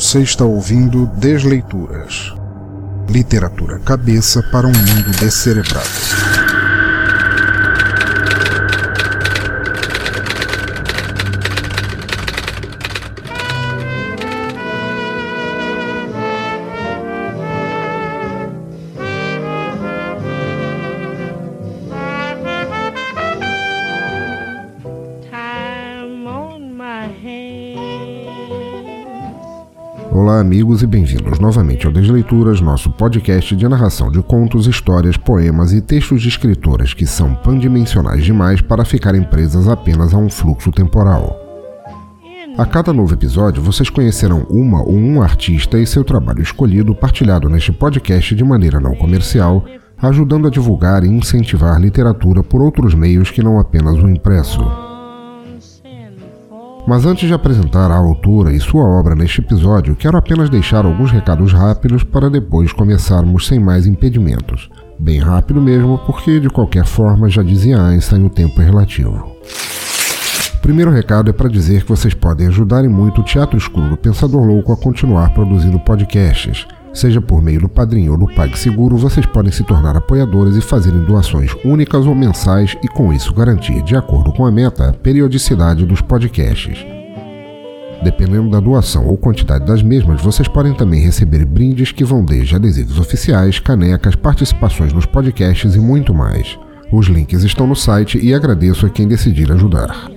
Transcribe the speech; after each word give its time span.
Você 0.00 0.22
está 0.22 0.46
ouvindo 0.46 1.04
Desleituras. 1.18 2.32
Literatura 3.06 3.78
cabeça 3.80 4.42
para 4.50 4.66
um 4.66 4.72
mundo 4.72 5.10
descerebrado. 5.20 6.29
Amigos, 30.40 30.82
e 30.82 30.86
bem-vindos 30.86 31.38
novamente 31.38 31.86
ao 31.86 31.92
Desleituras, 31.92 32.62
nosso 32.62 32.90
podcast 32.90 33.54
de 33.54 33.68
narração 33.68 34.10
de 34.10 34.22
contos, 34.22 34.66
histórias, 34.66 35.14
poemas 35.18 35.70
e 35.70 35.82
textos 35.82 36.22
de 36.22 36.28
escritoras 36.28 36.94
que 36.94 37.04
são 37.06 37.34
pandimensionais 37.34 38.24
demais 38.24 38.62
para 38.62 38.82
ficarem 38.82 39.22
presas 39.22 39.68
apenas 39.68 40.14
a 40.14 40.16
um 40.16 40.30
fluxo 40.30 40.72
temporal. 40.72 41.38
A 42.56 42.64
cada 42.64 42.90
novo 42.90 43.12
episódio, 43.12 43.62
vocês 43.62 43.90
conhecerão 43.90 44.46
uma 44.48 44.82
ou 44.82 44.94
um 44.94 45.20
artista 45.20 45.78
e 45.78 45.86
seu 45.86 46.02
trabalho 46.02 46.40
escolhido 46.40 46.94
partilhado 46.94 47.50
neste 47.50 47.70
podcast 47.70 48.34
de 48.34 48.42
maneira 48.42 48.80
não 48.80 48.94
comercial, 48.94 49.62
ajudando 50.00 50.48
a 50.48 50.50
divulgar 50.50 51.04
e 51.04 51.08
incentivar 51.08 51.78
literatura 51.78 52.42
por 52.42 52.62
outros 52.62 52.94
meios 52.94 53.30
que 53.30 53.42
não 53.42 53.60
apenas 53.60 53.96
o 53.96 54.08
impresso. 54.08 54.89
Mas 56.86 57.04
antes 57.06 57.28
de 57.28 57.34
apresentar 57.34 57.90
a 57.90 57.96
autora 57.96 58.52
e 58.52 58.60
sua 58.60 58.84
obra 58.84 59.14
neste 59.14 59.40
episódio, 59.40 59.94
quero 59.94 60.16
apenas 60.16 60.50
deixar 60.50 60.84
alguns 60.84 61.10
recados 61.10 61.52
rápidos 61.52 62.02
para 62.02 62.30
depois 62.30 62.72
começarmos 62.72 63.46
sem 63.46 63.60
mais 63.60 63.86
impedimentos. 63.86 64.68
Bem 64.98 65.18
rápido 65.18 65.60
mesmo, 65.60 65.98
porque 65.98 66.40
de 66.40 66.50
qualquer 66.50 66.84
forma 66.84 67.28
já 67.28 67.42
dizia 67.42 67.80
Einstein 67.80 68.24
o 68.24 68.30
tempo 68.30 68.60
é 68.60 68.64
relativo. 68.64 69.36
Primeiro 70.60 70.90
recado 70.90 71.30
é 71.30 71.32
para 71.32 71.48
dizer 71.48 71.82
que 71.82 71.88
vocês 71.88 72.12
podem 72.12 72.46
ajudar 72.48 72.82
muito 72.84 73.20
o 73.20 73.24
Teatro 73.24 73.56
Escuro 73.56 73.88
do 73.88 73.96
Pensador 73.96 74.44
Louco 74.44 74.72
a 74.72 74.76
continuar 74.76 75.32
produzindo 75.32 75.80
podcasts. 75.80 76.66
Seja 76.92 77.20
por 77.20 77.40
meio 77.40 77.60
do 77.60 77.68
Padrinho 77.68 78.12
ou 78.12 78.18
do 78.18 78.34
PagSeguro, 78.34 78.96
vocês 78.96 79.24
podem 79.24 79.52
se 79.52 79.62
tornar 79.62 79.96
apoiadores 79.96 80.56
e 80.56 80.60
fazerem 80.60 81.00
doações 81.00 81.54
únicas 81.64 82.04
ou 82.04 82.14
mensais 82.14 82.76
e 82.82 82.88
com 82.88 83.12
isso 83.12 83.32
garantir, 83.32 83.82
de 83.82 83.94
acordo 83.94 84.32
com 84.32 84.44
a 84.44 84.50
meta, 84.50 84.88
a 84.88 84.92
periodicidade 84.92 85.86
dos 85.86 86.00
podcasts. 86.00 86.84
Dependendo 88.02 88.50
da 88.50 88.58
doação 88.58 89.06
ou 89.06 89.16
quantidade 89.16 89.64
das 89.66 89.82
mesmas, 89.82 90.20
vocês 90.20 90.48
podem 90.48 90.74
também 90.74 91.00
receber 91.00 91.44
brindes 91.44 91.92
que 91.92 92.04
vão 92.04 92.24
desde 92.24 92.56
adesivos 92.56 92.98
oficiais, 92.98 93.58
canecas, 93.58 94.16
participações 94.16 94.92
nos 94.92 95.06
podcasts 95.06 95.76
e 95.76 95.78
muito 95.78 96.12
mais. 96.12 96.58
Os 96.90 97.06
links 97.06 97.44
estão 97.44 97.66
no 97.66 97.76
site 97.76 98.18
e 98.18 98.34
agradeço 98.34 98.84
a 98.84 98.90
quem 98.90 99.06
decidir 99.06 99.52
ajudar. 99.52 100.10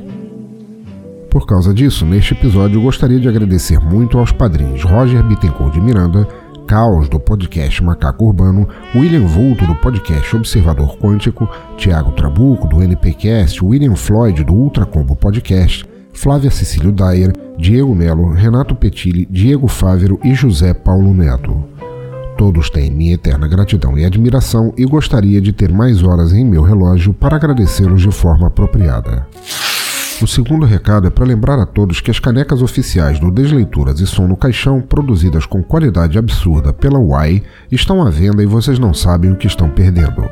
Por 1.29 1.45
causa 1.45 1.73
disso, 1.73 2.05
neste 2.05 2.33
episódio 2.33 2.81
gostaria 2.81 3.19
de 3.19 3.27
agradecer 3.27 3.79
muito 3.79 4.17
aos 4.17 4.31
padrinhos 4.31 4.83
Roger 4.83 5.21
Bittencourt 5.23 5.73
de 5.73 5.81
Miranda, 5.81 6.27
Caos, 6.67 7.09
do 7.09 7.19
podcast 7.19 7.83
Macaco 7.83 8.25
Urbano, 8.25 8.67
William 8.95 9.25
Vulto, 9.25 9.65
do 9.65 9.75
podcast 9.75 10.35
Observador 10.35 10.97
Quântico, 10.97 11.49
Tiago 11.77 12.11
Trabuco, 12.11 12.67
do 12.67 12.81
NPcast, 12.81 13.63
William 13.63 13.95
Floyd, 13.95 14.43
do 14.43 14.53
Ultra 14.53 14.85
Combo 14.85 15.15
Podcast, 15.15 15.85
Flávia 16.13 16.49
Cecílio 16.49 16.91
Dyer, 16.91 17.33
Diego 17.57 17.93
Melo, 17.93 18.31
Renato 18.31 18.75
Petilli, 18.75 19.27
Diego 19.29 19.67
Fávero 19.67 20.19
e 20.23 20.33
José 20.33 20.73
Paulo 20.73 21.13
Neto. 21.13 21.63
Todos 22.37 22.69
têm 22.69 22.89
minha 22.91 23.13
eterna 23.13 23.47
gratidão 23.47 23.97
e 23.97 24.05
admiração 24.05 24.73
e 24.77 24.85
gostaria 24.85 25.39
de 25.39 25.53
ter 25.53 25.71
mais 25.71 26.03
horas 26.03 26.33
em 26.33 26.43
meu 26.43 26.61
relógio 26.61 27.13
para 27.13 27.35
agradecê-los 27.35 28.01
de 28.01 28.11
forma 28.11 28.47
apropriada. 28.47 29.27
O 30.21 30.27
segundo 30.27 30.65
recado 30.65 31.07
é 31.07 31.09
para 31.09 31.25
lembrar 31.25 31.59
a 31.59 31.65
todos 31.65 31.99
que 31.99 32.11
as 32.11 32.19
canecas 32.19 32.61
oficiais 32.61 33.19
do 33.19 33.31
Desleituras 33.31 33.99
e 33.99 34.07
Som 34.07 34.27
no 34.27 34.37
Caixão, 34.37 34.79
produzidas 34.79 35.45
com 35.45 35.61
qualidade 35.61 36.17
absurda 36.17 36.71
pela 36.71 36.99
Uai, 36.99 37.43
estão 37.71 38.01
à 38.01 38.09
venda 38.09 38.41
e 38.41 38.45
vocês 38.45 38.79
não 38.79 38.93
sabem 38.93 39.31
o 39.31 39.35
que 39.35 39.47
estão 39.47 39.69
perdendo. 39.69 40.23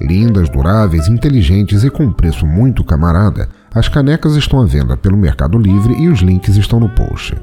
Lindas, 0.00 0.48
duráveis, 0.48 1.08
inteligentes 1.08 1.82
e 1.82 1.90
com 1.90 2.04
um 2.04 2.12
preço 2.12 2.46
muito 2.46 2.84
camarada, 2.84 3.48
as 3.74 3.88
canecas 3.88 4.36
estão 4.36 4.60
à 4.60 4.66
venda 4.66 4.96
pelo 4.96 5.16
Mercado 5.16 5.58
Livre 5.58 5.94
e 5.94 6.08
os 6.08 6.20
links 6.20 6.56
estão 6.56 6.78
no 6.78 6.88
post. 6.90 7.34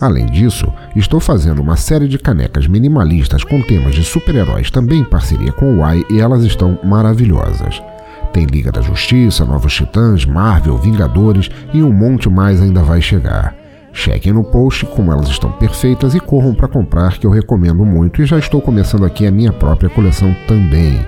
Além 0.00 0.26
disso, 0.26 0.66
estou 0.96 1.20
fazendo 1.20 1.62
uma 1.62 1.76
série 1.76 2.08
de 2.08 2.18
canecas 2.18 2.66
minimalistas 2.66 3.44
com 3.44 3.62
temas 3.62 3.94
de 3.94 4.02
super-heróis 4.02 4.70
também 4.70 5.00
em 5.00 5.04
parceria 5.04 5.52
com 5.52 5.74
o 5.74 5.78
Uai 5.78 6.04
e 6.10 6.20
elas 6.20 6.42
estão 6.42 6.78
maravilhosas. 6.82 7.80
Tem 8.34 8.46
Liga 8.46 8.72
da 8.72 8.80
Justiça, 8.80 9.44
Novos 9.44 9.72
Titãs, 9.72 10.26
Marvel, 10.26 10.76
Vingadores 10.76 11.48
e 11.72 11.84
um 11.84 11.92
monte 11.92 12.28
mais 12.28 12.60
ainda 12.60 12.82
vai 12.82 13.00
chegar. 13.00 13.54
Chequem 13.92 14.32
no 14.32 14.42
post 14.42 14.84
como 14.86 15.12
elas 15.12 15.28
estão 15.28 15.52
perfeitas 15.52 16.16
e 16.16 16.20
corram 16.20 16.52
para 16.52 16.66
comprar 16.66 17.16
que 17.16 17.24
eu 17.24 17.30
recomendo 17.30 17.84
muito 17.84 18.20
e 18.20 18.26
já 18.26 18.36
estou 18.36 18.60
começando 18.60 19.04
aqui 19.04 19.24
a 19.24 19.30
minha 19.30 19.52
própria 19.52 19.88
coleção 19.88 20.34
também. 20.48 21.06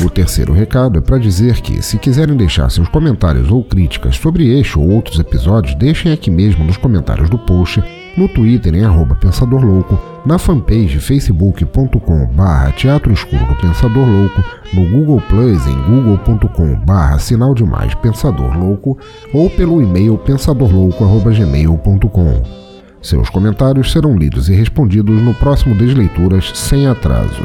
O 0.00 0.08
terceiro 0.08 0.54
recado 0.54 0.98
é 0.98 1.02
para 1.02 1.18
dizer 1.18 1.60
que, 1.60 1.82
se 1.82 1.98
quiserem 1.98 2.34
deixar 2.34 2.70
seus 2.70 2.88
comentários 2.88 3.50
ou 3.50 3.62
críticas 3.62 4.16
sobre 4.16 4.58
este 4.58 4.78
ou 4.78 4.88
outros 4.88 5.18
episódios, 5.18 5.74
deixem 5.74 6.12
aqui 6.12 6.30
mesmo 6.30 6.64
nos 6.64 6.78
comentários 6.78 7.28
do 7.28 7.36
post 7.36 7.84
no 8.18 8.28
Twitter 8.28 8.74
em 8.74 8.84
arroba 8.84 9.14
Pensador 9.14 9.64
Louco, 9.64 9.96
na 10.26 10.36
fanpage 10.38 10.98
facebook.com 10.98 12.26
barra 12.34 12.72
Teatro 12.72 13.12
Escuro 13.12 13.46
do 13.46 13.54
Pensador 13.54 14.04
Louco, 14.06 14.42
no 14.74 14.84
Google 14.90 15.22
Plus 15.28 15.64
em 15.66 15.80
google.com 15.82 16.74
barra 16.84 17.20
Sinal 17.20 17.54
Demais 17.54 17.94
Pensador 17.94 18.58
Louco 18.58 18.98
ou 19.32 19.48
pelo 19.48 19.80
e-mail 19.80 20.18
pensadorlouco.gmail.com. 20.18 22.42
Seus 23.00 23.30
comentários 23.30 23.92
serão 23.92 24.16
lidos 24.16 24.48
e 24.48 24.54
respondidos 24.54 25.22
no 25.22 25.32
próximo 25.34 25.76
Desleituras 25.76 26.50
sem 26.54 26.88
atraso. 26.88 27.44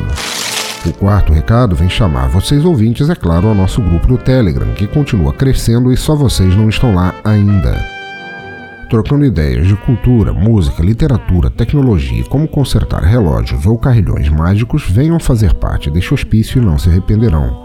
O 0.86 0.92
quarto 0.92 1.32
recado 1.32 1.74
vem 1.76 1.88
chamar 1.88 2.28
vocês 2.28 2.66
ouvintes, 2.66 3.10
é 3.10 3.16
claro, 3.16 3.48
ao 3.48 3.56
nosso 3.56 3.82
grupo 3.82 4.06
do 4.08 4.18
Telegram, 4.18 4.68
que 4.74 4.86
continua 4.88 5.32
crescendo 5.32 5.94
e 5.94 5.98
só 5.98 6.14
vocês 6.16 6.58
não 6.58 6.68
estão 6.68 6.94
lá 6.94 7.16
ainda 7.24 8.03
trocando 8.94 9.26
ideias 9.26 9.66
de 9.66 9.76
cultura, 9.76 10.32
música, 10.32 10.84
literatura, 10.84 11.50
tecnologia 11.50 12.20
e 12.20 12.24
como 12.24 12.48
consertar 12.48 13.02
relógios 13.02 13.66
ou 13.66 13.76
carrilhões 13.76 14.30
mágicos, 14.30 14.88
venham 14.88 15.20
fazer 15.20 15.56
parte 15.56 15.90
deste 15.90 16.14
hospício 16.14 16.62
e 16.62 16.64
não 16.64 16.78
se 16.78 16.90
arrependerão. 16.90 17.60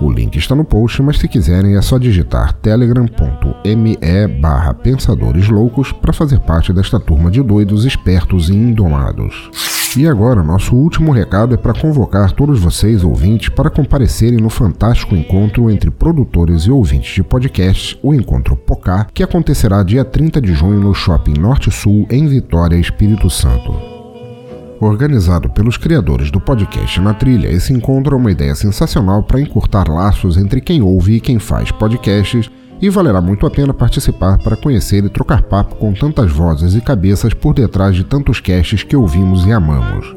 O 0.00 0.10
link 0.10 0.36
está 0.36 0.54
no 0.54 0.64
post, 0.64 1.02
mas 1.02 1.18
se 1.18 1.28
quiserem 1.28 1.76
é 1.76 1.82
só 1.82 1.98
digitar 1.98 2.54
telegram.me 2.54 3.98
barra 4.40 4.72
pensadores 4.72 5.50
loucos 5.50 5.92
para 5.92 6.14
fazer 6.14 6.40
parte 6.40 6.72
desta 6.72 6.98
turma 6.98 7.30
de 7.30 7.42
doidos, 7.42 7.84
espertos 7.84 8.48
e 8.48 8.54
indomados. 8.54 9.83
E 9.96 10.08
agora, 10.08 10.42
nosso 10.42 10.74
último 10.74 11.12
recado 11.12 11.54
é 11.54 11.56
para 11.56 11.72
convocar 11.72 12.32
todos 12.32 12.58
vocês, 12.58 13.04
ouvintes, 13.04 13.48
para 13.48 13.70
comparecerem 13.70 14.40
no 14.40 14.50
fantástico 14.50 15.14
encontro 15.14 15.70
entre 15.70 15.88
produtores 15.88 16.62
e 16.62 16.70
ouvintes 16.70 17.14
de 17.14 17.22
podcasts, 17.22 17.96
o 18.02 18.12
Encontro 18.12 18.56
Pocá, 18.56 19.06
que 19.14 19.22
acontecerá 19.22 19.84
dia 19.84 20.04
30 20.04 20.40
de 20.40 20.52
junho 20.52 20.80
no 20.80 20.92
Shopping 20.92 21.38
Norte 21.38 21.70
Sul, 21.70 22.08
em 22.10 22.26
Vitória, 22.26 22.76
Espírito 22.76 23.30
Santo. 23.30 23.72
Organizado 24.80 25.48
pelos 25.48 25.76
criadores 25.76 26.28
do 26.28 26.40
podcast 26.40 27.00
Na 27.00 27.14
Trilha, 27.14 27.48
esse 27.48 27.72
encontro 27.72 28.16
é 28.16 28.18
uma 28.18 28.32
ideia 28.32 28.56
sensacional 28.56 29.22
para 29.22 29.40
encurtar 29.40 29.88
laços 29.88 30.36
entre 30.36 30.60
quem 30.60 30.82
ouve 30.82 31.14
e 31.14 31.20
quem 31.20 31.38
faz 31.38 31.70
podcasts 31.70 32.50
e 32.80 32.88
valerá 32.88 33.20
muito 33.20 33.46
a 33.46 33.50
pena 33.50 33.72
participar 33.72 34.38
para 34.38 34.56
conhecer 34.56 35.04
e 35.04 35.08
trocar 35.08 35.42
papo 35.42 35.76
com 35.76 35.92
tantas 35.92 36.30
vozes 36.30 36.74
e 36.74 36.80
cabeças 36.80 37.32
por 37.34 37.54
detrás 37.54 37.94
de 37.94 38.04
tantos 38.04 38.40
casts 38.40 38.82
que 38.82 38.96
ouvimos 38.96 39.46
e 39.46 39.52
amamos. 39.52 40.14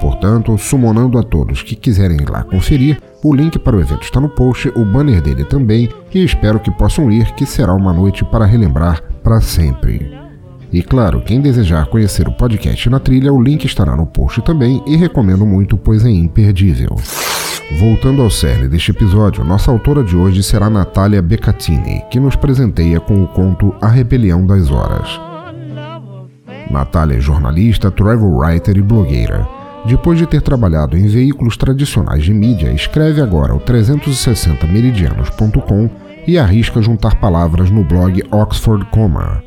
Portanto, 0.00 0.58
sumonando 0.58 1.18
a 1.18 1.22
todos 1.22 1.62
que 1.62 1.74
quiserem 1.74 2.18
ir 2.20 2.28
lá 2.28 2.42
conferir, 2.44 3.00
o 3.22 3.34
link 3.34 3.58
para 3.58 3.76
o 3.76 3.80
evento 3.80 4.02
está 4.02 4.20
no 4.20 4.28
post, 4.28 4.68
o 4.76 4.84
banner 4.84 5.22
dele 5.22 5.44
também, 5.44 5.88
e 6.12 6.22
espero 6.22 6.60
que 6.60 6.70
possam 6.70 7.10
ir, 7.10 7.32
que 7.34 7.46
será 7.46 7.72
uma 7.72 7.92
noite 7.92 8.22
para 8.24 8.44
relembrar 8.44 9.02
para 9.22 9.40
sempre. 9.40 10.14
E 10.70 10.82
claro, 10.82 11.22
quem 11.22 11.40
desejar 11.40 11.86
conhecer 11.86 12.28
o 12.28 12.32
podcast 12.32 12.90
na 12.90 12.98
trilha, 12.98 13.32
o 13.32 13.40
link 13.40 13.64
estará 13.64 13.96
no 13.96 14.06
post 14.06 14.42
também 14.42 14.82
e 14.86 14.96
recomendo 14.96 15.46
muito, 15.46 15.76
pois 15.76 16.04
é 16.04 16.10
imperdível. 16.10 16.96
Voltando 17.72 18.22
ao 18.22 18.30
cerne 18.30 18.68
deste 18.68 18.92
episódio, 18.92 19.42
nossa 19.42 19.68
autora 19.70 20.04
de 20.04 20.14
hoje 20.16 20.42
será 20.42 20.68
Natália 20.70 21.22
Beccatini, 21.22 22.02
que 22.10 22.20
nos 22.20 22.36
presenteia 22.36 23.00
com 23.00 23.22
o 23.22 23.26
conto 23.26 23.74
A 23.80 23.88
Rebelião 23.88 24.46
das 24.46 24.70
Horas. 24.70 25.18
Natália 26.70 27.16
é 27.16 27.20
jornalista, 27.20 27.90
travel 27.90 28.36
writer 28.36 28.76
e 28.76 28.82
blogueira. 28.82 29.48
Depois 29.86 30.18
de 30.18 30.26
ter 30.26 30.42
trabalhado 30.42 30.96
em 30.96 31.06
veículos 31.06 31.56
tradicionais 31.56 32.22
de 32.22 32.32
mídia, 32.32 32.72
escreve 32.72 33.20
agora 33.20 33.52
o 33.54 33.60
360meridianos.com 33.60 35.90
e 36.26 36.38
arrisca 36.38 36.80
juntar 36.80 37.16
palavras 37.16 37.70
no 37.70 37.84
blog 37.84 38.22
Oxford 38.30 38.86
Comma. 38.86 39.42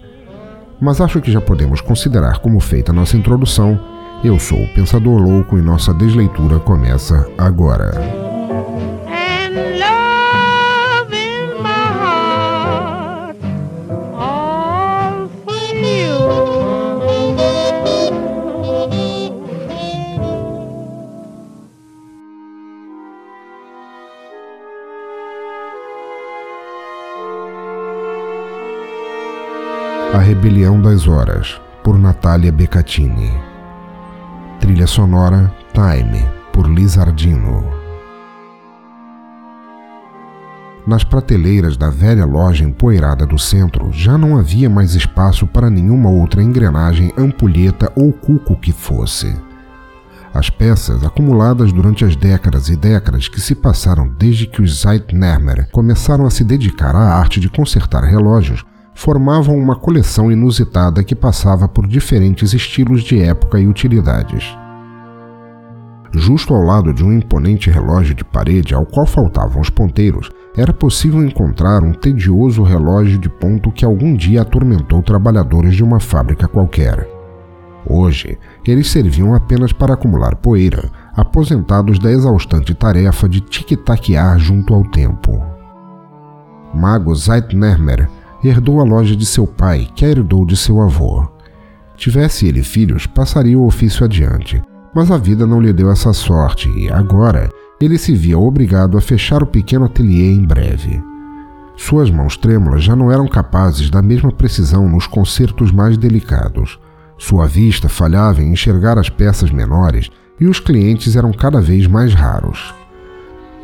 mas 0.80 1.02
acho 1.02 1.20
que 1.22 1.32
já 1.32 1.42
podemos 1.42 1.82
considerar 1.82 2.38
como 2.40 2.60
feita 2.60 2.94
nossa 2.94 3.18
introdução. 3.18 3.80
Eu 4.24 4.40
sou 4.40 4.64
o 4.64 4.68
Pensador 4.74 5.22
Louco 5.22 5.60
e 5.60 5.62
nossa 5.62 5.94
desleitura 5.94 6.60
começa 6.60 7.30
agora. 7.38 7.92
A 30.12 30.20
Rebelião 30.20 30.82
das 30.82 31.08
Horas, 31.08 31.62
por 31.84 32.00
Natália 32.00 32.52
Beccatini. 32.52 33.57
Trilha 34.68 34.86
sonora 34.86 35.50
Time, 35.72 36.28
por 36.52 36.68
Lizardino. 36.70 37.64
Nas 40.86 41.06
prateleiras 41.06 41.78
da 41.78 41.90
velha 41.90 42.26
loja 42.26 42.66
empoeirada 42.66 43.26
do 43.26 43.40
centro 43.40 43.94
já 43.94 44.18
não 44.18 44.38
havia 44.38 44.70
mais 44.70 44.94
espaço 44.94 45.48
para 45.48 45.70
nenhuma 45.70 46.10
outra 46.10 46.44
engrenagem, 46.44 47.14
ampulheta 47.18 47.90
ou 47.96 48.12
cuco 48.12 48.58
que 48.58 48.74
fosse. 48.74 49.34
As 50.34 50.50
peças, 50.50 51.02
acumuladas 51.02 51.72
durante 51.72 52.04
as 52.04 52.18
décadas 52.18 52.68
e 52.68 52.76
décadas 52.76 53.30
que 53.30 53.40
se 53.40 53.56
passaram 53.56 54.10
desde 54.20 54.48
que 54.48 54.62
os 54.62 54.82
Zeitnermer 54.82 55.70
começaram 55.72 56.26
a 56.26 56.30
se 56.30 56.44
dedicar 56.44 56.94
à 56.94 57.16
arte 57.16 57.40
de 57.40 57.48
consertar 57.50 58.04
relógios, 58.04 58.66
formavam 58.98 59.56
uma 59.56 59.76
coleção 59.76 60.32
inusitada 60.32 61.04
que 61.04 61.14
passava 61.14 61.68
por 61.68 61.86
diferentes 61.86 62.52
estilos 62.52 63.04
de 63.04 63.22
época 63.22 63.60
e 63.60 63.68
utilidades. 63.68 64.58
Justo 66.12 66.52
ao 66.52 66.64
lado 66.64 66.92
de 66.92 67.06
um 67.06 67.14
imponente 67.14 67.70
relógio 67.70 68.16
de 68.16 68.26
parede 68.26 68.74
ao 68.74 68.88
qual 68.88 69.06
faltavam 69.06 69.62
os 69.62 69.70
ponteiros, 69.70 70.32
era 70.56 70.74
possível 70.74 71.24
encontrar 71.24 71.84
um 71.84 71.94
tedioso 71.94 72.64
relógio 72.64 73.20
de 73.20 73.30
ponto 73.30 73.72
que 73.72 73.86
algum 73.86 74.16
dia 74.16 74.42
atormentou 74.42 75.04
trabalhadores 75.04 75.76
de 75.76 75.84
uma 75.84 76.00
fábrica 76.00 76.48
qualquer. 76.48 77.08
Hoje, 77.88 78.36
eles 78.66 78.90
serviam 78.90 79.36
apenas 79.36 79.72
para 79.72 79.94
acumular 79.94 80.36
poeira, 80.38 80.90
aposentados 81.16 82.00
da 82.00 82.12
exaustante 82.12 82.74
tarefa 82.74 83.30
de 83.30 83.42
tic-taquear 83.42 84.40
junto 84.40 84.74
ao 84.74 84.84
tempo. 84.86 85.40
Mago 86.74 87.14
Zeitnermer 87.14 88.10
herdou 88.44 88.80
a 88.80 88.84
loja 88.84 89.16
de 89.16 89.26
seu 89.26 89.46
pai, 89.48 89.88
que 89.96 90.06
a 90.06 90.10
herdou 90.10 90.46
de 90.46 90.56
seu 90.56 90.82
avô. 90.82 91.28
Tivesse 91.96 92.48
ele 92.48 92.64
filhos, 92.64 93.06
passaria 93.08 93.58
o 93.58 93.66
ofício 93.66 94.06
adiante, 94.06 94.62
mas 94.94 95.10
a 95.10 95.18
vida 95.18 95.48
não 95.48 95.60
lhe 95.60 95.74
deu 95.74 95.92
essa 95.92 96.14
sorte 96.14 96.70
e, 96.70 96.92
agora, 96.92 97.50
ele 97.80 97.98
se 97.98 98.14
via 98.14 98.38
obrigado 98.38 98.98
a 98.98 99.02
fechar 99.02 99.44
o 99.44 99.48
pequeno 99.48 99.86
ateliê 99.86 100.32
em 100.32 100.46
breve. 100.46 101.02
Suas 101.76 102.10
mãos 102.10 102.36
trêmulas 102.36 102.84
já 102.84 102.96
não 102.96 103.12
eram 103.12 103.28
capazes 103.28 103.90
da 103.90 104.02
mesma 104.02 104.32
precisão 104.32 104.90
nos 104.90 105.06
concertos 105.06 105.72
mais 105.72 105.96
delicados. 105.98 106.80
Sua 107.18 107.48
vista 107.48 107.88
falhava 107.88 108.42
em 108.42 108.52
enxergar 108.52 108.98
as 108.98 109.10
peças 109.10 109.52
menores 109.52 110.10
e 110.40 110.48
os 110.48 110.60
clientes 110.60 111.16
eram 111.16 111.32
cada 111.32 111.62
vez 111.62 111.86
mais 111.88 112.14
raros. 112.14 112.74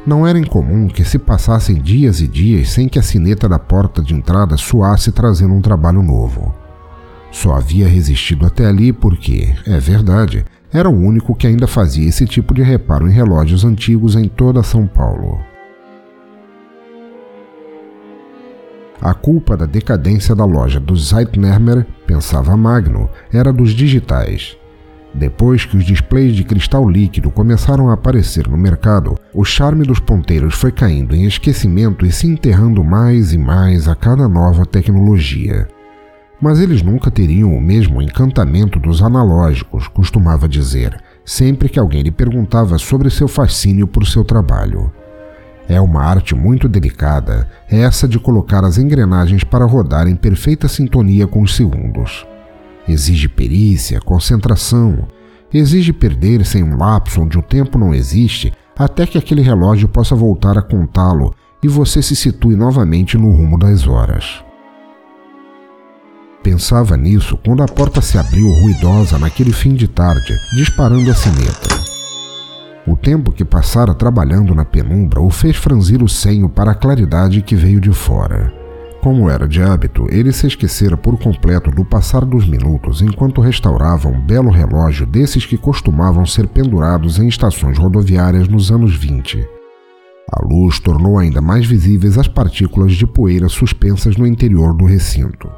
Não 0.06 0.28
era 0.28 0.38
incomum 0.38 0.90
que 0.90 1.06
se 1.06 1.18
passassem 1.18 1.82
dias 1.82 2.20
e 2.20 2.28
dias 2.28 2.70
sem 2.70 2.90
que 2.90 3.00
a 3.00 3.04
sineta 3.04 3.48
da 3.48 3.58
porta 3.58 4.02
de 4.02 4.14
entrada 4.14 4.58
soasse 4.58 5.14
trazendo 5.14 5.54
um 5.54 5.62
trabalho 5.62 6.04
novo. 6.04 6.54
Só 7.32 7.54
havia 7.54 7.88
resistido 7.88 8.46
até 8.46 8.66
ali 8.66 8.92
porque, 8.92 9.56
é 9.66 9.80
verdade, 9.80 10.46
era 10.74 10.90
o 10.90 10.96
único 10.96 11.34
que 11.34 11.48
ainda 11.48 11.68
fazia 11.68 12.08
esse 12.08 12.26
tipo 12.26 12.54
de 12.54 12.62
reparo 12.62 13.10
em 13.10 13.14
relógios 13.14 13.64
antigos 13.64 14.16
em 14.16 14.28
toda 14.28 14.62
São 14.62 14.86
Paulo. 14.86 15.40
A 19.02 19.14
culpa 19.14 19.56
da 19.56 19.66
decadência 19.66 20.36
da 20.36 20.46
loja 20.46 20.80
do 20.80 20.96
Zeitnermer, 20.96 21.86
pensava 22.06 22.56
Magno, 22.58 23.10
era 23.32 23.52
dos 23.54 23.72
digitais. 23.72 24.58
Depois 25.14 25.64
que 25.64 25.78
os 25.78 25.86
displays 25.86 26.36
de 26.36 26.44
cristal 26.44 26.90
líquido 26.90 27.30
começaram 27.30 27.90
a 27.90 27.94
aparecer 27.94 28.48
no 28.48 28.58
mercado, 28.58 29.16
o 29.34 29.44
charme 29.44 29.86
dos 29.86 30.00
ponteiros 30.00 30.56
foi 30.56 30.72
caindo 30.72 31.16
em 31.16 31.26
esquecimento 31.26 32.06
e 32.06 32.12
se 32.12 32.26
enterrando 32.26 32.84
mais 32.84 33.32
e 33.32 33.38
mais 33.38 33.88
a 33.88 33.94
cada 33.94 34.28
nova 34.28 34.66
tecnologia. 34.66 35.68
Mas 36.42 36.60
eles 36.60 36.82
nunca 36.82 37.12
teriam 37.12 37.56
o 37.56 37.62
mesmo 37.62 38.02
encantamento 38.02 38.80
dos 38.80 39.04
analógicos, 39.04 39.88
costumava 39.88 40.50
dizer, 40.50 41.00
sempre 41.24 41.70
que 41.70 41.80
alguém 41.80 42.02
lhe 42.02 42.12
perguntava 42.12 42.78
sobre 42.80 43.10
seu 43.10 43.28
fascínio 43.28 43.88
por 43.88 44.06
seu 44.08 44.24
trabalho. 44.24 44.92
É 45.70 45.80
uma 45.80 46.04
arte 46.04 46.36
muito 46.36 46.68
delicada, 46.68 47.48
essa 47.70 48.08
de 48.08 48.20
colocar 48.20 48.66
as 48.66 48.78
engrenagens 48.78 49.44
para 49.44 49.64
rodar 49.64 50.08
em 50.08 50.16
perfeita 50.16 50.68
sintonia 50.68 51.26
com 51.28 51.42
os 51.42 51.56
segundos. 51.56 52.26
Exige 52.88 53.28
perícia, 53.30 54.02
concentração. 54.02 55.08
Exige 55.54 55.94
perder-se 55.94 56.58
em 56.58 56.64
um 56.64 56.78
lapso 56.78 57.22
onde 57.22 57.38
o 57.38 57.42
tempo 57.42 57.78
não 57.78 57.94
existe 57.94 58.52
até 58.78 59.06
que 59.06 59.18
aquele 59.18 59.42
relógio 59.42 59.88
possa 59.88 60.16
voltar 60.16 60.58
a 60.58 60.62
contá-lo 60.62 61.34
e 61.64 61.68
você 61.68 62.02
se 62.02 62.16
situe 62.16 62.56
novamente 62.56 63.18
no 63.18 63.32
rumo 63.32 63.58
das 63.58 63.88
horas. 63.88 64.44
Pensava 66.44 66.98
nisso 66.98 67.38
quando 67.38 67.64
a 67.64 67.68
porta 67.68 68.02
se 68.02 68.18
abriu 68.18 68.52
ruidosa 68.62 69.18
naquele 69.18 69.54
fim 69.54 69.74
de 69.74 69.88
tarde, 69.88 70.36
disparando 70.58 71.10
a 71.10 71.16
sineta. 71.16 71.74
O 72.86 72.98
tempo 72.98 73.32
que 73.32 73.46
passara 73.46 73.94
trabalhando 73.94 74.54
na 74.54 74.66
penumbra 74.66 75.22
o 75.22 75.30
fez 75.30 75.56
franzir 75.56 76.04
o 76.04 76.10
senho 76.10 76.50
para 76.50 76.72
a 76.72 76.76
claridade 76.76 77.42
que 77.42 77.56
veio 77.56 77.80
de 77.80 77.94
fora. 77.94 78.63
Como 79.04 79.30
era 79.30 79.50
de 79.50 79.62
hábito, 79.62 80.08
ele 80.10 80.32
se 80.32 80.48
esquecera 80.48 80.96
por 80.96 81.20
completo 81.20 81.70
do 81.70 81.84
passar 81.84 82.24
dos 82.24 82.48
minutos 82.48 83.02
enquanto 83.02 83.42
restaurava 83.42 84.08
um 84.08 84.18
belo 84.18 84.50
relógio 84.50 85.06
desses 85.06 85.46
que 85.46 85.58
costumavam 85.58 86.26
ser 86.26 86.48
pendurados 86.48 87.20
em 87.20 87.28
estações 87.28 87.78
rodoviárias 87.78 88.48
nos 88.48 88.72
anos 88.72 88.96
20. 88.96 89.46
A 90.32 90.46
luz 90.46 90.80
tornou 90.80 91.20
ainda 91.20 91.42
mais 91.42 91.66
visíveis 91.66 92.18
as 92.18 92.30
partículas 92.30 92.94
de 92.94 93.06
poeira 93.06 93.50
suspensas 93.50 94.16
no 94.16 94.26
interior 94.26 94.74
do 94.74 94.86
recinto. 94.86 95.52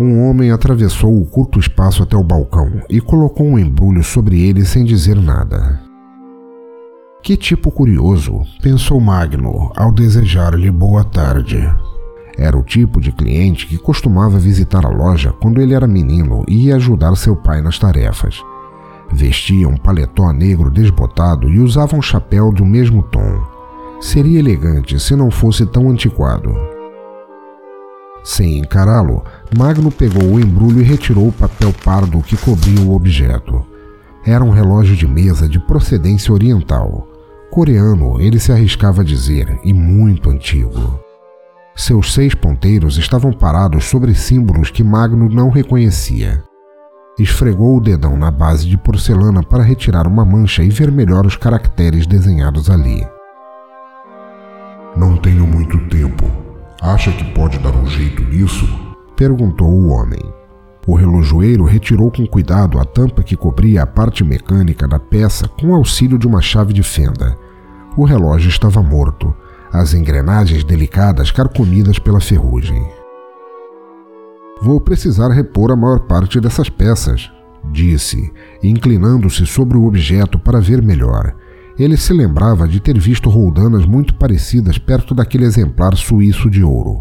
Um 0.00 0.26
homem 0.26 0.50
atravessou 0.50 1.20
o 1.20 1.26
curto 1.26 1.60
espaço 1.60 2.02
até 2.02 2.16
o 2.16 2.24
balcão 2.24 2.72
e 2.88 3.02
colocou 3.02 3.46
um 3.46 3.58
embrulho 3.58 4.02
sobre 4.02 4.40
ele 4.48 4.64
sem 4.64 4.82
dizer 4.82 5.16
nada. 5.16 5.78
Que 7.22 7.36
tipo 7.36 7.70
curioso, 7.70 8.40
pensou 8.62 8.98
Magno 8.98 9.70
ao 9.76 9.92
desejar-lhe 9.92 10.70
boa 10.70 11.04
tarde. 11.04 11.68
Era 12.36 12.56
o 12.56 12.62
tipo 12.62 13.00
de 13.00 13.12
cliente 13.12 13.66
que 13.66 13.78
costumava 13.78 14.38
visitar 14.38 14.84
a 14.84 14.88
loja 14.88 15.32
quando 15.40 15.60
ele 15.60 15.74
era 15.74 15.86
menino 15.86 16.44
e 16.48 16.66
ia 16.66 16.76
ajudar 16.76 17.14
seu 17.16 17.36
pai 17.36 17.60
nas 17.60 17.78
tarefas. 17.78 18.42
Vestia 19.12 19.68
um 19.68 19.76
paletó 19.76 20.32
negro 20.32 20.70
desbotado 20.70 21.48
e 21.48 21.58
usava 21.58 21.96
um 21.96 22.02
chapéu 22.02 22.52
do 22.52 22.64
mesmo 22.64 23.02
tom. 23.02 23.42
Seria 24.00 24.38
elegante 24.38 24.98
se 24.98 25.14
não 25.16 25.30
fosse 25.30 25.66
tão 25.66 25.90
antiquado. 25.90 26.54
Sem 28.22 28.58
encará-lo, 28.58 29.24
Magno 29.56 29.90
pegou 29.90 30.22
o 30.22 30.40
embrulho 30.40 30.80
e 30.80 30.84
retirou 30.84 31.28
o 31.28 31.32
papel 31.32 31.74
pardo 31.84 32.22
que 32.22 32.36
cobria 32.36 32.80
o 32.80 32.94
objeto. 32.94 33.64
Era 34.24 34.44
um 34.44 34.50
relógio 34.50 34.94
de 34.94 35.06
mesa 35.06 35.48
de 35.48 35.58
procedência 35.58 36.32
oriental. 36.32 37.08
Coreano, 37.50 38.20
ele 38.20 38.38
se 38.38 38.52
arriscava 38.52 39.00
a 39.00 39.04
dizer, 39.04 39.58
e 39.64 39.72
muito 39.72 40.30
antigo. 40.30 41.00
Seus 41.80 42.12
seis 42.12 42.34
ponteiros 42.34 42.98
estavam 42.98 43.32
parados 43.32 43.86
sobre 43.86 44.14
símbolos 44.14 44.70
que 44.70 44.84
Magno 44.84 45.30
não 45.30 45.48
reconhecia. 45.48 46.44
Esfregou 47.18 47.78
o 47.78 47.80
dedão 47.80 48.18
na 48.18 48.30
base 48.30 48.68
de 48.68 48.76
porcelana 48.76 49.42
para 49.42 49.62
retirar 49.62 50.06
uma 50.06 50.22
mancha 50.22 50.62
e 50.62 50.68
ver 50.68 50.92
melhor 50.92 51.24
os 51.24 51.36
caracteres 51.36 52.06
desenhados 52.06 52.68
ali. 52.68 53.02
Não 54.94 55.16
tenho 55.16 55.46
muito 55.46 55.78
tempo. 55.88 56.30
Acha 56.82 57.10
que 57.12 57.24
pode 57.32 57.58
dar 57.58 57.74
um 57.74 57.86
jeito 57.86 58.22
nisso? 58.24 58.68
perguntou 59.16 59.70
o 59.70 59.88
homem. 59.88 60.20
O 60.86 60.94
relojoeiro 60.94 61.64
retirou 61.64 62.10
com 62.10 62.26
cuidado 62.26 62.78
a 62.78 62.84
tampa 62.84 63.22
que 63.22 63.34
cobria 63.34 63.84
a 63.84 63.86
parte 63.86 64.22
mecânica 64.22 64.86
da 64.86 64.98
peça 64.98 65.48
com 65.48 65.74
auxílio 65.74 66.18
de 66.18 66.26
uma 66.26 66.42
chave 66.42 66.74
de 66.74 66.82
fenda. 66.82 67.34
O 67.96 68.04
relógio 68.04 68.50
estava 68.50 68.82
morto, 68.82 69.34
as 69.72 69.94
engrenagens 69.94 70.64
delicadas 70.64 71.30
carcomidas 71.30 71.98
pela 71.98 72.20
ferrugem. 72.20 72.84
Vou 74.62 74.80
precisar 74.80 75.28
repor 75.28 75.70
a 75.70 75.76
maior 75.76 76.00
parte 76.00 76.40
dessas 76.40 76.68
peças, 76.68 77.30
disse, 77.72 78.30
inclinando-se 78.62 79.46
sobre 79.46 79.78
o 79.78 79.86
objeto 79.86 80.38
para 80.38 80.60
ver 80.60 80.82
melhor. 80.82 81.34
Ele 81.78 81.96
se 81.96 82.12
lembrava 82.12 82.68
de 82.68 82.78
ter 82.78 82.98
visto 82.98 83.30
roldanas 83.30 83.86
muito 83.86 84.14
parecidas 84.14 84.76
perto 84.76 85.14
daquele 85.14 85.44
exemplar 85.44 85.96
suíço 85.96 86.50
de 86.50 86.62
ouro. 86.62 87.00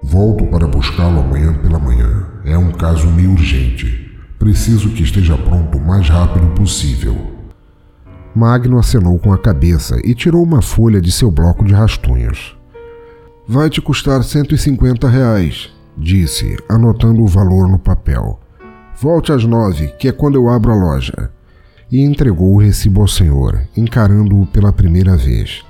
Volto 0.00 0.46
para 0.46 0.66
buscá-lo 0.66 1.20
amanhã 1.20 1.52
pela 1.54 1.78
manhã. 1.78 2.26
É 2.44 2.56
um 2.56 2.70
caso 2.70 3.08
meio 3.08 3.32
urgente. 3.32 4.16
Preciso 4.38 4.90
que 4.90 5.02
esteja 5.02 5.36
pronto 5.36 5.76
o 5.76 5.80
mais 5.84 6.08
rápido 6.08 6.46
possível. 6.54 7.37
Magno 8.38 8.78
acenou 8.78 9.18
com 9.18 9.32
a 9.32 9.38
cabeça 9.38 10.00
e 10.04 10.14
tirou 10.14 10.44
uma 10.44 10.62
folha 10.62 11.00
de 11.00 11.10
seu 11.10 11.28
bloco 11.28 11.64
de 11.64 11.74
rastunhos. 11.74 12.56
Vai 13.48 13.68
te 13.68 13.80
custar 13.80 14.22
150 14.22 15.08
reais, 15.08 15.70
disse, 15.96 16.56
anotando 16.68 17.20
o 17.20 17.26
valor 17.26 17.66
no 17.68 17.80
papel. 17.80 18.38
Volte 19.00 19.32
às 19.32 19.44
nove, 19.44 19.88
que 19.98 20.06
é 20.06 20.12
quando 20.12 20.36
eu 20.36 20.48
abro 20.48 20.70
a 20.70 20.76
loja. 20.76 21.32
E 21.90 22.00
entregou 22.00 22.54
o 22.54 22.58
recibo 22.58 23.00
ao 23.00 23.08
senhor, 23.08 23.60
encarando-o 23.76 24.46
pela 24.46 24.72
primeira 24.72 25.16
vez. 25.16 25.64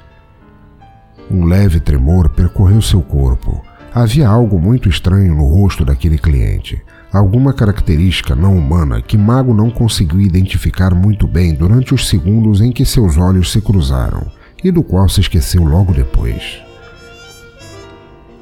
Um 1.30 1.46
leve 1.46 1.80
tremor 1.80 2.28
percorreu 2.28 2.82
seu 2.82 3.00
corpo. 3.00 3.62
Havia 3.94 4.28
algo 4.28 4.58
muito 4.58 4.90
estranho 4.90 5.34
no 5.34 5.46
rosto 5.46 5.87
daquele 5.87 6.18
cliente, 6.18 6.82
alguma 7.12 7.52
característica 7.52 8.34
não 8.34 8.56
humana 8.56 9.00
que 9.00 9.16
Mago 9.16 9.54
não 9.54 9.70
conseguiu 9.70 10.20
identificar 10.20 10.94
muito 10.94 11.26
bem 11.26 11.54
durante 11.54 11.94
os 11.94 12.08
segundos 12.08 12.60
em 12.60 12.70
que 12.70 12.84
seus 12.84 13.16
olhos 13.16 13.50
se 13.50 13.60
cruzaram, 13.60 14.26
e 14.62 14.70
do 14.70 14.82
qual 14.82 15.08
se 15.08 15.20
esqueceu 15.20 15.64
logo 15.64 15.92
depois. 15.92 16.60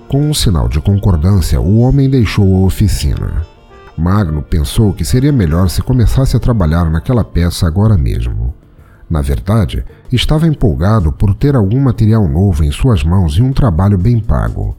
Com 0.08 0.30
um 0.30 0.34
sinal 0.34 0.68
de 0.68 0.80
concordância, 0.80 1.60
o 1.60 1.78
homem 1.78 2.08
deixou 2.08 2.56
a 2.56 2.66
oficina. 2.66 3.44
Magno 3.96 4.42
pensou 4.42 4.92
que 4.92 5.04
seria 5.04 5.32
melhor 5.32 5.68
se 5.68 5.82
começasse 5.82 6.36
a 6.36 6.40
trabalhar 6.40 6.90
naquela 6.90 7.24
peça 7.24 7.66
agora 7.66 7.96
mesmo. 7.96 8.54
Na 9.08 9.22
verdade, 9.22 9.84
estava 10.12 10.46
empolgado 10.46 11.12
por 11.12 11.34
ter 11.34 11.54
algum 11.54 11.80
material 11.80 12.28
novo 12.28 12.64
em 12.64 12.70
suas 12.70 13.04
mãos 13.04 13.34
e 13.34 13.42
um 13.42 13.52
trabalho 13.52 13.96
bem 13.96 14.20
pago. 14.20 14.76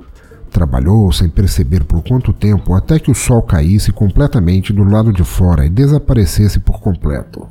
Trabalhou 0.52 1.12
sem 1.12 1.30
perceber 1.30 1.84
por 1.84 2.02
quanto 2.04 2.34
tempo 2.34 2.74
até 2.74 3.00
que 3.00 3.12
o 3.12 3.16
sol 3.16 3.42
caísse 3.44 3.92
completamente 3.92 4.74
do 4.74 4.84
lado 4.84 5.14
de 5.14 5.24
fora 5.24 5.66
e 5.66 5.70
desaparecesse 5.70 6.60
por 6.60 6.80
completo. 6.80 7.48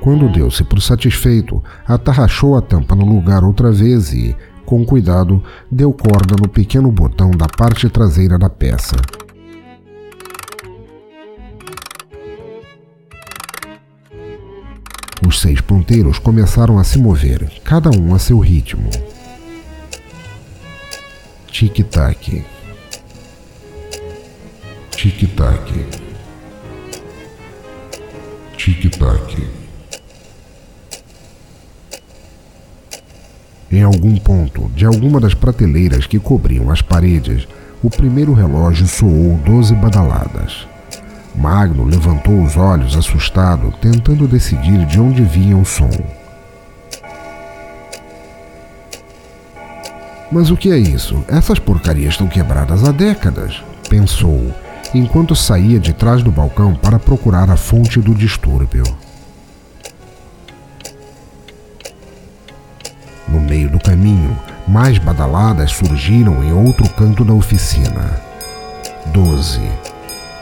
Quando 0.00 0.26
deu-se 0.32 0.64
por 0.64 0.80
satisfeito, 0.80 1.62
atarrachou 1.86 2.56
a 2.56 2.62
tampa 2.62 2.94
no 2.94 3.04
lugar 3.04 3.44
outra 3.44 3.70
vez 3.70 4.12
e, 4.12 4.34
com 4.68 4.84
cuidado, 4.84 5.42
deu 5.72 5.90
corda 5.94 6.36
no 6.38 6.46
pequeno 6.46 6.92
botão 6.92 7.30
da 7.30 7.46
parte 7.48 7.88
traseira 7.88 8.38
da 8.38 8.50
peça. 8.50 8.96
Os 15.26 15.40
seis 15.40 15.62
ponteiros 15.62 16.18
começaram 16.18 16.78
a 16.78 16.84
se 16.84 16.98
mover, 16.98 17.50
cada 17.64 17.88
um 17.98 18.14
a 18.14 18.18
seu 18.18 18.38
ritmo. 18.40 18.90
Tic-tac. 21.46 22.44
Tic-tac. 24.90 25.86
Tic-tac. 28.54 29.57
Em 33.70 33.82
algum 33.82 34.16
ponto 34.16 34.70
de 34.74 34.86
alguma 34.86 35.20
das 35.20 35.34
prateleiras 35.34 36.06
que 36.06 36.18
cobriam 36.18 36.70
as 36.70 36.80
paredes, 36.80 37.46
o 37.82 37.90
primeiro 37.90 38.32
relógio 38.32 38.86
soou 38.86 39.38
doze 39.44 39.74
badaladas. 39.74 40.66
Magno 41.34 41.84
levantou 41.84 42.42
os 42.42 42.56
olhos 42.56 42.96
assustado, 42.96 43.72
tentando 43.80 44.26
decidir 44.26 44.86
de 44.86 44.98
onde 44.98 45.22
vinha 45.22 45.56
o 45.56 45.64
som. 45.64 45.90
Mas 50.32 50.50
o 50.50 50.56
que 50.56 50.70
é 50.70 50.78
isso? 50.78 51.22
Essas 51.28 51.58
porcarias 51.58 52.14
estão 52.14 52.26
quebradas 52.26 52.84
há 52.84 52.90
décadas, 52.90 53.62
pensou, 53.88 54.52
enquanto 54.94 55.36
saía 55.36 55.78
de 55.78 55.92
trás 55.92 56.22
do 56.22 56.30
balcão 56.30 56.74
para 56.74 56.98
procurar 56.98 57.50
a 57.50 57.56
fonte 57.56 58.00
do 58.00 58.14
distúrbio. 58.14 58.84
Meio 63.48 63.70
do 63.70 63.78
caminho, 63.78 64.36
mais 64.66 64.98
badaladas 64.98 65.72
surgiram 65.72 66.44
em 66.44 66.52
outro 66.52 66.88
canto 66.90 67.24
da 67.24 67.32
oficina. 67.32 68.20
Doze. 69.06 69.68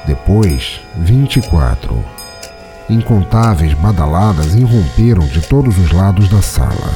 Depois, 0.07 0.81
vinte 0.97 1.37
e 1.37 1.43
quatro. 1.43 2.05
Incontáveis 2.91 3.75
badaladas 3.75 4.55
irromperam 4.55 5.27
de 5.27 5.41
todos 5.41 5.79
os 5.79 5.93
lados 5.93 6.29
da 6.29 6.43
sala. 6.43 6.93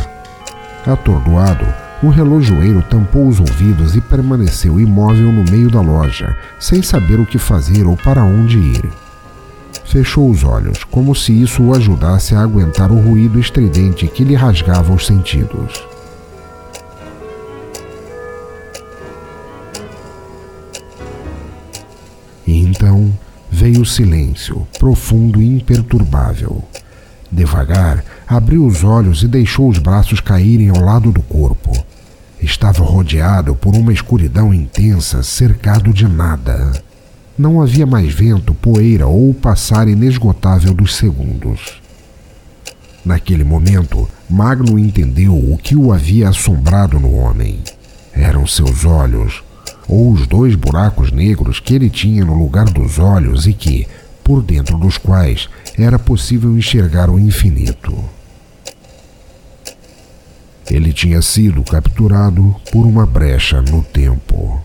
Atordoado, 0.86 1.66
o 2.02 2.08
relojoeiro 2.08 2.82
tampou 2.82 3.28
os 3.28 3.38
ouvidos 3.40 3.94
e 3.94 4.00
permaneceu 4.00 4.80
imóvel 4.80 5.30
no 5.32 5.44
meio 5.50 5.70
da 5.70 5.80
loja, 5.80 6.36
sem 6.58 6.82
saber 6.82 7.20
o 7.20 7.26
que 7.26 7.38
fazer 7.38 7.86
ou 7.86 7.96
para 7.96 8.24
onde 8.24 8.58
ir. 8.58 8.84
Fechou 9.84 10.30
os 10.30 10.44
olhos, 10.44 10.84
como 10.84 11.14
se 11.14 11.32
isso 11.42 11.64
o 11.64 11.74
ajudasse 11.74 12.34
a 12.34 12.40
aguentar 12.40 12.92
o 12.92 13.00
ruído 13.00 13.40
estridente 13.40 14.06
que 14.06 14.22
lhe 14.22 14.36
rasgava 14.36 14.92
os 14.92 15.04
sentidos. 15.04 15.89
Veio 23.60 23.82
o 23.82 23.86
silêncio, 23.86 24.66
profundo 24.78 25.42
e 25.42 25.46
imperturbável. 25.46 26.64
Devagar, 27.30 28.02
abriu 28.26 28.64
os 28.64 28.82
olhos 28.82 29.22
e 29.22 29.28
deixou 29.28 29.68
os 29.68 29.76
braços 29.76 30.18
caírem 30.18 30.70
ao 30.70 30.80
lado 30.80 31.12
do 31.12 31.20
corpo. 31.20 31.70
Estava 32.40 32.82
rodeado 32.82 33.54
por 33.54 33.76
uma 33.76 33.92
escuridão 33.92 34.54
intensa, 34.54 35.22
cercado 35.22 35.92
de 35.92 36.08
nada. 36.08 36.72
Não 37.36 37.60
havia 37.60 37.84
mais 37.84 38.14
vento, 38.14 38.54
poeira 38.54 39.06
ou 39.06 39.28
o 39.28 39.34
passar 39.34 39.88
inesgotável 39.88 40.72
dos 40.72 40.96
segundos. 40.96 41.82
Naquele 43.04 43.44
momento, 43.44 44.08
Magno 44.28 44.78
entendeu 44.78 45.34
o 45.34 45.58
que 45.58 45.76
o 45.76 45.92
havia 45.92 46.30
assombrado 46.30 46.98
no 46.98 47.14
homem. 47.14 47.60
Eram 48.14 48.46
seus 48.46 48.86
olhos, 48.86 49.42
ou 49.90 50.12
os 50.12 50.24
dois 50.24 50.54
buracos 50.54 51.10
negros 51.10 51.58
que 51.58 51.74
ele 51.74 51.90
tinha 51.90 52.24
no 52.24 52.38
lugar 52.38 52.66
dos 52.66 53.00
olhos 53.00 53.48
e 53.48 53.52
que, 53.52 53.88
por 54.22 54.40
dentro 54.40 54.78
dos 54.78 54.96
quais, 54.96 55.48
era 55.76 55.98
possível 55.98 56.56
enxergar 56.56 57.10
o 57.10 57.18
infinito. 57.18 57.92
Ele 60.70 60.92
tinha 60.92 61.20
sido 61.20 61.64
capturado 61.64 62.54
por 62.70 62.86
uma 62.86 63.04
brecha 63.04 63.60
no 63.60 63.82
tempo. 63.82 64.62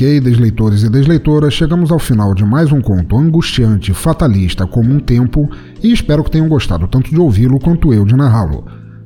Ok, 0.00 0.18
desleitores 0.18 0.82
e 0.82 0.88
desleitoras, 0.88 1.52
chegamos 1.52 1.92
ao 1.92 1.98
final 1.98 2.32
de 2.34 2.42
mais 2.42 2.72
um 2.72 2.80
conto 2.80 3.18
angustiante, 3.18 3.92
fatalista 3.92 4.66
como 4.66 4.94
um 4.94 4.98
tempo, 4.98 5.46
e 5.82 5.92
espero 5.92 6.24
que 6.24 6.30
tenham 6.30 6.48
gostado 6.48 6.88
tanto 6.88 7.10
de 7.10 7.20
ouvi-lo 7.20 7.60
quanto 7.60 7.92
eu 7.92 8.06
de 8.06 8.16
narrá-lo. 8.16 8.64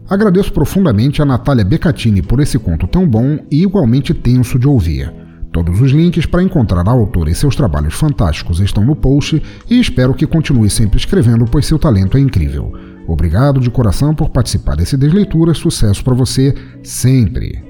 Agradeço 0.08 0.52
profundamente 0.52 1.20
a 1.20 1.24
Natália 1.24 1.64
Beccatini 1.64 2.22
por 2.22 2.38
esse 2.38 2.60
conto 2.60 2.86
tão 2.86 3.08
bom 3.08 3.40
e 3.50 3.64
igualmente 3.64 4.14
tenso 4.14 4.56
de 4.56 4.68
ouvir. 4.68 5.12
Todos 5.52 5.80
os 5.80 5.90
links 5.90 6.26
para 6.26 6.44
encontrar 6.44 6.86
a 6.86 6.92
autora 6.92 7.28
e 7.28 7.34
seus 7.34 7.56
trabalhos 7.56 7.94
fantásticos 7.94 8.60
estão 8.60 8.84
no 8.84 8.94
post 8.94 9.42
e 9.68 9.80
espero 9.80 10.14
que 10.14 10.28
continue 10.28 10.70
sempre 10.70 10.98
escrevendo, 10.98 11.44
pois 11.44 11.66
seu 11.66 11.76
talento 11.76 12.16
é 12.16 12.20
incrível. 12.20 12.72
Obrigado 13.08 13.58
de 13.58 13.68
coração 13.68 14.14
por 14.14 14.30
participar 14.30 14.76
desse 14.76 14.96
Desleitura, 14.96 15.54
sucesso 15.54 16.04
para 16.04 16.14
você 16.14 16.54
sempre! 16.84 17.63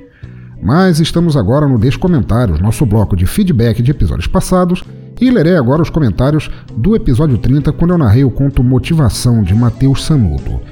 Mas 0.64 0.98
estamos 0.98 1.36
agora 1.36 1.68
no 1.68 1.78
Descomentários, 1.78 2.58
nosso 2.58 2.86
bloco 2.86 3.14
de 3.14 3.26
feedback 3.26 3.82
de 3.82 3.90
episódios 3.90 4.26
passados, 4.26 4.82
e 5.20 5.30
lerei 5.30 5.56
agora 5.56 5.82
os 5.82 5.90
comentários 5.90 6.50
do 6.74 6.96
episódio 6.96 7.36
30, 7.36 7.70
quando 7.72 7.90
eu 7.90 7.98
narrei 7.98 8.24
o 8.24 8.30
conto 8.30 8.64
Motivação 8.64 9.42
de 9.42 9.54
Matheus 9.54 10.02
Sanudo. 10.02 10.62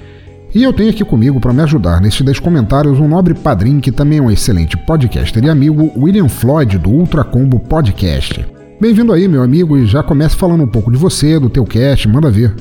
E 0.55 0.63
eu 0.63 0.73
tenho 0.73 0.89
aqui 0.89 1.05
comigo 1.05 1.39
para 1.39 1.53
me 1.53 1.61
ajudar 1.61 2.01
nesses 2.01 2.23
10 2.23 2.41
comentários 2.41 2.99
um 2.99 3.07
nobre 3.07 3.35
padrinho 3.35 3.83
que 3.83 3.93
também 3.93 4.19
é 4.19 4.23
um 4.23 4.31
excelente 4.31 4.79
podcaster 4.79 5.45
e 5.45 5.51
amigo, 5.51 5.93
William 5.95 6.29
Floyd, 6.29 6.79
do 6.79 6.89
Ultra 6.89 7.23
Combo 7.23 7.61
Podcast. 7.61 8.47
bem-vindo 8.81 9.13
aí, 9.13 9.29
meu 9.29 9.43
amigo, 9.43 9.77
e 9.77 9.85
já 9.85 10.03
comece 10.03 10.37
falando 10.37 10.65
um 10.65 10.69
pouco 10.69 10.91
de 10.91 10.97
você, 10.97 11.39
do 11.39 11.51
teu 11.51 11.67
cast, 11.67 12.09
manda 12.09 12.31
ver. 12.31 12.55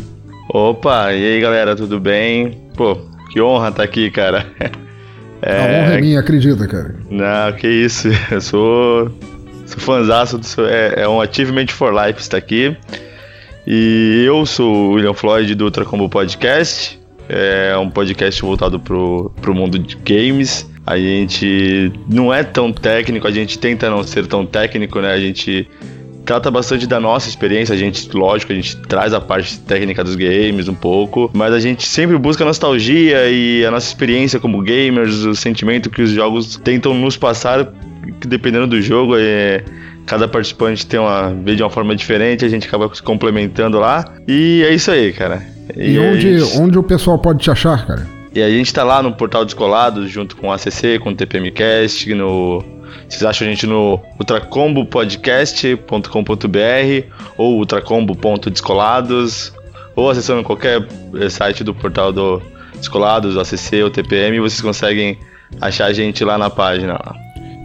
Opa, 0.54 1.14
e 1.14 1.26
aí 1.26 1.40
galera, 1.40 1.78
tudo 1.78 1.98
bem? 1.98 2.62
Pô, 2.76 2.98
que 3.32 3.42
honra 3.42 3.70
estar 3.70 3.78
tá 3.78 3.84
aqui, 3.84 4.12
cara. 4.12 4.46
É... 5.42 5.58
A 5.58 5.64
honra 5.64 5.98
é 5.98 6.02
minha, 6.02 6.20
acredita, 6.20 6.68
cara. 6.68 6.96
Não, 7.10 7.54
que 7.54 7.68
isso, 7.68 8.08
eu 8.32 8.42
sou, 8.42 9.12
sou 9.66 9.80
fãzaço, 9.80 10.38
do, 10.38 10.46
é, 10.68 11.02
é 11.02 11.08
um 11.08 11.20
Achievement 11.20 11.68
for 11.68 11.94
Life 11.94 12.20
estar 12.20 12.38
aqui. 12.38 12.76
E 13.66 14.24
eu 14.26 14.46
sou 14.46 14.74
o 14.74 14.92
William 14.94 15.14
Floyd 15.14 15.54
do 15.56 15.66
Ultra 15.66 15.86
Combo 15.86 16.10
Podcast, 16.10 17.00
é 17.30 17.78
um 17.78 17.90
podcast 17.90 18.42
voltado 18.42 18.80
pro, 18.80 19.32
pro 19.42 19.54
mundo 19.54 19.78
de 19.80 19.96
games. 19.98 20.70
A 20.86 20.98
gente 20.98 21.92
não 22.10 22.34
é 22.34 22.44
tão 22.44 22.74
técnico, 22.74 23.28
a 23.28 23.32
gente 23.32 23.58
tenta 23.60 23.90
não 23.90 24.04
ser 24.04 24.26
tão 24.28 24.46
técnico, 24.46 25.00
né? 25.00 25.14
A 25.14 25.20
gente 25.20 25.68
trata 26.32 26.50
bastante 26.50 26.88
da 26.88 26.98
nossa 26.98 27.28
experiência. 27.28 27.76
A 27.76 27.78
gente, 27.78 28.10
lógico, 28.16 28.54
a 28.54 28.56
gente 28.56 28.78
traz 28.78 29.14
a 29.14 29.20
parte 29.20 29.60
técnica 29.60 30.02
dos 30.02 30.16
games 30.16 30.70
um 30.70 30.74
pouco, 30.74 31.30
mas 31.34 31.54
a 31.54 31.60
gente 31.60 31.86
sempre 31.86 32.18
busca 32.18 32.46
nostalgia 32.46 33.30
e 33.30 33.66
a 33.66 33.72
nossa 33.72 33.88
experiência 33.88 34.40
como 34.40 34.62
gamers, 34.62 35.26
o 35.26 35.36
sentimento 35.36 35.90
que 35.90 36.02
os 36.02 36.12
jogos 36.12 36.56
tentam 36.56 36.94
nos 36.94 37.18
passar, 37.18 37.68
que 38.22 38.28
dependendo 38.30 38.66
do 38.66 38.82
jogo, 38.82 39.16
é 39.18 39.62
cada 40.06 40.26
participante 40.26 40.88
tem 40.88 41.00
uma 41.02 41.34
vê 41.34 41.54
de 41.54 41.64
uma 41.64 41.70
forma 41.70 41.94
diferente, 41.94 42.46
a 42.46 42.50
gente 42.50 42.66
acaba 42.66 42.90
se 42.96 43.04
complementando 43.04 43.78
lá. 43.78 44.06
E 44.26 44.64
é 44.66 44.74
isso 44.74 44.90
aí, 44.90 45.12
cara. 45.12 45.42
E, 45.76 45.92
e 45.92 46.00
onde, 46.00 46.40
gente... 46.40 46.58
onde 46.58 46.80
o 46.80 46.84
pessoal 46.84 47.20
pode 47.20 47.40
te 47.40 47.52
achar, 47.52 47.86
cara? 47.86 48.08
E 48.34 48.42
a 48.42 48.50
gente 48.50 48.74
tá 48.74 48.86
lá 48.86 49.04
no 49.04 49.12
Portal 49.12 49.44
Descolados, 49.44 50.10
junto 50.10 50.38
com 50.38 50.48
o 50.48 50.54
ACC, 50.54 50.98
com 51.00 51.10
o 51.10 51.16
TPMcast, 51.16 52.14
no... 52.14 52.64
Vocês 53.08 53.24
acham 53.24 53.48
a 53.48 53.50
gente 53.50 53.66
no 53.68 54.00
ultracombopodcast.com.br 54.20 57.08
ou 57.38 57.58
ultracombo.descolados 57.58 59.54
ou 59.96 60.10
acessando 60.10 60.44
qualquer 60.44 60.86
eh, 61.16 61.30
site 61.30 61.64
do 61.64 61.74
Portal 61.74 62.14
do 62.14 62.42
Descolados, 62.76 63.36
do 63.36 63.42
ACC 63.42 63.84
ou 63.84 63.92
TPM, 63.92 64.40
vocês 64.40 64.62
conseguem 64.62 65.18
achar 65.60 65.86
a 65.86 65.94
gente 65.94 66.24
lá 66.24 66.38
na 66.38 66.50
página. 66.50 67.00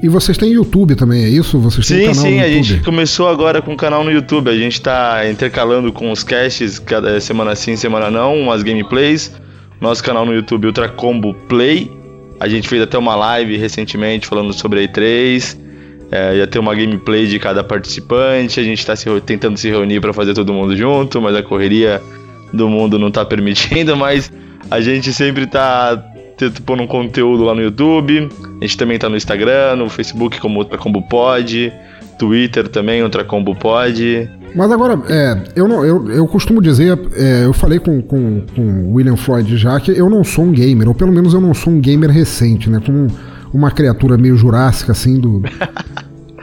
E 0.02 0.09
vocês 0.09 0.37
têm 0.37 0.52
YouTube 0.52 0.95
também, 0.95 1.25
é 1.25 1.28
isso? 1.28 1.59
Vocês 1.59 1.87
têm 1.87 2.04
sim, 2.04 2.11
um 2.11 2.14
sim, 2.14 2.40
a 2.40 2.49
gente 2.49 2.80
começou 2.80 3.28
agora 3.28 3.62
com 3.62 3.73
o 3.73 3.76
canal 3.76 4.04
no 4.04 4.11
YouTube. 4.11 4.50
A 4.50 4.56
gente 4.56 4.75
está 4.75 5.26
intercalando 5.30 5.90
com 5.92 6.12
os 6.12 6.23
casts, 6.23 6.78
cada 6.78 7.18
semana 7.21 7.56
sim, 7.56 7.76
semana 7.76 8.11
não, 8.11 8.38
umas 8.38 8.62
gameplays 8.62 9.33
nosso 9.80 10.02
canal 10.02 10.25
no 10.25 10.35
YouTube 10.35 10.66
Ultra 10.66 10.88
Combo 10.88 11.35
Play. 11.49 11.90
A 12.38 12.49
gente 12.49 12.69
fez 12.69 12.83
até 12.83 12.99
uma 12.99 13.16
live 13.16 13.57
recentemente 13.57 14.26
falando 14.26 14.52
sobre 14.52 14.81
a 14.81 14.88
E3. 14.88 15.57
É, 16.11 16.37
ia 16.37 16.47
ter 16.47 16.59
uma 16.59 16.75
gameplay 16.75 17.26
de 17.26 17.38
cada 17.38 17.64
participante. 17.64 18.61
A 18.61 18.62
gente 18.62 18.78
está 18.78 18.95
tentando 19.25 19.57
se 19.57 19.69
reunir 19.69 20.00
para 20.00 20.12
fazer 20.12 20.35
todo 20.35 20.52
mundo 20.52 20.76
junto, 20.76 21.21
mas 21.21 21.35
a 21.35 21.43
correria 21.43 22.00
do 22.52 22.69
mundo 22.69 22.99
não 22.99 23.09
está 23.09 23.25
permitindo. 23.25 23.97
Mas 23.97 24.33
a 24.71 24.81
gente 24.81 25.12
sempre 25.12 25.45
está 25.45 26.00
pondo 26.64 26.83
um 26.83 26.87
conteúdo 26.87 27.45
lá 27.45 27.55
no 27.55 27.62
YouTube. 27.62 28.28
A 28.61 28.64
gente 28.64 28.76
também 28.76 28.97
está 28.97 29.09
no 29.09 29.16
Instagram, 29.16 29.76
no 29.76 29.88
Facebook 29.88 30.38
como 30.40 30.61
Ultra 30.61 30.78
Combo 30.78 31.02
Pod, 31.02 31.73
Twitter 32.19 32.69
também, 32.69 33.02
Ultra 33.02 33.25
Combo 33.25 33.55
Pod. 33.55 34.31
Mas 34.57 34.73
agora, 34.73 34.99
é, 35.11 35.39
eu, 35.55 35.69
não, 35.69 35.85
eu, 35.85 36.11
eu 36.11 36.27
costumo 36.27 36.62
dizer, 36.62 36.99
é, 37.14 37.45
eu 37.45 37.53
falei 37.53 37.79
com, 37.79 38.01
com, 38.01 38.40
com 38.55 38.95
William 38.95 39.14
Floyd 39.14 39.55
já 39.59 39.79
que 39.79 39.90
eu 39.90 40.09
não 40.09 40.25
sou 40.25 40.47
um 40.47 40.51
gamer, 40.51 40.88
ou 40.88 40.95
pelo 40.95 41.12
menos 41.12 41.35
eu 41.35 41.42
não 41.42 41.53
sou 41.53 41.75
um 41.75 41.79
gamer 41.79 42.09
recente, 42.09 42.71
né? 42.71 42.81
Como 42.85 43.07
uma 43.53 43.71
criatura 43.71 44.16
meio 44.16 44.35
jurássica, 44.35 44.92
assim, 44.92 45.21
do. 45.21 45.42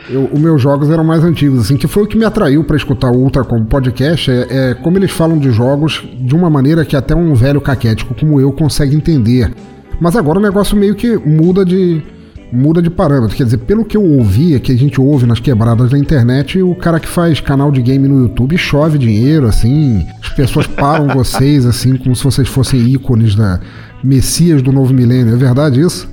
Eu, 0.09 0.29
os 0.33 0.39
meus 0.39 0.61
jogos 0.61 0.89
eram 0.89 1.01
mais 1.01 1.23
antigos, 1.23 1.61
assim, 1.61 1.77
que 1.77 1.87
foi 1.87 2.03
o 2.03 2.05
que 2.05 2.17
me 2.17 2.25
atraiu 2.25 2.61
para 2.65 2.75
escutar 2.75 3.09
o 3.09 3.15
Ultra 3.15 3.45
como 3.45 3.65
podcast, 3.65 4.29
é, 4.29 4.47
é, 4.49 4.73
como 4.73 4.97
eles 4.97 5.09
falam 5.09 5.37
de 5.37 5.49
jogos 5.49 6.03
de 6.19 6.35
uma 6.35 6.49
maneira 6.49 6.83
que 6.83 6.93
até 6.93 7.15
um 7.15 7.33
velho 7.33 7.61
caquético 7.61 8.13
como 8.13 8.37
eu 8.41 8.51
consegue 8.51 8.97
entender. 8.97 9.53
Mas 10.01 10.17
agora 10.17 10.39
o 10.39 10.41
negócio 10.41 10.75
meio 10.75 10.93
que 10.93 11.15
muda 11.17 11.63
de, 11.63 12.03
muda 12.53 12.81
de 12.81 12.89
parâmetro. 12.89 13.35
Quer 13.35 13.45
dizer, 13.45 13.57
pelo 13.59 13.83
que 13.83 13.97
eu 13.97 14.03
ouvia, 14.03 14.59
que 14.59 14.71
a 14.71 14.77
gente 14.77 15.01
ouve 15.01 15.25
nas 15.25 15.39
quebradas 15.39 15.89
da 15.89 15.97
internet, 15.97 16.61
o 16.61 16.75
cara 16.75 16.99
que 16.99 17.07
faz 17.07 17.39
canal 17.39 17.71
de 17.71 17.81
game 17.81 18.07
no 18.07 18.21
YouTube 18.21 18.57
chove 18.57 18.97
dinheiro, 18.97 19.47
assim. 19.47 20.05
As 20.21 20.29
pessoas 20.29 20.67
param 20.67 21.07
vocês, 21.15 21.65
assim, 21.65 21.97
como 21.97 22.15
se 22.15 22.23
vocês 22.23 22.47
fossem 22.47 22.79
ícones 22.87 23.35
da 23.35 23.59
Messias 24.03 24.61
do 24.61 24.71
novo 24.71 24.93
milênio. 24.93 25.33
É 25.33 25.37
verdade 25.37 25.81
isso? 25.81 26.07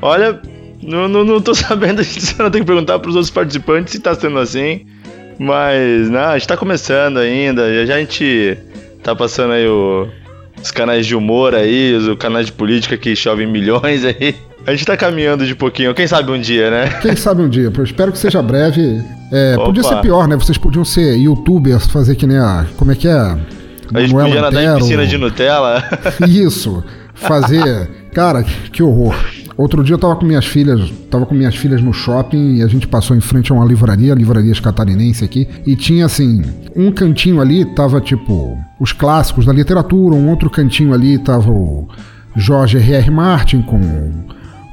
Olha, 0.00 0.40
não, 0.82 1.06
não, 1.08 1.24
não 1.24 1.40
tô 1.40 1.52
sabendo, 1.54 2.02
você 2.04 2.42
não 2.42 2.50
tem 2.50 2.62
que 2.62 2.66
perguntar 2.66 2.98
pros 2.98 3.14
outros 3.14 3.30
participantes 3.30 3.92
se 3.92 4.00
tá 4.00 4.14
sendo 4.14 4.38
assim. 4.38 4.86
Mas, 5.38 6.08
não, 6.10 6.26
a 6.26 6.38
gente 6.38 6.48
tá 6.48 6.56
começando 6.56 7.18
ainda, 7.18 7.86
já 7.86 7.96
a 7.96 7.98
gente 7.98 8.56
tá 9.02 9.14
passando 9.16 9.52
aí 9.52 9.66
o, 9.66 10.08
os 10.62 10.70
canais 10.70 11.06
de 11.06 11.16
humor 11.16 11.54
aí, 11.54 11.92
os 11.94 12.16
canais 12.16 12.46
de 12.46 12.52
política 12.52 12.96
que 12.96 13.14
chovem 13.16 13.46
milhões 13.46 14.04
aí. 14.04 14.34
A 14.66 14.70
gente 14.70 14.86
tá 14.86 14.96
caminhando 14.96 15.46
de 15.46 15.54
pouquinho, 15.54 15.94
quem 15.94 16.06
sabe 16.06 16.30
um 16.30 16.40
dia, 16.40 16.70
né? 16.70 16.88
Quem 17.02 17.14
sabe 17.16 17.42
um 17.42 17.48
dia, 17.48 17.70
eu 17.76 17.84
espero 17.84 18.10
que 18.10 18.18
seja 18.18 18.40
breve. 18.42 19.02
É, 19.30 19.56
podia 19.56 19.82
ser 19.82 20.00
pior, 20.00 20.26
né? 20.26 20.36
Vocês 20.36 20.56
podiam 20.56 20.84
ser 20.84 21.16
youtubers, 21.16 21.86
fazer 21.86 22.14
que 22.14 22.26
nem 22.26 22.38
a. 22.38 22.66
Como 22.76 22.90
é 22.90 22.94
que 22.94 23.06
é? 23.06 23.12
A 23.12 24.00
gente 24.00 24.14
Manuela 24.14 24.28
podia 24.28 24.40
nadar 24.40 24.64
em 24.64 24.78
piscina 24.78 25.06
de 25.06 25.18
Nutella. 25.18 25.84
Isso. 26.26 26.82
Fazer. 27.14 27.90
Cara, 28.12 28.42
que 28.42 28.82
horror. 28.82 29.14
Outro 29.56 29.84
dia 29.84 29.94
eu 29.94 29.98
tava 29.98 30.16
com 30.16 30.24
minhas 30.24 30.46
filhas, 30.46 30.90
tava 31.10 31.26
com 31.26 31.34
minhas 31.34 31.54
filhas 31.54 31.80
no 31.80 31.92
shopping 31.92 32.56
e 32.56 32.62
a 32.62 32.66
gente 32.66 32.88
passou 32.88 33.16
em 33.16 33.20
frente 33.20 33.52
a 33.52 33.54
uma 33.54 33.64
livraria, 33.64 34.12
a 34.12 34.16
livraria 34.16 34.52
catarinense 34.60 35.24
aqui, 35.24 35.46
e 35.64 35.76
tinha 35.76 36.06
assim, 36.06 36.42
um 36.74 36.90
cantinho 36.90 37.40
ali 37.40 37.64
tava 37.64 38.00
tipo 38.00 38.58
os 38.80 38.92
clássicos 38.92 39.46
da 39.46 39.52
literatura, 39.52 40.16
um 40.16 40.28
outro 40.28 40.50
cantinho 40.50 40.92
ali 40.92 41.18
tava 41.18 41.52
o 41.52 41.88
George 42.36 42.78
R.R. 42.78 43.10
Martin 43.12 43.62
com 43.62 43.78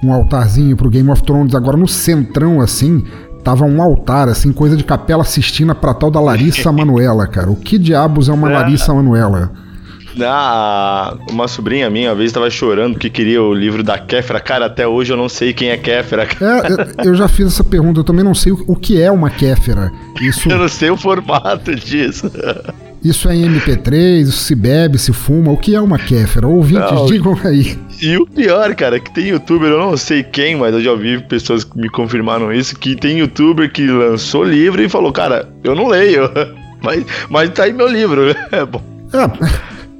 um 0.03 0.11
altarzinho 0.11 0.75
pro 0.75 0.89
Game 0.89 1.09
of 1.09 1.23
Thrones. 1.23 1.55
Agora 1.55 1.77
no 1.77 1.87
centrão, 1.87 2.61
assim, 2.61 3.03
tava 3.43 3.65
um 3.65 3.81
altar, 3.81 4.29
assim, 4.29 4.51
coisa 4.51 4.75
de 4.75 4.83
capela 4.83 5.23
Sistina 5.23 5.75
pra 5.75 5.93
tal 5.93 6.11
da 6.11 6.19
Larissa 6.19 6.71
Manuela, 6.73 7.27
cara. 7.27 7.49
O 7.49 7.55
que 7.55 7.77
diabos 7.77 8.29
é 8.29 8.33
uma 8.33 8.49
é. 8.49 8.53
Larissa 8.53 8.93
Manuela? 8.93 9.51
Ah, 10.19 11.15
uma 11.29 11.47
sobrinha 11.47 11.89
minha 11.89 12.09
uma 12.09 12.15
vez 12.15 12.31
estava 12.31 12.49
chorando 12.49 12.93
porque 12.93 13.09
queria 13.09 13.41
o 13.41 13.53
livro 13.53 13.81
da 13.81 13.97
Kéfera. 13.97 14.41
Cara, 14.41 14.65
até 14.65 14.85
hoje 14.85 15.13
eu 15.13 15.17
não 15.17 15.29
sei 15.29 15.53
quem 15.53 15.69
é 15.69 15.77
Kéfera. 15.77 16.23
É, 16.23 17.07
eu 17.07 17.15
já 17.15 17.27
fiz 17.27 17.47
essa 17.47 17.63
pergunta, 17.63 18.01
eu 18.01 18.03
também 18.03 18.23
não 18.23 18.35
sei 18.35 18.51
o 18.51 18.75
que 18.75 19.01
é 19.01 19.09
uma 19.09 19.29
Kéfera. 19.29 19.91
Isso... 20.19 20.49
Eu 20.49 20.57
não 20.57 20.67
sei 20.67 20.89
o 20.89 20.97
formato 20.97 21.73
disso. 21.75 22.29
Isso 23.03 23.27
é 23.27 23.35
em 23.35 23.43
MP3, 23.49 24.21
isso 24.21 24.43
se 24.43 24.53
bebe, 24.53 24.99
se 24.99 25.11
fuma. 25.11 25.51
O 25.51 25.57
que 25.57 25.75
é 25.75 25.81
uma 25.81 25.97
kéfera? 25.97 26.47
Ouvintes, 26.47 26.91
não, 26.91 27.05
digam 27.07 27.37
aí. 27.43 27.77
E 27.99 28.15
o 28.15 28.27
pior, 28.27 28.73
cara, 28.75 28.97
é 28.97 28.99
que 28.99 29.11
tem 29.13 29.29
youtuber, 29.29 29.69
eu 29.69 29.79
não 29.79 29.97
sei 29.97 30.21
quem, 30.21 30.55
mas 30.55 30.73
eu 30.73 30.81
já 30.81 30.91
ouvi 30.91 31.19
pessoas 31.23 31.63
que 31.63 31.77
me 31.77 31.89
confirmaram 31.89 32.53
isso, 32.53 32.75
que 32.77 32.95
tem 32.95 33.19
youtuber 33.19 33.71
que 33.71 33.87
lançou 33.87 34.43
livro 34.43 34.81
e 34.81 34.87
falou, 34.87 35.11
cara, 35.11 35.49
eu 35.63 35.73
não 35.73 35.87
leio, 35.87 36.29
mas, 36.81 37.03
mas 37.29 37.49
tá 37.49 37.63
aí 37.63 37.73
meu 37.73 37.87
livro. 37.87 38.35
É 38.51 38.65
bom. 38.65 38.81
É, 39.13 39.27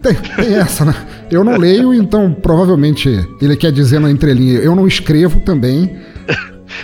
tem, 0.01 0.15
tem 0.35 0.55
essa, 0.55 0.85
né? 0.85 0.95
Eu 1.31 1.43
não 1.43 1.57
leio, 1.57 1.93
então 1.93 2.33
provavelmente 2.33 3.09
ele 3.41 3.55
quer 3.55 3.71
dizer 3.71 3.99
na 3.99 4.11
entrelinha, 4.11 4.59
eu 4.59 4.75
não 4.75 4.87
escrevo 4.87 5.39
também. 5.41 5.95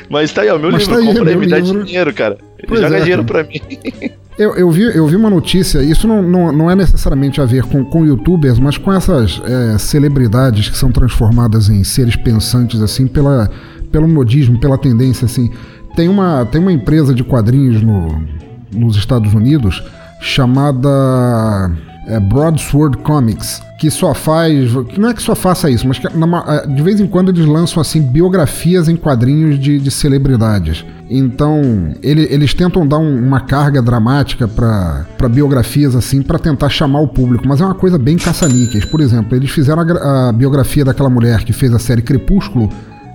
Mas 0.09 0.31
tá 0.31 0.41
aí, 0.41 0.49
ó, 0.49 0.57
meu 0.57 0.71
mas 0.71 0.81
livro, 0.87 0.95
tá 0.95 0.99
aí, 0.99 1.15
compra 1.15 1.29
aí, 1.31 1.37
me 1.37 1.45
livro. 1.45 1.73
dá 1.73 1.85
dinheiro, 1.85 2.13
cara. 2.13 2.37
Pois 2.67 2.81
Joga 2.81 2.97
é, 2.97 3.01
dinheiro 3.01 3.23
cara. 3.23 3.43
pra 3.45 3.51
mim. 3.51 4.11
Eu, 4.37 4.55
eu, 4.55 4.69
vi, 4.69 4.83
eu 4.83 5.07
vi 5.07 5.15
uma 5.15 5.31
notícia, 5.31 5.79
isso 5.81 6.07
não, 6.07 6.21
não, 6.21 6.51
não 6.51 6.69
é 6.69 6.75
necessariamente 6.75 7.41
a 7.41 7.45
ver 7.45 7.63
com, 7.63 7.83
com 7.83 8.05
youtubers, 8.05 8.59
mas 8.59 8.77
com 8.77 8.93
essas 8.93 9.41
é, 9.43 9.79
celebridades 9.79 10.69
que 10.69 10.77
são 10.77 10.91
transformadas 10.91 11.69
em 11.69 11.83
seres 11.83 12.15
pensantes, 12.15 12.79
assim, 12.79 13.07
pela, 13.07 13.49
pelo 13.91 14.07
modismo, 14.07 14.59
pela 14.59 14.77
tendência, 14.77 15.25
assim. 15.25 15.49
Tem 15.95 16.07
uma, 16.07 16.45
tem 16.45 16.61
uma 16.61 16.71
empresa 16.71 17.15
de 17.15 17.23
quadrinhos 17.23 17.81
no, 17.81 18.21
nos 18.71 18.95
Estados 18.95 19.33
Unidos 19.33 19.83
chamada 20.21 21.71
é, 22.07 22.19
Broadsword 22.19 22.97
Comics, 22.99 23.61
que 23.77 23.91
só 23.91 24.13
faz. 24.13 24.71
Que 24.89 24.99
não 24.99 25.09
é 25.09 25.13
que 25.13 25.21
só 25.21 25.35
faça 25.35 25.69
isso, 25.69 25.87
mas 25.87 25.99
que 25.99 26.07
na, 26.15 26.65
de 26.65 26.81
vez 26.81 26.99
em 26.99 27.07
quando 27.07 27.29
eles 27.29 27.45
lançam 27.45 27.81
assim 27.81 28.01
biografias 28.01 28.87
em 28.87 28.95
quadrinhos 28.95 29.59
de, 29.59 29.77
de 29.77 29.91
celebridades. 29.91 30.85
Então, 31.09 31.93
ele, 32.01 32.27
eles 32.29 32.53
tentam 32.53 32.85
dar 32.85 32.97
um, 32.97 33.17
uma 33.17 33.41
carga 33.41 33.81
dramática 33.81 34.47
para 34.47 35.29
biografias 35.29 35.95
assim, 35.95 36.21
para 36.21 36.39
tentar 36.39 36.69
chamar 36.69 36.99
o 36.99 37.07
público, 37.07 37.47
mas 37.47 37.61
é 37.61 37.65
uma 37.65 37.75
coisa 37.75 37.97
bem 37.97 38.17
caça-níqueis. 38.17 38.85
Por 38.85 38.99
exemplo, 38.99 39.35
eles 39.35 39.51
fizeram 39.51 39.83
a, 39.83 40.29
a 40.29 40.31
biografia 40.31 40.83
daquela 40.83 41.09
mulher 41.09 41.43
que 41.43 41.53
fez 41.53 41.73
a 41.73 41.79
série 41.79 42.01
Crepúsculo, 42.01 42.69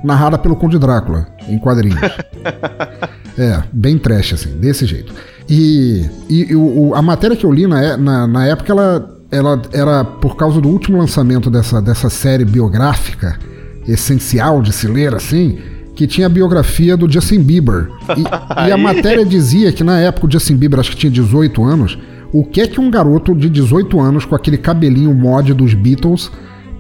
narrada 0.05 0.39
pelo 0.39 0.57
Conde 0.57 0.79
Drácula, 0.79 1.27
em 1.49 1.59
quadrinhos. 1.59 2.01
é, 3.39 3.63
bem 3.73 3.99
trash, 3.99 4.35
assim, 4.35 4.51
desse 4.59 4.87
jeito. 4.87 5.13
E, 5.49 6.09
e 6.29 6.55
o, 6.55 6.95
a 6.95 7.03
matéria 7.03 7.37
que 7.37 7.45
eu 7.45 7.53
li 7.53 7.67
na, 7.67 7.97
na, 7.97 8.27
na 8.27 8.47
época, 8.47 8.73
ela, 8.73 9.19
ela 9.31 9.63
era 9.73 10.05
por 10.05 10.37
causa 10.37 10.61
do 10.61 10.69
último 10.69 10.99
lançamento 10.99 11.51
dessa, 11.51 11.81
dessa 11.81 12.09
série 12.09 12.45
biográfica, 12.45 13.39
essencial 13.87 14.63
de 14.63 14.73
se 14.73 14.87
ler, 14.87 15.15
assim, 15.15 15.59
que 15.95 16.07
tinha 16.07 16.27
a 16.27 16.31
biografia 16.31 16.97
do 16.97 17.11
Justin 17.11 17.43
Bieber. 17.43 17.89
E, 18.17 18.23
e, 18.69 18.73
a 18.73 18.77
matéria 18.77 19.25
dizia 19.25 19.73
que 19.73 19.85
na 19.85 19.99
época 19.99 20.27
o 20.27 20.31
Justin 20.31 20.57
Bieber 20.57 20.81
acho 20.81 20.91
que 20.91 20.97
tinha 20.97 21.11
18 21.11 21.63
anos. 21.65 21.99
O 22.33 22.45
que 22.45 22.63
é 22.63 22.67
que 22.67 22.81
um 22.81 22.91
garoto 22.91 23.35
de 23.35 23.51
18 23.51 24.01
anos 24.01 24.25
com 24.25 24.35
aquele 24.35 24.57
cabelinho 24.57 25.15
mod 25.15 25.53
dos 25.53 25.75
Beatles 25.75 26.31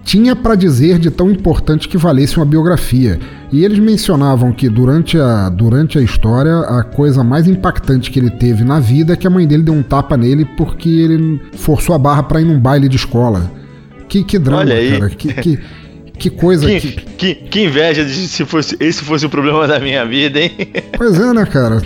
tinha 0.04 0.34
para 0.34 0.54
dizer 0.54 0.98
de 0.98 1.10
tão 1.10 1.30
importante 1.30 1.88
que 1.88 1.96
valesse 1.96 2.36
uma 2.36 2.46
biografia? 2.46 3.18
E 3.52 3.64
eles 3.64 3.78
mencionavam 3.78 4.52
que 4.52 4.68
durante 4.68 5.18
a, 5.18 5.48
durante 5.48 5.98
a 5.98 6.02
história 6.02 6.60
a 6.60 6.82
coisa 6.82 7.22
mais 7.22 7.46
impactante 7.46 8.10
que 8.10 8.18
ele 8.18 8.30
teve 8.30 8.64
na 8.64 8.80
vida 8.80 9.12
é 9.12 9.16
que 9.16 9.26
a 9.26 9.30
mãe 9.30 9.46
dele 9.46 9.62
deu 9.62 9.74
um 9.74 9.82
tapa 9.82 10.16
nele 10.16 10.44
porque 10.56 10.88
ele 10.88 11.40
forçou 11.56 11.94
a 11.94 11.98
barra 11.98 12.22
para 12.22 12.40
ir 12.40 12.44
num 12.44 12.58
baile 12.58 12.88
de 12.88 12.96
escola. 12.96 13.50
Que, 14.08 14.24
que 14.24 14.38
drama, 14.38 14.62
Olha 14.62 14.74
aí. 14.74 14.92
cara. 14.92 15.10
Que, 15.10 15.32
que, 15.34 15.58
que 16.18 16.30
coisa. 16.30 16.66
Que, 16.66 16.80
que... 16.80 17.00
que, 17.16 17.34
que 17.34 17.64
inveja 17.64 18.04
de 18.04 18.12
se 18.12 18.44
fosse, 18.44 18.76
esse 18.80 19.02
fosse 19.02 19.26
o 19.26 19.30
problema 19.30 19.66
da 19.66 19.78
minha 19.78 20.04
vida, 20.04 20.40
hein? 20.40 20.52
Pois 20.96 21.18
é, 21.18 21.32
né, 21.32 21.46
cara? 21.46 21.80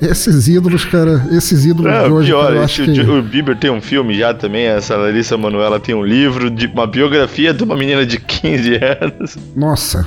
Esses 0.00 0.48
ídolos, 0.48 0.84
cara, 0.84 1.26
esses 1.30 1.64
ídolos 1.64 1.92
Não, 1.92 2.04
de 2.04 2.12
hoje. 2.12 2.28
Pior, 2.28 2.52
cara, 2.52 2.64
esse, 2.64 2.84
que... 2.84 3.00
o 3.00 3.22
Bieber 3.22 3.56
tem 3.56 3.70
um 3.70 3.80
filme 3.80 4.14
já 4.14 4.34
também, 4.34 4.66
essa 4.66 4.96
Larissa 4.96 5.36
Manoela 5.36 5.80
tem 5.80 5.94
um 5.94 6.04
livro, 6.04 6.50
de 6.50 6.66
uma 6.66 6.86
biografia 6.86 7.54
de 7.54 7.64
uma 7.64 7.76
menina 7.76 8.04
de 8.04 8.18
15 8.18 8.80
anos. 9.00 9.38
Nossa, 9.56 10.06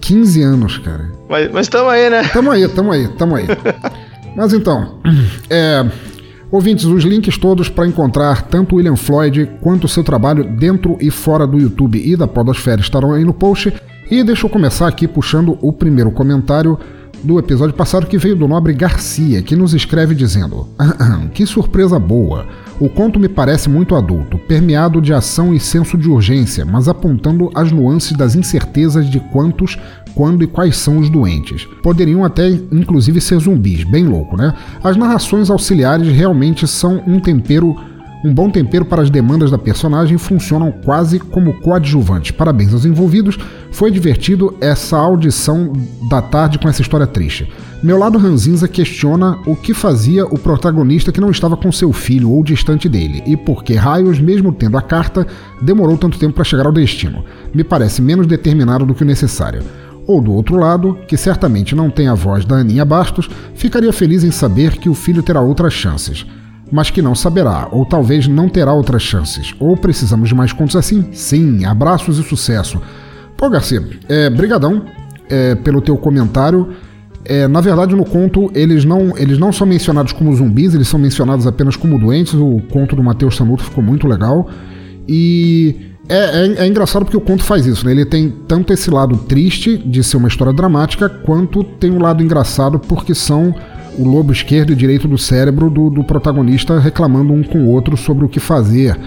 15 0.00 0.42
anos, 0.42 0.78
cara. 0.78 1.10
Mas, 1.28 1.50
mas 1.50 1.68
tamo 1.68 1.88
aí, 1.90 2.08
né? 2.08 2.22
Tamo 2.32 2.50
aí, 2.50 2.68
tamo 2.68 2.92
aí, 2.92 3.08
tamo 3.08 3.36
aí. 3.36 3.46
mas 4.36 4.52
então, 4.52 5.00
é, 5.50 5.84
Ouvintes, 6.50 6.84
os 6.84 7.02
links 7.02 7.36
todos 7.36 7.68
para 7.68 7.88
encontrar 7.88 8.42
tanto 8.42 8.76
William 8.76 8.94
Floyd 8.94 9.50
quanto 9.60 9.84
o 9.84 9.88
seu 9.88 10.04
trabalho 10.04 10.44
dentro 10.44 10.96
e 11.00 11.10
fora 11.10 11.44
do 11.46 11.58
YouTube 11.58 12.00
e 12.00 12.16
da 12.16 12.28
Podosfera 12.28 12.80
estarão 12.80 13.12
aí 13.12 13.24
no 13.24 13.34
post. 13.34 13.72
E 14.08 14.22
deixa 14.22 14.46
eu 14.46 14.50
começar 14.50 14.86
aqui 14.86 15.08
puxando 15.08 15.58
o 15.60 15.72
primeiro 15.72 16.12
comentário 16.12 16.78
do 17.26 17.38
episódio 17.40 17.74
passado 17.74 18.06
que 18.06 18.16
veio 18.16 18.36
do 18.36 18.46
nobre 18.46 18.72
Garcia, 18.72 19.42
que 19.42 19.56
nos 19.56 19.74
escreve 19.74 20.14
dizendo: 20.14 20.68
Que 21.34 21.44
surpresa 21.44 21.98
boa! 21.98 22.46
O 22.78 22.88
conto 22.88 23.18
me 23.18 23.28
parece 23.28 23.68
muito 23.68 23.96
adulto, 23.96 24.38
permeado 24.38 25.00
de 25.00 25.12
ação 25.12 25.52
e 25.52 25.58
senso 25.58 25.98
de 25.98 26.08
urgência, 26.08 26.64
mas 26.64 26.88
apontando 26.88 27.50
as 27.54 27.72
nuances 27.72 28.12
das 28.12 28.36
incertezas 28.36 29.10
de 29.10 29.18
quantos 29.18 29.78
quando 30.14 30.44
e 30.44 30.46
quais 30.46 30.76
são 30.76 30.98
os 30.98 31.10
doentes. 31.10 31.66
Poderiam 31.82 32.24
até, 32.24 32.48
inclusive, 32.48 33.20
ser 33.20 33.38
zumbis, 33.40 33.82
bem 33.82 34.06
louco, 34.06 34.36
né? 34.36 34.54
As 34.84 34.96
narrações 34.96 35.50
auxiliares 35.50 36.08
realmente 36.08 36.66
são 36.66 37.02
um 37.06 37.18
tempero 37.18 37.76
um 38.24 38.32
bom 38.32 38.50
tempero 38.50 38.84
para 38.84 39.02
as 39.02 39.10
demandas 39.10 39.50
da 39.50 39.58
personagem 39.58 40.18
funcionam 40.18 40.72
quase 40.72 41.18
como 41.18 41.60
coadjuvantes. 41.60 42.30
Parabéns 42.30 42.72
aos 42.72 42.84
envolvidos. 42.84 43.38
Foi 43.70 43.90
divertido 43.90 44.56
essa 44.60 44.96
audição 44.96 45.72
da 46.08 46.22
tarde 46.22 46.58
com 46.58 46.68
essa 46.68 46.82
história 46.82 47.06
triste. 47.06 47.48
Meu 47.82 47.98
lado 47.98 48.18
ranzinza 48.18 48.66
questiona 48.66 49.38
o 49.46 49.54
que 49.54 49.74
fazia 49.74 50.24
o 50.24 50.38
protagonista 50.38 51.12
que 51.12 51.20
não 51.20 51.30
estava 51.30 51.56
com 51.56 51.70
seu 51.70 51.92
filho 51.92 52.30
ou 52.30 52.42
distante 52.42 52.88
dele, 52.88 53.22
e 53.26 53.36
por 53.36 53.62
que 53.62 53.74
raios, 53.74 54.18
mesmo 54.18 54.50
tendo 54.50 54.78
a 54.78 54.82
carta, 54.82 55.26
demorou 55.60 55.98
tanto 55.98 56.18
tempo 56.18 56.34
para 56.34 56.44
chegar 56.44 56.66
ao 56.66 56.72
destino. 56.72 57.24
Me 57.54 57.62
parece 57.62 58.00
menos 58.00 58.26
determinado 58.26 58.86
do 58.86 58.94
que 58.94 59.02
o 59.02 59.06
necessário. 59.06 59.62
Ou 60.06 60.22
do 60.22 60.32
outro 60.32 60.56
lado, 60.56 60.98
que 61.06 61.16
certamente 61.16 61.74
não 61.74 61.90
tem 61.90 62.08
a 62.08 62.14
voz 62.14 62.44
da 62.44 62.56
Aninha 62.56 62.84
Bastos, 62.84 63.28
ficaria 63.54 63.92
feliz 63.92 64.24
em 64.24 64.30
saber 64.30 64.78
que 64.78 64.88
o 64.88 64.94
filho 64.94 65.22
terá 65.22 65.40
outras 65.40 65.72
chances. 65.72 66.24
Mas 66.70 66.90
que 66.90 67.00
não 67.00 67.14
saberá, 67.14 67.68
ou 67.70 67.86
talvez 67.86 68.26
não 68.26 68.48
terá 68.48 68.72
outras 68.72 69.02
chances. 69.02 69.54
Ou 69.60 69.76
precisamos 69.76 70.28
de 70.28 70.34
mais 70.34 70.52
contos 70.52 70.74
assim? 70.74 71.12
Sim, 71.12 71.64
abraços 71.64 72.18
e 72.18 72.22
sucesso. 72.22 72.80
Pô, 73.36 73.48
Garcia, 73.48 73.82
é, 74.08 74.28
brigadão 74.28 74.84
é, 75.28 75.54
pelo 75.54 75.80
teu 75.80 75.96
comentário. 75.96 76.70
É, 77.24 77.46
na 77.46 77.60
verdade, 77.60 77.94
no 77.94 78.04
conto, 78.04 78.50
eles 78.54 78.84
não, 78.84 79.16
eles 79.16 79.38
não 79.38 79.52
são 79.52 79.66
mencionados 79.66 80.12
como 80.12 80.34
zumbis, 80.34 80.74
eles 80.74 80.88
são 80.88 80.98
mencionados 80.98 81.46
apenas 81.46 81.76
como 81.76 81.98
doentes. 81.98 82.34
O 82.34 82.60
conto 82.70 82.96
do 82.96 83.02
Matheus 83.02 83.36
Sanuto 83.36 83.64
ficou 83.64 83.82
muito 83.82 84.06
legal. 84.06 84.48
E 85.08 85.92
é, 86.08 86.14
é, 86.14 86.64
é, 86.64 86.66
engraçado 86.66 87.04
porque 87.04 87.16
o 87.16 87.20
conto 87.20 87.42
faz 87.42 87.66
isso, 87.66 87.84
né? 87.84 87.92
Ele 87.92 88.04
tem 88.04 88.30
tanto 88.46 88.72
esse 88.72 88.90
lado 88.90 89.16
triste 89.18 89.76
de 89.76 90.04
ser 90.04 90.16
uma 90.16 90.28
história 90.28 90.52
dramática, 90.52 91.08
quanto 91.08 91.64
tem 91.64 91.90
um 91.90 92.00
lado 92.00 92.22
engraçado 92.22 92.78
porque 92.78 93.14
são 93.14 93.54
o 93.98 94.04
lobo 94.04 94.32
esquerdo 94.32 94.72
e 94.72 94.76
direito 94.76 95.08
do 95.08 95.18
cérebro 95.18 95.70
do, 95.70 95.90
do 95.90 96.04
protagonista 96.04 96.78
reclamando 96.78 97.32
um 97.32 97.42
com 97.42 97.58
o 97.64 97.68
outro 97.68 97.96
sobre 97.96 98.24
o 98.24 98.28
que 98.28 98.40
fazer. 98.40 98.98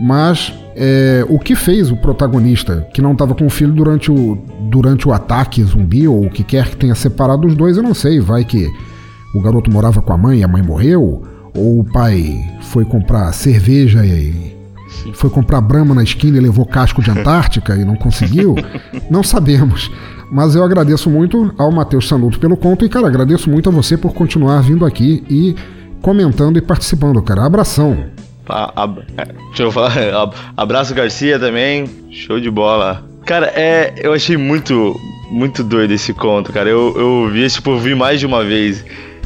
Mas 0.00 0.52
é, 0.74 1.24
o 1.28 1.38
que 1.38 1.54
fez 1.54 1.90
o 1.90 1.96
protagonista, 1.96 2.86
que 2.92 3.02
não 3.02 3.12
estava 3.12 3.34
com 3.34 3.46
o 3.46 3.50
filho 3.50 3.72
durante 3.72 4.10
o, 4.10 4.38
durante 4.70 5.06
o 5.06 5.12
ataque 5.12 5.62
zumbi, 5.62 6.08
ou 6.08 6.26
o 6.26 6.30
que 6.30 6.42
quer 6.42 6.68
que 6.68 6.76
tenha 6.76 6.94
separado 6.94 7.46
os 7.46 7.54
dois, 7.54 7.76
eu 7.76 7.82
não 7.82 7.94
sei. 7.94 8.20
Vai 8.20 8.44
que 8.44 8.68
o 9.34 9.40
garoto 9.40 9.70
morava 9.70 10.00
com 10.00 10.12
a 10.12 10.18
mãe 10.18 10.40
e 10.40 10.44
a 10.44 10.48
mãe 10.48 10.62
morreu, 10.62 11.22
ou 11.54 11.80
o 11.80 11.84
pai 11.84 12.40
foi 12.62 12.84
comprar 12.84 13.32
cerveja 13.32 14.04
e 14.04 14.52
foi 15.14 15.30
comprar 15.30 15.60
Brahma 15.60 15.94
na 15.94 16.02
esquina 16.02 16.36
e 16.36 16.40
levou 16.40 16.66
casco 16.66 17.02
de 17.02 17.10
Antártica 17.12 17.74
e 17.76 17.84
não 17.84 17.96
conseguiu? 17.96 18.54
Não 19.10 19.22
sabemos. 19.22 19.90
Mas 20.32 20.54
eu 20.54 20.64
agradeço 20.64 21.10
muito 21.10 21.54
ao 21.58 21.70
Matheus 21.70 22.08
Sanuto 22.08 22.38
pelo 22.38 22.56
conto 22.56 22.86
e, 22.86 22.88
cara, 22.88 23.06
agradeço 23.06 23.50
muito 23.50 23.68
a 23.68 23.72
você 23.72 23.98
por 23.98 24.14
continuar 24.14 24.62
vindo 24.62 24.86
aqui 24.86 25.22
e 25.28 25.54
comentando 26.00 26.56
e 26.56 26.62
participando, 26.62 27.20
cara. 27.20 27.44
Abração. 27.44 28.06
É, 29.18 29.26
deixa 29.48 29.64
eu 29.64 29.70
falar. 29.70 29.92
Abraço 30.56 30.94
Garcia 30.94 31.38
também. 31.38 31.84
Show 32.10 32.40
de 32.40 32.50
bola. 32.50 33.04
Cara, 33.26 33.52
é, 33.54 33.92
eu 33.98 34.14
achei 34.14 34.38
muito, 34.38 34.98
muito 35.30 35.62
doido 35.62 35.92
esse 35.92 36.14
conto, 36.14 36.50
cara. 36.50 36.66
Eu, 36.66 36.94
eu 36.96 37.30
vi, 37.30 37.46
tipo, 37.50 37.72
eu 37.72 37.78
vi 37.78 37.94
mais 37.94 38.18
de 38.18 38.24
uma 38.24 38.42
vez. 38.42 38.82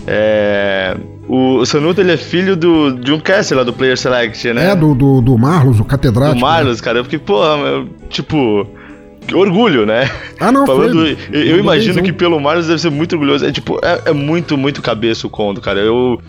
É, 0.08 0.96
o, 1.28 1.58
o 1.58 1.66
Sanuto 1.66 2.00
ele 2.00 2.10
é 2.10 2.16
filho 2.16 2.56
do, 2.56 2.90
de 2.90 3.12
um 3.12 3.20
caster 3.20 3.56
lá 3.56 3.62
do 3.62 3.72
Player 3.72 3.96
Select, 3.96 4.52
né? 4.52 4.72
É, 4.72 4.74
do, 4.74 4.92
do, 4.92 5.20
do 5.20 5.38
Marlos, 5.38 5.78
o 5.78 5.84
catedrático. 5.84 6.34
Do 6.34 6.40
Marlos, 6.40 6.78
né? 6.78 6.84
cara. 6.84 6.98
Eu 6.98 7.04
fiquei, 7.04 7.20
pô, 7.20 7.40
tipo. 8.08 8.66
Orgulho, 9.32 9.86
né? 9.86 10.10
Ah, 10.38 10.52
não, 10.52 10.64
Falando, 10.66 10.92
foi. 10.92 11.16
Eu, 11.32 11.42
eu 11.42 11.58
imagino 11.58 12.02
que 12.02 12.12
pelo 12.12 12.40
Marlos 12.40 12.66
deve 12.66 12.80
ser 12.80 12.90
muito 12.90 13.14
orgulhoso. 13.14 13.46
É 13.46 13.52
tipo, 13.52 13.78
é, 13.82 14.10
é 14.10 14.12
muito, 14.12 14.56
muito 14.56 14.82
cabeça 14.82 15.26
o 15.26 15.30
conto, 15.30 15.60
cara. 15.60 15.80
Eu. 15.80 16.20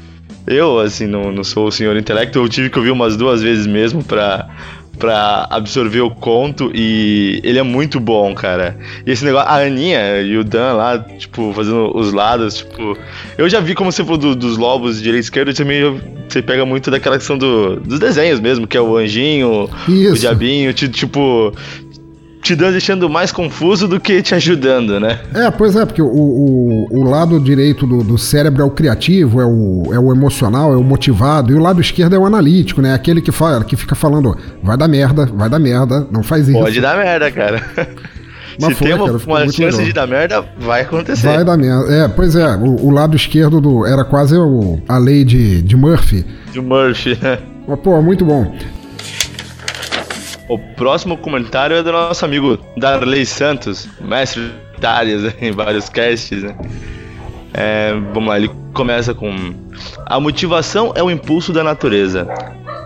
Eu, 0.46 0.80
assim, 0.80 1.08
não, 1.08 1.30
não 1.30 1.44
sou 1.44 1.68
o 1.68 1.72
senhor 1.72 1.98
intelecto, 1.98 2.40
eu 2.40 2.48
tive 2.48 2.70
que 2.70 2.78
ouvir 2.78 2.92
umas 2.92 3.18
duas 3.18 3.42
vezes 3.42 3.68
mesmo 3.68 4.02
pra, 4.02 4.48
pra 4.98 5.48
absorver 5.50 6.02
o 6.02 6.10
conto 6.10 6.72
e 6.74 7.42
ele 7.44 7.60
é 7.60 7.64
muito 7.64 8.00
bom, 8.00 8.34
cara. 8.34 8.78
E 9.06 9.12
esse 9.12 9.24
negócio, 9.24 9.50
a 9.50 9.58
Aninha 9.58 10.22
e 10.22 10.38
o 10.38 10.44
Dan 10.44 10.74
lá, 10.74 11.00
tipo, 11.00 11.54
fazendo 11.54 11.96
os 11.96 12.14
lados, 12.14 12.60
tipo. 12.60 12.98
Eu 13.38 13.50
já 13.50 13.60
vi 13.60 13.76
como 13.76 13.92
você 13.92 14.04
falou 14.04 14.18
do, 14.18 14.36
dos 14.36 14.58
lobos 14.58 14.98
de 14.98 15.04
direita 15.04 15.20
e 15.20 15.26
esquerda, 15.26 15.54
também 15.54 16.02
você 16.28 16.42
pega 16.42 16.66
muito 16.66 16.90
daquela 16.92 17.18
questão 17.18 17.38
do, 17.38 17.78
dos 17.78 18.00
desenhos 18.00 18.40
mesmo, 18.40 18.68
que 18.68 18.78
é 18.78 18.82
o 18.82 18.98
anjinho, 18.98 19.70
Isso. 19.88 20.14
o 20.14 20.18
diabinho, 20.18 20.74
tipo, 20.74 21.54
te 22.48 22.56
deixando 22.56 23.10
mais 23.10 23.32
confuso 23.32 23.88
do 23.88 24.00
que 24.00 24.22
te 24.22 24.34
ajudando, 24.34 25.00
né? 25.00 25.20
É, 25.34 25.52
pois 25.52 25.76
é, 25.76 25.86
porque 25.86 26.02
o, 26.02 26.08
o, 26.08 26.88
o 26.90 27.04
lado 27.04 27.40
direito 27.40 27.86
do, 27.86 28.04
do, 28.04 28.18
cérebro 28.18 28.62
é 28.62 28.66
o 28.66 28.70
criativo, 28.70 29.42
é 29.42 29.46
o, 29.46 29.94
é 29.94 30.00
o 30.00 30.14
emocional, 30.14 30.74
é 30.74 30.78
o 30.78 30.84
motivado, 30.84 31.52
e 31.52 31.56
o 31.56 31.60
lado 31.60 31.82
esquerdo 31.82 32.16
é 32.16 32.20
o 32.20 32.26
analítico, 32.26 32.82
né? 32.82 32.94
Aquele 32.94 33.22
que, 33.22 33.32
fala, 33.32 33.64
que 33.64 33.76
fica 33.76 33.96
falando, 33.96 34.38
vai 34.64 34.78
dar 34.78 34.88
merda, 34.88 35.26
vai 35.26 35.50
dar 35.50 35.60
merda, 35.60 36.08
não 36.10 36.24
faz 36.24 36.48
isso. 36.48 36.58
Pode 36.58 36.80
dar 36.80 36.98
merda, 36.98 37.30
cara. 37.32 37.62
Mas 38.60 38.70
Se 38.70 38.76
foi, 38.76 38.88
tem 38.88 38.96
uma, 38.96 39.06
cara, 39.06 39.18
uma 39.18 39.40
chance 39.52 39.62
legal. 39.62 39.86
de 39.86 39.94
dar 39.94 40.08
merda, 40.08 40.46
vai 40.58 40.82
acontecer. 40.82 41.28
Vai 41.28 41.44
dar 41.44 41.58
merda. 41.58 41.94
É, 41.94 42.08
pois 42.08 42.36
é, 42.36 42.56
o, 42.56 42.88
o 42.88 42.90
lado 42.90 43.16
esquerdo 43.16 43.62
do. 43.62 43.86
Era 43.86 44.04
quase 44.04 44.36
o, 44.36 44.82
a 44.88 44.98
lei 44.98 45.24
de, 45.24 45.62
de 45.62 45.76
Murphy. 45.76 46.26
De 46.52 46.60
Murphy, 46.60 47.18
né? 47.22 47.38
Pô, 47.84 48.02
muito 48.02 48.26
bom. 48.26 48.56
O 50.48 50.58
próximo 50.58 51.18
comentário 51.18 51.76
é 51.76 51.84
do 51.84 51.92
nosso 51.92 52.24
amigo 52.24 52.58
Darley 52.78 53.26
Santos, 53.26 53.90
mestre 54.00 54.54
de 54.80 54.86
áreas 54.86 55.36
em 55.42 55.52
vários 55.52 55.90
casts, 55.90 56.42
né? 56.42 56.56
É, 57.54 57.92
vamos 58.14 58.30
lá, 58.30 58.38
ele 58.38 58.50
começa 58.74 59.14
com 59.14 59.36
A 60.06 60.20
motivação 60.20 60.94
é 60.96 61.04
o 61.04 61.12
impulso 61.12 61.52
da 61.52 61.64
natureza, 61.64 62.28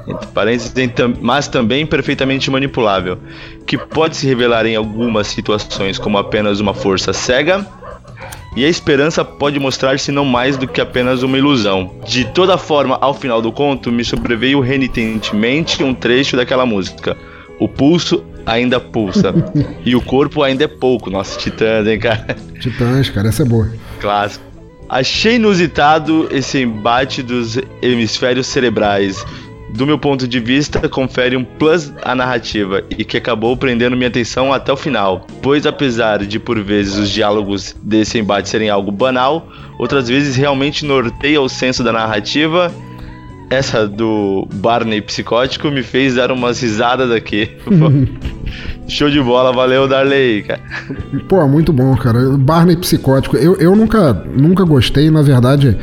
entre 0.08 0.26
parênteses, 0.28 0.74
mas 1.20 1.48
também 1.48 1.86
perfeitamente 1.86 2.50
manipulável, 2.50 3.20
que 3.68 3.78
pode 3.78 4.18
se 4.18 4.26
revelar 4.26 4.66
em 4.66 4.76
algumas 4.76 5.28
situações 5.28 6.00
como 6.00 6.18
apenas 6.18 6.60
uma 6.60 6.74
força 6.74 7.14
cega, 7.14 7.64
e 8.56 8.66
a 8.66 8.70
esperança 8.70 9.24
pode 9.24 9.60
mostrar-se 9.60 10.12
não 10.12 10.26
mais 10.26 10.58
do 10.58 10.68
que 10.68 10.82
apenas 10.82 11.22
uma 11.22 11.38
ilusão. 11.38 11.92
De 12.08 12.26
toda 12.26 12.58
forma, 12.58 12.98
ao 13.00 13.14
final 13.14 13.42
do 13.42 13.52
conto, 13.52 13.92
me 13.92 14.04
sobreveio 14.04 14.60
renitentemente 14.62 15.84
um 15.84 15.94
trecho 15.94 16.36
daquela 16.36 16.66
música 16.66 17.16
o 17.62 17.70
pulso 17.70 18.24
ainda 18.44 18.80
pulsa. 18.80 19.34
e 19.86 19.96
o 19.96 20.02
corpo 20.02 20.42
ainda 20.42 20.64
é 20.64 20.68
pouco. 20.68 21.12
Nossa, 21.12 21.38
Titãs, 21.38 21.88
hein, 21.88 22.00
cara? 22.00 22.36
Titãs, 22.60 23.10
cara, 23.12 23.30
essa 23.30 23.44
é 23.44 23.46
boa. 23.46 23.72
Clássico. 24.00 24.44
Achei 24.90 25.36
inusitado 25.36 26.28
esse 26.32 26.58
embate 26.58 27.22
dos 27.22 27.58
hemisférios 27.82 28.48
cerebrais. 28.48 29.24
do 29.70 29.86
meu 29.86 29.98
ponto 29.98 30.28
de 30.28 30.40
vista, 30.40 30.90
confere 30.90 31.38
um 31.38 31.46
plus 31.46 31.94
à 32.02 32.14
narrativa 32.14 32.84
e 32.90 33.06
que 33.06 33.16
acabou 33.16 33.56
prendendo 33.56 33.96
minha 33.96 34.10
atenção 34.10 34.52
até 34.52 34.74
o 34.74 34.76
final. 34.76 35.26
Pois, 35.42 35.66
apesar 35.66 36.26
de 36.26 36.40
por 36.40 36.62
vezes 36.62 36.98
os 36.98 37.10
diálogos 37.10 37.74
desse 37.82 38.18
embate 38.18 38.50
serem 38.50 38.70
algo 38.70 38.92
banal, 38.92 39.48
outras 39.78 40.10
vezes 40.10 40.36
realmente 40.36 40.84
norteia 40.84 41.40
o 41.40 41.48
senso 41.48 41.84
da 41.84 41.94
narrativa. 41.94 42.74
Essa 43.52 43.86
do 43.86 44.48
Barney 44.54 45.02
psicótico 45.02 45.70
me 45.70 45.84
fez 45.84 46.16
dar 46.16 46.32
umas 46.32 46.62
risadas 46.62 47.12
aqui. 47.12 47.52
Show 48.88 49.10
de 49.10 49.22
bola, 49.22 49.52
valeu, 49.52 49.90
Darley, 49.90 50.44
cara. 50.44 50.62
Pô, 51.28 51.46
muito 51.50 51.74
bom, 51.74 51.94
cara. 51.98 52.38
Barney 52.38 52.78
psicótico. 52.78 53.36
Eu, 53.36 53.58
eu 53.58 53.76
nunca, 53.76 54.14
nunca 54.14 54.64
gostei, 54.64 55.12
na 55.12 55.22
verdade. 55.22 55.78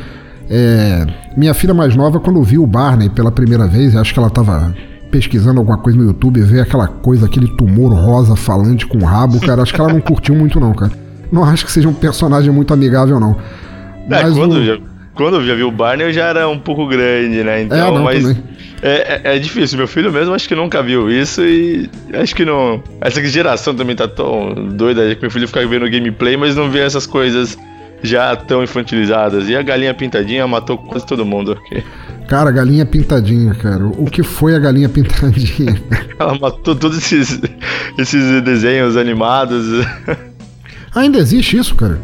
É, 0.48 1.06
minha 1.36 1.52
filha 1.52 1.74
mais 1.74 1.94
nova, 1.94 2.18
quando 2.18 2.42
viu 2.42 2.62
o 2.62 2.66
Barney 2.66 3.10
pela 3.10 3.30
primeira 3.30 3.66
vez, 3.66 3.94
acho 3.94 4.14
que 4.14 4.18
ela 4.18 4.30
tava 4.30 4.74
pesquisando 5.10 5.60
alguma 5.60 5.76
coisa 5.76 5.98
no 5.98 6.04
YouTube, 6.04 6.40
vê 6.40 6.60
aquela 6.60 6.88
coisa, 6.88 7.26
aquele 7.26 7.48
tumor 7.48 7.92
rosa 7.92 8.34
falante 8.34 8.86
com 8.86 8.98
rabo, 9.04 9.40
cara. 9.40 9.60
Acho 9.60 9.74
que 9.74 9.80
ela 9.80 9.92
não 9.92 10.00
curtiu 10.00 10.34
muito, 10.34 10.58
não, 10.58 10.72
cara. 10.72 10.92
Não 11.30 11.44
acho 11.44 11.66
que 11.66 11.72
seja 11.72 11.86
um 11.86 11.94
personagem 11.94 12.50
muito 12.50 12.72
amigável, 12.72 13.20
não. 13.20 13.36
É, 14.08 14.22
mas 14.22 14.34
quando, 14.34 14.54
o... 14.54 14.97
quando 15.18 15.34
eu 15.34 15.44
já 15.44 15.54
vi 15.56 15.64
o 15.64 15.70
Barney, 15.72 16.06
eu 16.06 16.12
já 16.12 16.26
era 16.26 16.48
um 16.48 16.60
pouco 16.60 16.86
grande, 16.86 17.42
né? 17.42 17.62
Então, 17.62 17.76
é, 17.76 17.90
não, 17.90 18.04
mas. 18.04 18.24
É, 18.80 19.20
é, 19.24 19.34
é, 19.34 19.38
difícil, 19.40 19.76
meu 19.76 19.88
filho 19.88 20.12
mesmo 20.12 20.32
acho 20.32 20.46
que 20.46 20.54
nunca 20.54 20.80
viu 20.80 21.10
isso 21.10 21.44
e 21.44 21.90
acho 22.14 22.36
que 22.36 22.44
não. 22.44 22.80
Essa 23.00 23.22
geração 23.24 23.74
também 23.74 23.96
tá 23.96 24.06
tão 24.06 24.54
doida 24.54 25.12
que 25.16 25.20
meu 25.20 25.30
filho 25.30 25.48
fica 25.48 25.66
vendo 25.66 25.90
gameplay, 25.90 26.36
mas 26.36 26.54
não 26.54 26.70
vê 26.70 26.78
essas 26.78 27.04
coisas 27.04 27.58
já 28.00 28.36
tão 28.36 28.62
infantilizadas. 28.62 29.48
E 29.48 29.56
a 29.56 29.62
galinha 29.62 29.92
pintadinha 29.92 30.46
matou 30.46 30.78
quase 30.78 31.04
todo 31.04 31.26
mundo 31.26 31.50
aqui. 31.50 31.82
Cara, 32.28 32.52
galinha 32.52 32.86
pintadinha, 32.86 33.54
cara. 33.56 33.84
O 33.84 34.04
que 34.04 34.22
foi 34.22 34.54
a 34.54 34.60
galinha 34.60 34.88
pintadinha? 34.88 35.82
Ela 36.16 36.38
matou 36.38 36.76
todos 36.76 36.98
esses, 36.98 37.40
esses 37.98 38.40
desenhos 38.42 38.96
animados. 38.96 39.84
Ainda 40.94 41.18
existe 41.18 41.56
isso, 41.56 41.74
cara? 41.74 41.98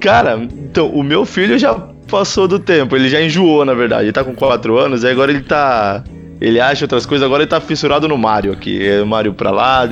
Cara, 0.00 0.36
então, 0.36 0.88
o 0.90 1.02
meu 1.02 1.24
filho 1.24 1.58
já 1.58 1.74
passou 2.14 2.46
do 2.46 2.60
tempo. 2.60 2.94
Ele 2.94 3.08
já 3.08 3.20
enjoou, 3.20 3.64
na 3.64 3.74
verdade. 3.74 4.04
Ele 4.04 4.12
tá 4.12 4.22
com 4.22 4.34
4 4.34 4.78
anos, 4.78 5.02
e 5.02 5.08
agora 5.08 5.32
ele 5.32 5.42
tá 5.42 6.04
ele 6.40 6.60
acha 6.60 6.84
outras 6.84 7.06
coisas, 7.06 7.24
agora 7.24 7.42
ele 7.42 7.48
tá 7.48 7.60
fissurado 7.60 8.06
no 8.06 8.16
Mario 8.16 8.52
aqui. 8.52 8.86
É 8.86 9.00
o 9.02 9.06
Mario 9.06 9.32
pra 9.34 9.50
lá, 9.50 9.88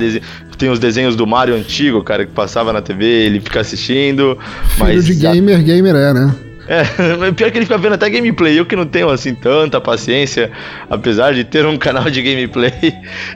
tem 0.57 0.69
os 0.69 0.79
desenhos 0.79 1.15
do 1.15 1.25
Mario 1.25 1.55
antigo, 1.55 2.01
cara, 2.03 2.25
que 2.25 2.31
passava 2.31 2.71
na 2.71 2.81
TV, 2.81 3.05
ele 3.05 3.39
fica 3.39 3.59
assistindo. 3.59 4.37
Filho 4.77 5.03
de 5.03 5.15
gamer, 5.15 5.63
gamer 5.63 5.95
é, 5.95 6.13
né? 6.13 6.35
É, 6.67 6.83
pior 7.33 7.51
que 7.51 7.57
ele 7.57 7.65
fica 7.65 7.77
vendo 7.77 7.93
até 7.93 8.09
gameplay. 8.09 8.57
Eu 8.57 8.65
que 8.65 8.75
não 8.75 8.85
tenho 8.85 9.09
assim 9.09 9.35
tanta 9.35 9.81
paciência, 9.81 10.51
apesar 10.89 11.33
de 11.33 11.43
ter 11.43 11.65
um 11.65 11.75
canal 11.77 12.09
de 12.09 12.21
gameplay, 12.21 12.73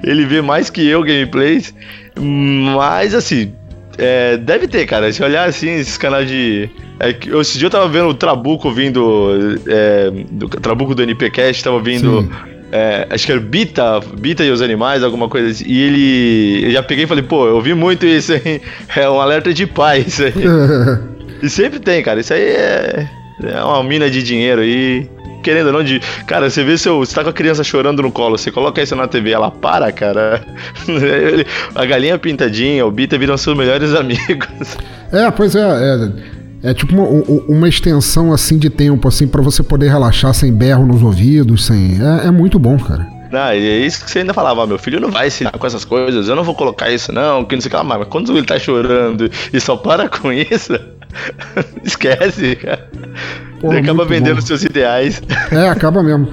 ele 0.04 0.26
vê 0.26 0.41
mais 0.41 0.69
que 0.69 0.88
eu 0.88 1.02
gameplays. 1.04 1.73
Mas 2.15 3.13
assim, 3.13 3.52
é, 3.97 4.38
deve 4.38 4.67
ter, 4.67 4.86
cara. 4.86 5.12
Se 5.12 5.23
olhar 5.23 5.47
assim, 5.47 5.71
esses 5.71 5.97
canais 5.97 6.27
de. 6.27 6.69
É, 6.99 7.15
esse 7.39 7.57
dia 7.57 7.67
eu 7.67 7.71
tava 7.71 7.88
vendo 7.88 8.10
o 8.10 8.13
Trabuco 8.13 8.71
vindo. 8.71 9.60
É, 9.67 10.12
do 10.29 10.47
Trabuco 10.47 10.93
do 10.93 11.03
NPcast, 11.03 11.63
tava 11.63 11.81
vindo. 11.81 12.29
É, 12.71 13.07
acho 13.10 13.25
que 13.25 13.31
era 13.31 13.39
Bita, 13.39 13.99
Bita 14.19 14.43
e 14.43 14.51
os 14.51 14.62
Animais, 14.62 15.03
alguma 15.03 15.27
coisa 15.27 15.49
assim. 15.49 15.65
E 15.67 15.81
ele. 15.81 16.65
Eu 16.65 16.71
já 16.71 16.83
peguei 16.83 17.05
e 17.05 17.07
falei, 17.07 17.23
pô, 17.23 17.47
eu 17.47 17.55
ouvi 17.55 17.73
muito 17.73 18.05
isso 18.05 18.33
aí. 18.33 18.62
É 18.95 19.10
um 19.10 19.19
alerta 19.19 19.53
de 19.53 19.65
pai, 19.65 20.05
isso 20.07 20.23
aí. 20.23 20.33
e 21.41 21.49
sempre 21.49 21.79
tem, 21.79 22.03
cara. 22.03 22.19
Isso 22.19 22.33
aí 22.33 22.41
é. 22.41 23.10
É 23.43 23.63
uma 23.63 23.83
mina 23.83 24.10
de 24.10 24.23
dinheiro 24.23 24.62
aí. 24.62 25.10
Querendo 25.43 25.67
ou 25.67 25.73
não, 25.73 25.84
de. 25.84 26.00
Cara, 26.26 26.50
você 26.50 26.63
vê 26.63 26.78
seu. 26.78 27.00
Você 27.00 27.15
tá 27.15 27.23
com 27.23 27.30
a 27.30 27.34
criança 27.34 27.63
chorando 27.63 28.02
no 28.02 28.12
colo, 28.12 28.38
você 28.38 28.52
coloca 28.52 28.82
isso 28.82 28.95
na 28.95 29.08
TV, 29.08 29.32
ela 29.32 29.52
para, 29.52 29.91
cara. 29.91 30.43
a 31.76 31.86
galinha 31.86 32.17
pintadinha, 32.17 32.86
o 32.86 32.91
Bita 32.91 33.17
viram 33.17 33.38
seus 33.38 33.58
melhores 33.58 33.93
amigos. 33.93 34.78
É, 35.12 35.30
pois 35.32 35.56
é. 35.56 35.62
é 35.62 36.38
é 36.63 36.73
tipo 36.73 36.91
uma, 36.91 37.08
uma, 37.47 37.69
extensão 37.69 38.34
assim 38.34 38.58
de 38.58 38.69
tempo, 38.69 39.08
assim, 39.08 39.28
para 39.28 39.43
você 39.43 39.62
poder 39.62 39.89
relaxar 39.89 40.34
sem 40.34 40.52
berro 40.52 40.88
nos 40.88 41.04
ouvidos, 41.04 41.65
sem. 41.65 42.00
É, 42.02 42.28
é 42.28 42.32
muito 42.32 42.58
bom, 42.58 42.78
cara. 42.80 43.08
Ah, 43.32 43.56
e 43.56 43.67
é 43.67 43.86
isso 43.86 44.06
que 44.06 44.12
você 44.12 44.19
ainda 44.19 44.34
falava, 44.34 44.65
meu 44.65 44.80
filho 44.80 45.00
não 45.00 45.12
vai 45.12 45.28
ensinar 45.28 45.52
com 45.52 45.67
essas 45.67 45.84
coisas, 45.84 46.30
eu 46.30 46.36
não 46.36 46.43
vou 46.43 46.56
colocar 46.56 46.89
isso 46.89 47.12
não, 47.12 47.43
que 47.43 47.56
não 47.56 47.62
sei 47.62 47.67
o 47.67 47.71
que 47.71 47.76
lá, 47.76 47.84
mas 47.84 48.08
quando 48.08 48.36
ele 48.36 48.45
tá 48.45 48.58
chorando 48.58 49.30
e 49.52 49.60
só 49.60 49.76
para 49.76 50.08
com 50.08 50.32
isso, 50.32 50.80
esquece, 51.84 52.56
cara. 52.56 52.89
Você 53.62 53.78
acaba 53.78 54.06
vendendo 54.06 54.36
bom. 54.36 54.41
seus 54.41 54.63
ideais. 54.63 55.22
É, 55.52 55.70
acaba 55.70 56.04
mesmo. 56.04 56.30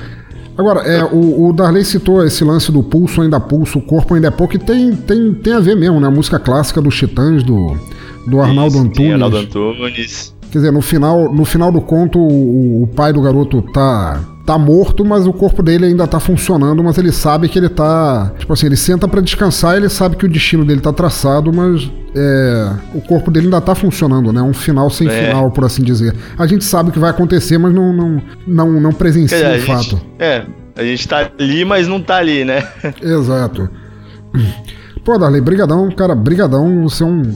Agora, 0.56 0.80
é, 0.82 1.02
o, 1.04 1.48
o 1.48 1.52
Darley 1.52 1.84
citou 1.84 2.24
esse 2.24 2.44
lance 2.44 2.70
do 2.70 2.82
pulso 2.82 3.20
ainda 3.22 3.40
pulso, 3.40 3.78
o 3.78 3.82
corpo 3.82 4.14
ainda 4.14 4.28
é 4.28 4.30
pouco, 4.30 4.54
e 4.54 4.58
tem, 4.58 4.94
tem, 4.94 5.34
tem 5.34 5.52
a 5.52 5.58
ver 5.58 5.74
mesmo, 5.74 5.98
né? 6.00 6.06
A 6.06 6.10
música 6.10 6.38
clássica 6.38 6.80
dos 6.80 6.96
Titãs, 6.96 7.42
do 7.42 7.76
do 8.26 8.40
Arnaldo 8.40 8.76
Isso, 8.76 8.86
Antunes. 8.86 9.12
Arnaldo 9.12 9.36
Antunes. 9.36 10.33
Quer 10.54 10.58
dizer, 10.58 10.70
no 10.70 10.80
final, 10.80 11.34
no 11.34 11.44
final 11.44 11.72
do 11.72 11.80
conto, 11.80 12.16
o, 12.16 12.84
o, 12.84 12.86
pai 12.86 13.12
do 13.12 13.20
garoto 13.20 13.60
tá, 13.60 14.20
tá 14.46 14.56
morto, 14.56 15.04
mas 15.04 15.26
o 15.26 15.32
corpo 15.32 15.64
dele 15.64 15.86
ainda 15.86 16.06
tá 16.06 16.20
funcionando, 16.20 16.80
mas 16.80 16.96
ele 16.96 17.10
sabe 17.10 17.48
que 17.48 17.58
ele 17.58 17.68
tá. 17.68 18.30
Tipo 18.38 18.52
assim, 18.52 18.66
ele 18.66 18.76
senta 18.76 19.08
para 19.08 19.20
descansar, 19.20 19.76
ele 19.76 19.88
sabe 19.88 20.14
que 20.14 20.24
o 20.24 20.28
destino 20.28 20.64
dele 20.64 20.80
tá 20.80 20.92
traçado, 20.92 21.52
mas 21.52 21.90
é, 22.14 22.70
o 22.94 23.00
corpo 23.00 23.32
dele 23.32 23.46
ainda 23.46 23.60
tá 23.60 23.74
funcionando, 23.74 24.32
né? 24.32 24.40
Um 24.42 24.54
final 24.54 24.88
sem 24.90 25.08
é. 25.08 25.24
final, 25.26 25.50
por 25.50 25.64
assim 25.64 25.82
dizer. 25.82 26.14
A 26.38 26.46
gente 26.46 26.62
sabe 26.62 26.90
o 26.90 26.92
que 26.92 27.00
vai 27.00 27.10
acontecer, 27.10 27.58
mas 27.58 27.74
não, 27.74 27.92
não, 27.92 28.22
não, 28.46 28.80
não 28.80 28.92
presencia 28.92 29.36
dizer, 29.36 29.58
o 29.58 29.66
fato. 29.66 29.96
Gente, 29.96 30.06
é, 30.20 30.46
a 30.76 30.84
gente 30.84 31.08
tá 31.08 31.32
ali, 31.36 31.64
mas 31.64 31.88
não 31.88 32.00
tá 32.00 32.18
ali, 32.18 32.44
né? 32.44 32.64
Exato. 33.02 33.68
Pô, 35.04 35.18
Darley, 35.18 35.40
brigadão, 35.40 35.90
cara, 35.90 36.14
brigadão, 36.14 36.84
você 36.84 37.02
é 37.02 37.06
um 37.06 37.34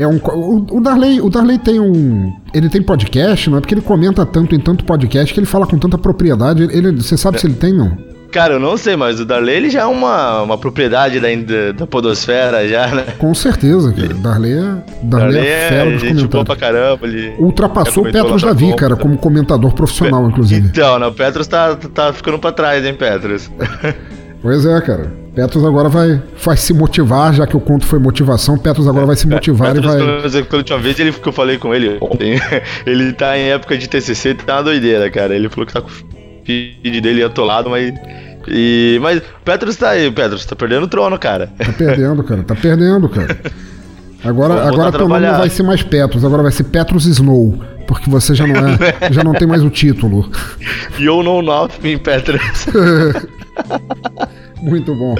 é 0.00 0.08
um, 0.08 0.16
o, 0.16 0.78
o, 0.78 0.80
Darley, 0.80 1.20
o 1.20 1.28
Darley 1.28 1.58
tem 1.58 1.78
um. 1.78 2.32
Ele 2.54 2.70
tem 2.70 2.82
podcast, 2.82 3.50
não 3.50 3.58
é 3.58 3.60
porque 3.60 3.74
ele 3.74 3.82
comenta 3.82 4.24
tanto 4.24 4.54
em 4.54 4.58
tanto 4.58 4.82
podcast 4.82 5.34
que 5.34 5.38
ele 5.38 5.46
fala 5.46 5.66
com 5.66 5.78
tanta 5.78 5.98
propriedade. 5.98 6.62
Ele, 6.62 6.92
você 6.92 7.18
sabe 7.18 7.38
se 7.38 7.46
ele 7.46 7.54
tem, 7.54 7.74
não? 7.74 7.96
Cara, 8.32 8.54
eu 8.54 8.60
não 8.60 8.76
sei, 8.78 8.96
mas 8.96 9.20
o 9.20 9.26
Darley 9.26 9.56
ele 9.56 9.70
já 9.70 9.82
é 9.82 9.84
uma, 9.84 10.40
uma 10.40 10.56
propriedade 10.56 11.20
da, 11.20 11.28
da 11.76 11.86
podosfera, 11.86 12.66
já, 12.66 12.86
né? 12.86 13.04
Com 13.18 13.34
certeza, 13.34 13.92
cara. 13.92 14.14
Darley 14.14 14.52
é, 14.52 14.56
Darley, 15.02 15.34
Darley 15.34 15.46
é 15.46 15.68
fera 15.68 15.90
é, 15.90 15.92
dos 15.92 16.02
comentários. 16.02 16.44
pra 16.44 16.56
caramba, 16.56 17.06
ele 17.06 17.34
Ultrapassou 17.38 18.06
o 18.06 18.10
Petros 18.10 18.40
Davi, 18.40 18.74
cara, 18.76 18.96
como 18.96 19.18
comentador 19.18 19.74
profissional, 19.74 20.26
inclusive. 20.28 20.68
Então, 20.68 20.98
né, 20.98 21.08
o 21.08 21.12
Petros 21.12 21.46
tá, 21.46 21.76
tá 21.76 22.12
ficando 22.12 22.38
pra 22.38 22.52
trás, 22.52 22.84
hein, 22.86 22.94
Petros? 22.94 23.50
pois 24.40 24.64
é, 24.64 24.80
cara. 24.80 25.12
Petros 25.40 25.64
agora 25.64 25.88
vai, 25.88 26.22
vai 26.44 26.54
se 26.54 26.74
motivar, 26.74 27.32
já 27.32 27.46
que 27.46 27.56
o 27.56 27.60
conto 27.60 27.86
foi 27.86 27.98
motivação, 27.98 28.58
Petros 28.58 28.86
agora 28.86 29.06
vai 29.06 29.16
se 29.16 29.26
é, 29.26 29.30
motivar 29.30 29.72
Petros, 29.72 29.94
e 29.94 29.96
vai. 29.96 30.42
Pela 30.42 30.58
última 30.58 30.78
vez 30.78 31.00
ele, 31.00 31.12
que 31.12 31.26
eu 31.26 31.32
falei 31.32 31.56
com 31.56 31.74
ele 31.74 31.96
ontem, 31.98 32.38
ele 32.84 33.10
tá 33.14 33.38
em 33.38 33.48
época 33.48 33.78
de 33.78 33.88
TCC, 33.88 34.34
tá 34.34 34.56
uma 34.56 34.64
doideira, 34.64 35.10
cara. 35.10 35.34
Ele 35.34 35.48
falou 35.48 35.66
que 35.66 35.72
tá 35.72 35.80
com 35.80 35.88
o 35.88 36.44
feed 36.44 37.00
dele 37.00 37.24
atolado, 37.24 37.70
mas. 37.70 37.94
E, 38.48 38.98
mas 39.00 39.22
Petros 39.42 39.76
tá 39.76 39.90
aí, 39.90 40.10
Petros, 40.10 40.44
tá 40.44 40.54
perdendo 40.54 40.82
o 40.82 40.88
trono, 40.88 41.18
cara. 41.18 41.46
Tá 41.56 41.72
perdendo, 41.72 42.22
cara, 42.22 42.42
tá 42.42 42.54
perdendo, 42.54 43.08
cara. 43.08 43.40
Agora, 44.22 44.68
agora 44.68 44.92
teu 44.92 45.08
nome 45.08 45.26
não 45.26 45.38
vai 45.38 45.48
ser 45.48 45.62
mais 45.62 45.82
Petros, 45.82 46.22
agora 46.22 46.42
vai 46.42 46.52
ser 46.52 46.64
Petros 46.64 47.06
Snow, 47.06 47.58
porque 47.86 48.10
você 48.10 48.34
já 48.34 48.46
não 48.46 48.56
é, 48.56 48.76
já 49.10 49.24
não 49.24 49.32
tem 49.32 49.48
mais 49.48 49.62
o 49.62 49.70
título. 49.70 50.30
You 50.98 51.22
know 51.22 51.40
nothing, 51.40 51.96
Petros. 51.96 52.42
Muito 54.62 54.94
bom. 54.94 55.14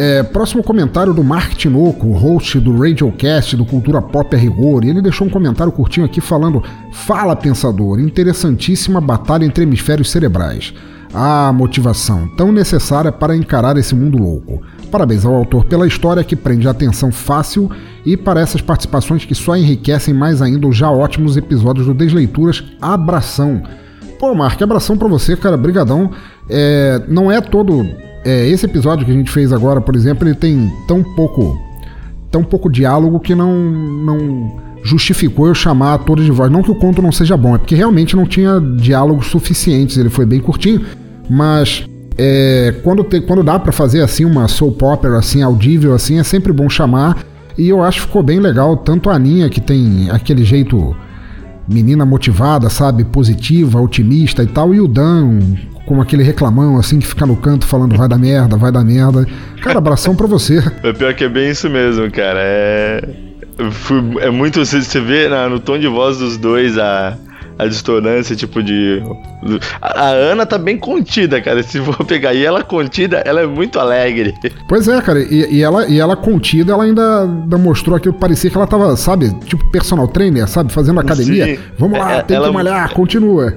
É, 0.00 0.22
próximo 0.22 0.62
comentário 0.62 1.12
do 1.12 1.24
Mark 1.24 1.54
Tinoco, 1.54 2.12
host 2.12 2.60
do 2.60 2.78
Radiocast 2.78 3.56
do 3.56 3.64
Cultura 3.64 4.00
Pop 4.00 4.32
a 4.32 4.38
Rigor, 4.38 4.84
ele 4.84 5.02
deixou 5.02 5.26
um 5.26 5.30
comentário 5.30 5.72
curtinho 5.72 6.06
aqui 6.06 6.20
falando: 6.20 6.62
Fala, 6.92 7.34
pensador, 7.34 7.98
interessantíssima 7.98 9.00
batalha 9.00 9.44
entre 9.44 9.64
hemisférios 9.64 10.10
cerebrais. 10.10 10.72
Ah, 11.12 11.52
motivação, 11.52 12.28
tão 12.36 12.52
necessária 12.52 13.10
para 13.10 13.34
encarar 13.34 13.76
esse 13.76 13.92
mundo 13.92 14.18
louco. 14.18 14.62
Parabéns 14.88 15.24
ao 15.24 15.34
autor 15.34 15.64
pela 15.64 15.86
história 15.86 16.22
que 16.22 16.36
prende 16.36 16.68
a 16.68 16.70
atenção 16.70 17.10
fácil 17.10 17.68
e 18.06 18.16
para 18.16 18.40
essas 18.40 18.60
participações 18.60 19.24
que 19.24 19.34
só 19.34 19.56
enriquecem 19.56 20.14
mais 20.14 20.40
ainda 20.40 20.68
os 20.68 20.76
já 20.76 20.90
ótimos 20.90 21.36
episódios 21.36 21.86
do 21.86 21.94
Desleituras. 21.94 22.62
Abração! 22.80 23.62
Pô, 24.18 24.34
Mark, 24.34 24.60
abração 24.60 24.96
para 24.98 25.06
você, 25.06 25.36
cara, 25.36 25.56
brigadão. 25.56 26.10
É, 26.48 27.00
não 27.08 27.30
é 27.30 27.40
todo. 27.40 27.86
É, 28.24 28.46
esse 28.48 28.66
episódio 28.66 29.04
que 29.04 29.10
a 29.10 29.14
gente 29.14 29.30
fez 29.30 29.52
agora, 29.52 29.80
por 29.80 29.94
exemplo, 29.94 30.26
ele 30.26 30.34
tem 30.34 30.70
tão 30.86 31.02
pouco. 31.02 31.60
tão 32.30 32.42
pouco 32.42 32.70
diálogo 32.70 33.20
que 33.20 33.34
não. 33.34 33.54
não 33.54 34.68
justificou 34.82 35.48
eu 35.48 35.54
chamar 35.54 35.94
atores 35.94 36.24
de 36.24 36.30
voz. 36.30 36.50
Não 36.50 36.62
que 36.62 36.70
o 36.70 36.74
conto 36.74 37.02
não 37.02 37.10
seja 37.10 37.36
bom, 37.36 37.54
é 37.54 37.58
porque 37.58 37.74
realmente 37.74 38.14
não 38.14 38.24
tinha 38.24 38.60
diálogos 38.60 39.26
suficientes, 39.26 39.96
ele 39.96 40.08
foi 40.08 40.24
bem 40.24 40.40
curtinho, 40.40 40.82
mas 41.28 41.84
é, 42.16 42.74
quando, 42.84 43.02
te, 43.02 43.20
quando 43.20 43.42
dá 43.42 43.58
para 43.58 43.72
fazer 43.72 44.02
assim 44.02 44.24
uma 44.24 44.46
soap 44.46 44.80
opera 44.82 45.18
assim 45.18 45.42
audível 45.42 45.94
assim 45.94 46.18
é 46.18 46.22
sempre 46.22 46.52
bom 46.52 46.68
chamar 46.68 47.24
e 47.56 47.68
eu 47.68 47.82
acho 47.82 48.00
que 48.00 48.06
ficou 48.06 48.22
bem 48.22 48.38
legal 48.38 48.76
tanto 48.76 49.10
a 49.10 49.14
Aninha 49.14 49.50
que 49.50 49.60
tem 49.60 50.08
aquele 50.10 50.44
jeito 50.44 50.96
menina 51.68 52.04
motivada, 52.06 52.70
sabe? 52.70 53.04
Positiva, 53.04 53.80
otimista 53.80 54.42
e 54.42 54.46
tal. 54.46 54.74
E 54.74 54.80
o 54.80 54.88
Dan, 54.88 55.40
com 55.88 56.02
aquele 56.02 56.22
reclamão 56.22 56.78
assim 56.78 56.98
que 56.98 57.06
fica 57.06 57.24
no 57.24 57.34
canto 57.34 57.66
falando 57.66 57.96
vai 57.96 58.06
dar 58.06 58.18
merda, 58.18 58.56
vai 58.56 58.70
dar 58.70 58.84
merda. 58.84 59.26
Cara, 59.62 59.78
abração 59.78 60.14
pra 60.14 60.26
você. 60.26 60.58
É 60.82 60.92
pior 60.92 61.14
que 61.14 61.24
é 61.24 61.28
bem 61.28 61.50
isso 61.50 61.68
mesmo, 61.68 62.10
cara. 62.10 62.38
É. 62.40 63.00
É 64.20 64.30
muito. 64.30 64.64
Você 64.64 65.00
vê 65.00 65.28
no 65.48 65.58
tom 65.58 65.78
de 65.78 65.88
voz 65.88 66.18
dos 66.18 66.36
dois 66.36 66.78
a 66.78 67.16
a 67.58 67.66
dissonância, 67.66 68.36
tipo 68.36 68.62
de. 68.62 69.02
A, 69.82 70.10
Ana 70.10 70.46
tá 70.46 70.56
bem 70.56 70.78
contida, 70.78 71.40
cara. 71.40 71.62
Se 71.62 71.80
for 71.80 72.04
pegar 72.04 72.32
e 72.32 72.44
ela 72.44 72.62
contida, 72.62 73.18
ela 73.26 73.40
é 73.40 73.46
muito 73.46 73.80
alegre. 73.80 74.32
Pois 74.68 74.86
é, 74.86 75.00
cara. 75.00 75.20
E, 75.20 75.56
e 75.56 75.62
ela, 75.62 75.86
e 75.86 75.98
ela 75.98 76.14
contida, 76.14 76.72
ela 76.72 76.84
ainda, 76.84 77.22
ainda 77.22 77.58
mostrou 77.58 77.96
aquilo 77.96 78.14
que 78.14 78.20
parecia 78.20 78.48
que 78.48 78.56
ela 78.56 78.66
tava, 78.66 78.96
sabe, 78.96 79.34
tipo 79.40 79.68
personal 79.72 80.06
trainer, 80.06 80.46
sabe, 80.46 80.72
fazendo 80.72 81.00
academia. 81.00 81.46
Sim. 81.46 81.58
Vamos 81.76 81.98
lá, 81.98 82.12
é, 82.12 82.22
tem 82.22 82.36
ela... 82.36 82.46
que 82.46 82.54
malhar, 82.54 82.94
continua. 82.94 83.52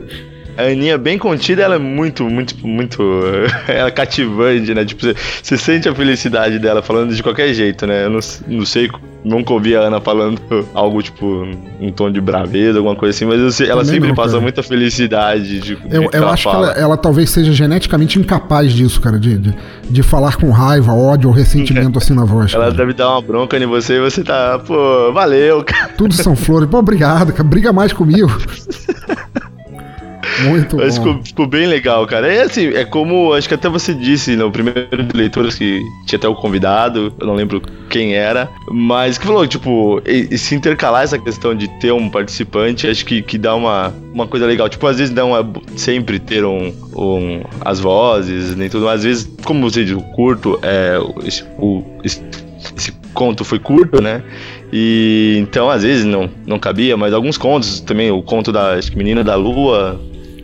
A 0.61 0.71
Aninha 0.71 0.97
bem 0.97 1.17
contida, 1.17 1.63
ela 1.63 1.75
é 1.75 1.79
muito, 1.79 2.23
muito, 2.23 2.55
muito. 2.65 3.01
ela 3.67 3.87
é 3.87 3.91
cativante, 3.91 4.73
né? 4.73 4.85
Tipo, 4.85 5.07
você, 5.41 5.57
sente 5.57 5.89
a 5.89 5.95
felicidade 5.95 6.59
dela 6.59 6.81
falando 6.81 7.15
de 7.15 7.23
qualquer 7.23 7.53
jeito, 7.53 7.87
né? 7.87 8.05
Eu 8.05 8.09
não, 8.11 8.19
não 8.47 8.65
sei, 8.65 8.89
nunca 9.23 9.53
ouvi 9.53 9.75
a 9.75 9.81
Ana 9.81 9.99
falando 9.99 10.39
algo 10.73 11.01
tipo 11.01 11.47
um 11.79 11.91
tom 11.91 12.11
de 12.11 12.21
braveza, 12.21 12.77
alguma 12.77 12.95
coisa 12.95 13.15
assim, 13.15 13.25
mas 13.25 13.55
sei, 13.55 13.69
ela 13.69 13.83
sempre 13.83 14.09
não, 14.09 14.15
passa 14.15 14.31
cara. 14.31 14.41
muita 14.41 14.61
felicidade. 14.61 15.59
De, 15.59 15.77
eu, 15.89 16.09
eu 16.11 16.27
acho 16.29 16.43
fala. 16.43 16.67
que 16.67 16.73
ela, 16.73 16.85
ela, 16.85 16.97
talvez 16.97 17.29
seja 17.29 17.51
geneticamente 17.51 18.19
incapaz 18.19 18.73
disso, 18.73 19.01
cara, 19.01 19.19
de, 19.19 19.37
de, 19.37 19.55
de 19.89 20.03
falar 20.03 20.35
com 20.35 20.49
raiva, 20.51 20.93
ódio 20.93 21.29
ou 21.29 21.35
ressentimento 21.35 21.97
assim 21.97 22.13
na 22.13 22.23
voz. 22.25 22.53
Ela 22.53 22.65
cara. 22.65 22.77
deve 22.77 22.93
dar 22.93 23.09
uma 23.09 23.21
bronca 23.21 23.57
em 23.57 23.65
você 23.65 23.95
e 23.97 23.99
você 23.99 24.23
tá, 24.23 24.59
pô, 24.59 25.11
valeu, 25.11 25.63
cara. 25.63 25.89
Tudo 25.97 26.13
são 26.13 26.35
flores. 26.35 26.69
Pô, 26.69 26.77
obrigado, 26.77 27.31
cara. 27.31 27.43
Briga 27.43 27.73
mais 27.73 27.91
comigo. 27.93 28.29
Muito 30.43 30.77
Mas 30.77 30.97
bom. 30.97 31.05
Ficou, 31.05 31.23
ficou, 31.23 31.47
bem 31.47 31.67
legal, 31.67 32.05
cara. 32.05 32.31
É 32.31 32.41
assim, 32.43 32.67
é 32.67 32.85
como 32.85 33.33
acho 33.33 33.47
que 33.47 33.53
até 33.53 33.69
você 33.69 33.93
disse 33.93 34.35
no 34.35 34.51
primeiro 34.51 35.03
de 35.03 35.15
leituras 35.15 35.55
que 35.55 35.81
tinha 36.05 36.17
até 36.17 36.27
o 36.27 36.35
convidado, 36.35 37.13
eu 37.19 37.27
não 37.27 37.35
lembro 37.35 37.61
quem 37.89 38.13
era, 38.13 38.49
mas 38.69 39.17
que 39.17 39.25
falou, 39.25 39.45
tipo, 39.45 40.01
e, 40.05 40.27
e 40.31 40.37
se 40.37 40.55
intercalar 40.55 41.03
essa 41.03 41.19
questão 41.19 41.53
de 41.53 41.67
ter 41.79 41.91
um 41.91 42.09
participante, 42.09 42.87
acho 42.87 43.05
que, 43.05 43.21
que 43.21 43.37
dá 43.37 43.55
uma, 43.55 43.93
uma 44.13 44.27
coisa 44.27 44.45
legal. 44.45 44.69
Tipo, 44.69 44.87
às 44.87 44.97
vezes 44.97 45.13
não 45.13 45.35
é 45.35 45.45
sempre 45.75 46.19
ter 46.19 46.45
um, 46.45 46.73
um 46.95 47.43
as 47.61 47.79
vozes, 47.79 48.55
nem 48.55 48.69
tudo, 48.69 48.85
mas 48.85 48.95
às 48.99 49.03
vezes, 49.03 49.29
como 49.43 49.69
você 49.69 49.83
diz, 49.83 49.95
o 49.95 50.01
curto, 50.01 50.59
é, 50.63 50.97
esse, 51.25 51.43
o, 51.57 51.83
esse, 52.03 52.21
esse 52.77 52.91
conto 53.13 53.43
foi 53.43 53.59
curto, 53.59 54.01
né? 54.01 54.23
E 54.71 55.37
então 55.41 55.69
às 55.69 55.83
vezes 55.83 56.05
não, 56.05 56.29
não 56.45 56.57
cabia, 56.57 56.95
mas 56.95 57.13
alguns 57.13 57.37
contos 57.37 57.81
também, 57.81 58.09
o 58.09 58.21
conto 58.21 58.51
da 58.51 58.75
acho 58.75 58.89
que 58.89 58.97
Menina 58.97 59.23
da 59.23 59.35
Lua, 59.35 59.99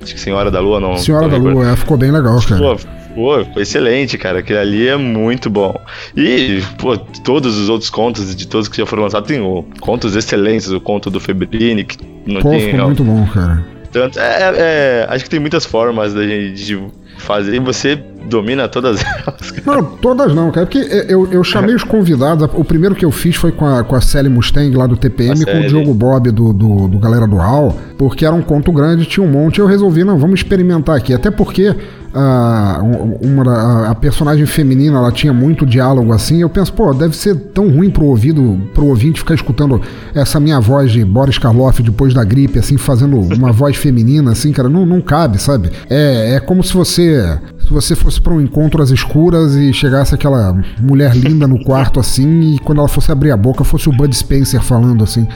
Acho 0.07 0.15
que 0.15 0.21
Senhora 0.21 0.49
da 0.49 0.61
Lua 0.61 0.79
não. 0.79 0.95
Senhora 0.95 1.27
da 1.27 1.35
Lua, 1.35 1.69
é, 1.69 1.75
ficou 1.75 1.97
bem 1.97 2.11
legal, 2.11 2.39
cara. 2.41 2.61
Pô, 2.61 3.45
pô, 3.45 3.59
excelente, 3.59 4.17
cara. 4.17 4.39
Aquele 4.39 4.59
ali 4.59 4.87
é 4.87 4.95
muito 4.95 5.49
bom. 5.49 5.75
E, 6.15 6.61
pô, 6.77 6.97
todos 6.97 7.57
os 7.57 7.67
outros 7.67 7.89
contos, 7.89 8.33
de 8.33 8.47
todos 8.47 8.69
que 8.69 8.77
já 8.77 8.85
foram 8.85 9.03
lançados, 9.03 9.27
tem 9.27 9.41
o, 9.41 9.65
contos 9.81 10.15
excelentes. 10.15 10.71
O 10.71 10.79
conto 10.79 11.09
do 11.09 11.19
Febrini, 11.19 11.83
que 11.83 11.97
não 12.25 12.41
pô, 12.41 12.51
tem. 12.51 12.71
Ficou 12.71 12.85
muito 12.85 13.03
bom, 13.03 13.27
cara. 13.27 13.65
Tanto, 13.91 14.17
é, 14.17 14.23
é, 14.23 14.53
é, 14.57 15.07
acho 15.09 15.25
que 15.25 15.29
tem 15.29 15.41
muitas 15.41 15.65
formas 15.65 16.13
da 16.13 16.25
gente 16.25 16.63
de 16.63 16.81
fazer 17.17 17.55
e 17.55 17.59
você 17.59 18.01
domina 18.27 18.67
todas 18.67 18.99
elas. 19.03 19.53
Não, 19.65 19.83
todas 19.83 20.33
não, 20.33 20.51
cara. 20.51 20.65
Porque 20.65 20.79
eu, 21.07 21.31
eu 21.31 21.43
chamei 21.43 21.75
os 21.75 21.83
convidados. 21.83 22.47
O 22.53 22.63
primeiro 22.63 22.95
que 22.95 23.05
eu 23.05 23.11
fiz 23.11 23.35
foi 23.35 23.51
com 23.51 23.65
a, 23.65 23.83
com 23.83 23.95
a 23.95 24.01
Sally 24.01 24.29
Mustang 24.29 24.75
lá 24.75 24.87
do 24.87 24.97
TPM, 24.97 25.45
com 25.45 25.59
o 25.59 25.67
Diogo 25.67 25.93
Bob 25.93 26.31
do, 26.31 26.53
do, 26.53 26.87
do 26.87 26.99
Galera 26.99 27.27
do 27.27 27.39
Al, 27.39 27.77
porque 27.97 28.25
era 28.25 28.35
um 28.35 28.41
conto 28.41 28.71
grande, 28.71 29.05
tinha 29.05 29.25
um 29.25 29.29
monte. 29.29 29.59
Eu 29.59 29.65
resolvi, 29.65 30.03
não, 30.03 30.17
vamos 30.17 30.39
experimentar 30.39 30.95
aqui. 30.95 31.13
Até 31.13 31.31
porque 31.31 31.75
a, 32.19 32.82
uma, 33.21 33.89
a 33.89 33.95
personagem 33.95 34.45
feminina 34.47 34.97
ela 34.97 35.12
tinha 35.12 35.32
muito 35.32 35.65
diálogo 35.65 36.12
assim. 36.12 36.41
Eu 36.41 36.49
penso, 36.49 36.73
pô, 36.73 36.91
deve 36.93 37.15
ser 37.15 37.36
tão 37.36 37.69
ruim 37.69 37.91
pro 37.91 38.06
ouvido, 38.06 38.60
pro 38.73 38.88
ouvinte 38.88 39.19
ficar 39.19 39.36
escutando 39.36 39.80
essa 40.15 40.39
minha 40.39 40.60
voz 40.60 40.91
de 40.91 41.06
Boris 41.06 41.38
Karloff 41.38 41.84
depois 41.84 42.13
da 42.13 42.23
gripe, 42.23 42.58
assim, 42.58 42.77
fazendo 42.77 43.19
uma 43.19 43.51
voz 43.51 43.75
feminina, 43.75 44.32
assim, 44.32 44.51
cara, 44.51 44.67
não, 44.67 44.86
não 44.86 44.99
cabe, 44.99 45.39
sabe? 45.39 45.69
É, 45.89 46.36
é 46.36 46.39
como 46.39 46.63
se 46.63 46.73
você 46.73 47.38
se 47.60 47.73
você 47.73 47.95
fosse 47.95 48.19
para 48.21 48.34
um 48.34 48.39
encontro 48.39 48.82
às 48.82 48.91
escuras 48.91 49.53
e 49.53 49.73
chegasse 49.73 50.15
aquela 50.15 50.58
mulher 50.80 51.13
linda 51.13 51.45
no 51.45 51.62
quarto 51.65 51.99
assim 51.99 52.56
e 52.56 52.60
quando 52.60 52.80
ela 52.80 52.88
fosse 52.88 53.12
abrir 53.12 53.30
a 53.32 53.36
boca 53.36 53.62
fosse 53.65 53.89
o 53.89 53.91
Bud 53.91 54.15
Spencer 54.15 54.62
falando 54.62 55.03
assim. 55.03 55.27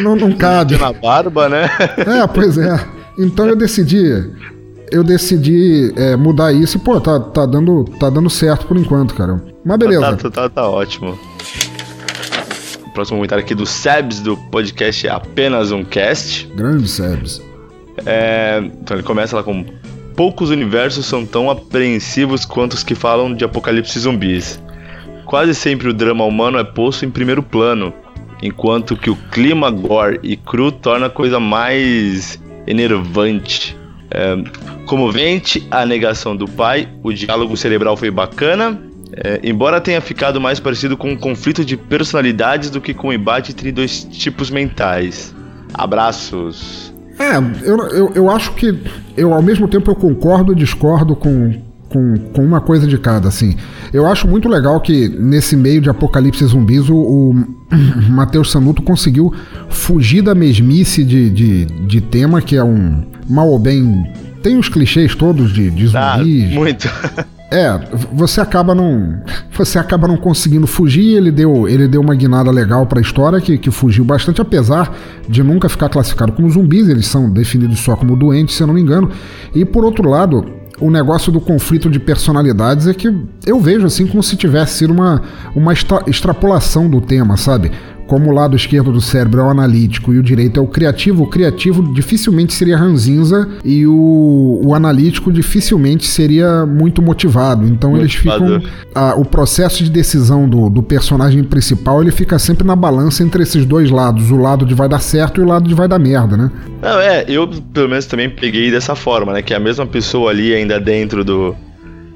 Não, 0.00 0.14
não 0.14 0.32
cabe. 0.32 0.78
Na 0.78 0.92
barba, 0.92 1.48
né? 1.48 1.68
É, 1.98 2.26
pois 2.28 2.56
é. 2.56 2.78
Então 3.18 3.46
eu 3.46 3.56
decidi 3.56 4.30
eu 4.92 5.02
decidi 5.02 5.92
é, 5.96 6.16
mudar 6.16 6.52
isso 6.52 6.76
e, 6.76 6.80
pô, 6.80 7.00
tá, 7.00 7.18
tá, 7.18 7.46
dando, 7.46 7.84
tá 7.98 8.10
dando 8.10 8.28
certo 8.28 8.66
por 8.66 8.76
enquanto, 8.76 9.14
cara. 9.14 9.42
Mas 9.64 9.78
beleza. 9.78 10.16
Tá, 10.16 10.30
tá, 10.30 10.48
tá 10.48 10.68
ótimo. 10.68 11.18
O 12.86 12.90
próximo 12.90 13.16
comentário 13.16 13.42
aqui 13.42 13.54
do 13.54 13.64
Sebs, 13.64 14.20
do 14.20 14.36
podcast 14.36 15.08
Apenas 15.08 15.72
um 15.72 15.82
Cast. 15.82 16.46
Grande 16.54 16.86
Sebs. 16.86 17.40
É, 18.04 18.62
então 18.80 18.96
ele 18.96 19.02
começa 19.02 19.34
lá 19.34 19.42
com 19.42 19.64
poucos 20.14 20.50
universos 20.50 21.06
são 21.06 21.24
tão 21.24 21.50
apreensivos 21.50 22.44
quanto 22.44 22.74
os 22.74 22.84
que 22.84 22.94
falam 22.94 23.34
de 23.34 23.44
apocalipse 23.44 23.98
zumbis. 23.98 24.60
Quase 25.24 25.54
sempre 25.54 25.88
o 25.88 25.94
drama 25.94 26.24
humano 26.24 26.58
é 26.58 26.64
posto 26.64 27.06
em 27.06 27.10
primeiro 27.10 27.42
plano, 27.42 27.94
enquanto 28.42 28.96
que 28.96 29.08
o 29.08 29.16
clima 29.16 29.70
gore 29.70 30.20
e 30.22 30.36
cru 30.36 30.70
torna 30.70 31.06
a 31.06 31.10
coisa 31.10 31.40
mais 31.40 32.38
enervante. 32.66 33.74
É, 34.14 34.36
comovente, 34.84 35.66
a 35.70 35.86
negação 35.86 36.36
do 36.36 36.46
pai, 36.46 36.88
o 37.02 37.12
diálogo 37.12 37.56
cerebral 37.56 37.96
foi 37.96 38.10
bacana, 38.10 38.78
é, 39.14 39.40
embora 39.42 39.80
tenha 39.80 40.00
ficado 40.00 40.40
mais 40.40 40.60
parecido 40.60 40.96
com 40.96 41.10
um 41.10 41.16
conflito 41.16 41.64
de 41.64 41.76
personalidades 41.76 42.68
do 42.68 42.80
que 42.80 42.92
com 42.92 43.08
um 43.08 43.12
embate 43.12 43.52
entre 43.52 43.72
dois 43.72 44.04
tipos 44.04 44.50
mentais. 44.50 45.34
Abraços. 45.72 46.92
É, 47.18 47.36
eu, 47.66 47.78
eu, 47.88 48.12
eu 48.14 48.30
acho 48.30 48.52
que 48.54 48.78
eu 49.16 49.32
ao 49.32 49.42
mesmo 49.42 49.68
tempo 49.68 49.90
eu 49.90 49.94
concordo 49.94 50.52
e 50.52 50.56
discordo 50.56 51.14
com, 51.14 51.54
com, 51.92 52.16
com 52.32 52.44
uma 52.44 52.60
coisa 52.60 52.86
de 52.86 52.96
cada, 52.96 53.28
assim. 53.28 53.56
Eu 53.92 54.06
acho 54.06 54.26
muito 54.26 54.48
legal 54.48 54.80
que 54.80 55.08
nesse 55.08 55.56
meio 55.56 55.80
de 55.80 55.90
Apocalipse 55.90 56.44
Zumbis 56.46 56.88
o, 56.88 56.96
o 56.96 57.44
Matheus 58.10 58.50
Sanuto 58.50 58.82
conseguiu 58.82 59.32
fugir 59.68 60.22
da 60.22 60.34
mesmice 60.34 61.04
de, 61.04 61.30
de, 61.30 61.64
de 61.66 62.00
tema, 62.00 62.40
que 62.40 62.56
é 62.56 62.64
um 62.64 63.04
mal 63.28 63.48
ou 63.48 63.58
bem. 63.58 64.10
Tem 64.42 64.58
os 64.58 64.68
clichês 64.68 65.14
todos 65.14 65.52
de, 65.52 65.70
de 65.70 65.96
ah, 65.96 66.16
zumbis. 66.18 66.50
Ah, 66.50 66.54
muito. 66.54 66.88
É, 67.52 67.78
você 68.10 68.40
acaba 68.40 68.74
não, 68.74 69.22
você 69.54 69.78
acaba 69.78 70.08
não 70.08 70.16
conseguindo 70.16 70.66
fugir. 70.66 71.18
Ele 71.18 71.30
deu, 71.30 71.68
ele 71.68 71.86
deu 71.86 72.00
uma 72.00 72.14
guinada 72.14 72.50
legal 72.50 72.86
para 72.86 72.98
a 72.98 73.02
história 73.02 73.38
que, 73.42 73.58
que 73.58 73.70
fugiu 73.70 74.06
bastante, 74.06 74.40
apesar 74.40 74.96
de 75.28 75.42
nunca 75.42 75.68
ficar 75.68 75.90
classificado 75.90 76.32
como 76.32 76.48
zumbis. 76.48 76.88
Eles 76.88 77.06
são 77.06 77.30
definidos 77.30 77.80
só 77.80 77.94
como 77.94 78.16
doentes, 78.16 78.54
se 78.54 78.62
eu 78.62 78.66
não 78.66 78.72
me 78.72 78.80
engano. 78.80 79.10
E 79.54 79.66
por 79.66 79.84
outro 79.84 80.08
lado, 80.08 80.61
o 80.82 80.90
negócio 80.90 81.30
do 81.30 81.40
conflito 81.40 81.88
de 81.88 82.00
personalidades 82.00 82.88
é 82.88 82.94
que 82.94 83.14
eu 83.46 83.60
vejo 83.60 83.86
assim 83.86 84.04
como 84.04 84.20
se 84.20 84.36
tivesse 84.36 84.78
sido 84.78 84.92
uma, 84.92 85.22
uma 85.54 85.72
extra, 85.72 86.02
extrapolação 86.08 86.90
do 86.90 87.00
tema, 87.00 87.36
sabe? 87.36 87.70
Como 88.12 88.28
o 88.28 88.34
lado 88.34 88.54
esquerdo 88.54 88.92
do 88.92 89.00
cérebro 89.00 89.40
é 89.40 89.44
o 89.44 89.48
analítico 89.48 90.12
e 90.12 90.18
o 90.18 90.22
direito 90.22 90.60
é 90.60 90.62
o 90.62 90.66
criativo, 90.66 91.22
o 91.22 91.26
criativo 91.26 91.94
dificilmente 91.94 92.52
seria 92.52 92.76
ranzinza 92.76 93.48
e 93.64 93.86
o, 93.86 94.60
o 94.62 94.74
analítico 94.74 95.32
dificilmente 95.32 96.06
seria 96.06 96.66
muito 96.66 97.00
motivado. 97.00 97.66
Então 97.66 97.92
motivado. 97.92 98.44
eles 98.44 98.60
ficam. 98.60 98.82
A, 98.94 99.14
o 99.14 99.24
processo 99.24 99.82
de 99.82 99.90
decisão 99.90 100.46
do, 100.46 100.68
do 100.68 100.82
personagem 100.82 101.42
principal 101.42 102.02
ele 102.02 102.12
fica 102.12 102.38
sempre 102.38 102.66
na 102.66 102.76
balança 102.76 103.22
entre 103.22 103.44
esses 103.44 103.64
dois 103.64 103.90
lados: 103.90 104.30
o 104.30 104.36
lado 104.36 104.66
de 104.66 104.74
vai 104.74 104.90
dar 104.90 105.00
certo 105.00 105.40
e 105.40 105.44
o 105.44 105.46
lado 105.46 105.66
de 105.66 105.74
vai 105.74 105.88
dar 105.88 105.98
merda, 105.98 106.36
né? 106.36 106.50
Não, 106.82 107.00
é, 107.00 107.24
eu 107.26 107.48
pelo 107.72 107.88
menos 107.88 108.04
também 108.04 108.28
peguei 108.28 108.70
dessa 108.70 108.94
forma, 108.94 109.32
né? 109.32 109.40
Que 109.40 109.54
é 109.54 109.56
a 109.56 109.60
mesma 109.60 109.86
pessoa 109.86 110.32
ali 110.32 110.52
ainda 110.52 110.78
dentro 110.78 111.24
do, 111.24 111.56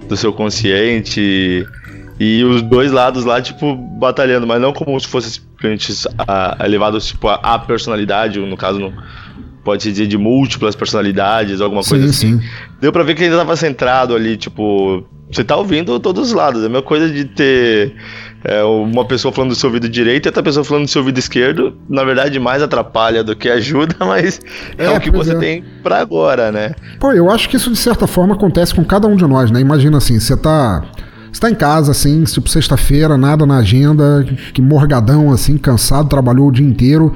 do 0.06 0.14
seu 0.14 0.30
consciente. 0.30 1.66
E 2.18 2.42
os 2.44 2.62
dois 2.62 2.92
lados 2.92 3.24
lá, 3.24 3.42
tipo, 3.42 3.76
batalhando, 3.76 4.46
mas 4.46 4.60
não 4.60 4.72
como 4.72 4.98
se 4.98 5.06
fosse 5.06 5.40
simplesmente 5.66 6.08
elevados 6.64 7.06
tipo, 7.06 7.28
a, 7.28 7.58
personalidade, 7.58 8.38
no 8.38 8.56
caso, 8.56 8.78
no, 8.78 8.92
pode 9.64 9.82
se 9.82 9.90
dizer 9.90 10.06
de 10.06 10.16
múltiplas 10.16 10.76
personalidades, 10.76 11.60
alguma 11.60 11.82
sim, 11.82 11.90
coisa 11.90 12.06
assim. 12.06 12.40
Sim. 12.40 12.48
Deu 12.80 12.92
pra 12.92 13.02
ver 13.02 13.14
que 13.14 13.24
ele 13.24 13.36
tava 13.36 13.56
centrado 13.56 14.14
ali, 14.14 14.36
tipo. 14.36 15.04
Você 15.28 15.42
tá 15.42 15.56
ouvindo 15.56 15.98
todos 15.98 16.28
os 16.28 16.32
lados. 16.32 16.62
É 16.62 16.66
a 16.66 16.68
mesma 16.68 16.84
coisa 16.84 17.10
de 17.10 17.24
ter 17.24 17.96
é, 18.44 18.62
uma 18.62 19.04
pessoa 19.04 19.34
falando 19.34 19.50
do 19.50 19.56
seu 19.56 19.68
ouvido 19.68 19.88
direito 19.88 20.26
e 20.26 20.28
outra 20.28 20.40
pessoa 20.40 20.64
falando 20.64 20.84
do 20.84 20.88
seu 20.88 21.00
ouvido 21.00 21.18
esquerdo. 21.18 21.76
Na 21.88 22.04
verdade, 22.04 22.38
mais 22.38 22.62
atrapalha 22.62 23.24
do 23.24 23.34
que 23.34 23.48
ajuda, 23.48 23.96
mas 24.06 24.40
é, 24.78 24.84
é 24.84 24.90
o 24.90 25.00
que 25.00 25.10
você 25.10 25.32
é. 25.32 25.38
tem 25.38 25.64
para 25.82 25.98
agora, 25.98 26.52
né? 26.52 26.76
Pô, 27.00 27.10
eu 27.12 27.28
acho 27.28 27.48
que 27.48 27.56
isso 27.56 27.72
de 27.72 27.76
certa 27.76 28.06
forma 28.06 28.36
acontece 28.36 28.72
com 28.72 28.84
cada 28.84 29.08
um 29.08 29.16
de 29.16 29.26
nós, 29.26 29.50
né? 29.50 29.58
Imagina 29.60 29.98
assim, 29.98 30.20
você 30.20 30.36
tá 30.36 30.84
está 31.32 31.50
em 31.50 31.54
casa, 31.54 31.92
assim, 31.92 32.22
tipo 32.24 32.48
sexta-feira, 32.48 33.16
nada 33.16 33.44
na 33.46 33.58
agenda, 33.58 34.26
que 34.52 34.62
morgadão, 34.62 35.32
assim, 35.32 35.56
cansado, 35.56 36.08
trabalhou 36.08 36.48
o 36.48 36.52
dia 36.52 36.66
inteiro. 36.66 37.14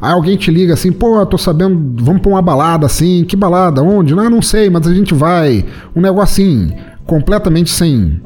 Aí 0.00 0.12
alguém 0.12 0.36
te 0.36 0.50
liga 0.50 0.74
assim, 0.74 0.90
pô, 0.90 1.24
tô 1.24 1.38
sabendo, 1.38 2.02
vamos 2.02 2.22
pra 2.22 2.30
uma 2.30 2.42
balada 2.42 2.86
assim, 2.86 3.24
que 3.24 3.36
balada? 3.36 3.82
Onde? 3.82 4.14
Não, 4.14 4.28
não 4.28 4.42
sei, 4.42 4.68
mas 4.68 4.86
a 4.86 4.92
gente 4.92 5.14
vai. 5.14 5.64
Um 5.94 6.20
assim, 6.20 6.72
completamente 7.06 7.70
sem 7.70 8.20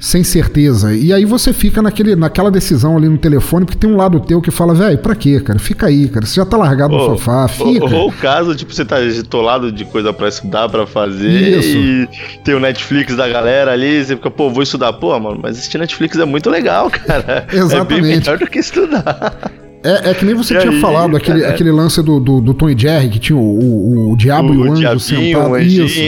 sem 0.00 0.24
certeza. 0.24 0.94
E 0.94 1.12
aí 1.12 1.26
você 1.26 1.52
fica 1.52 1.82
naquele, 1.82 2.16
naquela 2.16 2.50
decisão 2.50 2.96
ali 2.96 3.06
no 3.06 3.18
telefone, 3.18 3.66
porque 3.66 3.78
tem 3.78 3.88
um 3.88 3.96
lado 3.96 4.18
teu 4.18 4.40
que 4.40 4.50
fala, 4.50 4.74
velho, 4.74 4.96
pra 4.96 5.14
quê, 5.14 5.38
cara? 5.40 5.58
Fica 5.58 5.88
aí, 5.88 6.08
cara. 6.08 6.24
Você 6.24 6.36
já 6.36 6.46
tá 6.46 6.56
largado 6.56 6.96
no 6.96 7.04
sofá, 7.04 7.46
fica. 7.46 7.84
Ou, 7.84 8.08
o 8.08 8.12
caso, 8.12 8.56
tipo, 8.56 8.72
você 8.72 8.82
tá 8.82 8.96
atolado 8.96 9.70
de 9.70 9.84
coisa 9.84 10.10
pra 10.10 10.28
estudar, 10.28 10.70
pra 10.70 10.86
fazer, 10.86 11.58
Isso. 11.58 11.76
e 11.76 12.08
tem 12.42 12.54
o 12.54 12.60
Netflix 12.60 13.14
da 13.14 13.28
galera 13.28 13.72
ali, 13.72 14.02
você 14.02 14.16
fica, 14.16 14.30
pô, 14.30 14.48
vou 14.48 14.62
estudar. 14.62 14.94
Pô, 14.94 15.18
mano, 15.20 15.38
mas 15.42 15.58
assistir 15.58 15.76
Netflix 15.76 16.18
é 16.18 16.24
muito 16.24 16.48
legal, 16.48 16.88
cara. 16.90 17.46
Exatamente. 17.52 17.80
É 17.80 17.84
bem 17.84 18.02
melhor 18.02 18.38
do 18.38 18.46
que 18.46 18.58
estudar. 18.58 19.52
É, 19.84 20.10
é, 20.10 20.14
que 20.14 20.24
nem 20.24 20.34
você 20.34 20.54
e 20.54 20.60
tinha 20.60 20.72
aí, 20.72 20.80
falado, 20.80 21.16
aquele, 21.16 21.44
aquele 21.44 21.70
lance 21.70 22.02
do, 22.02 22.18
do, 22.18 22.40
do, 22.40 22.54
Tom 22.54 22.70
e 22.70 22.78
Jerry, 22.78 23.10
que 23.10 23.18
tinha 23.18 23.36
o, 23.36 23.40
o, 23.40 24.12
o 24.12 24.16
diabo 24.16 24.50
o, 24.50 24.54
e 24.54 24.58
o 24.58 24.72
anjo 24.72 25.00
sentado. 25.00 25.58
Isso. 25.58 26.00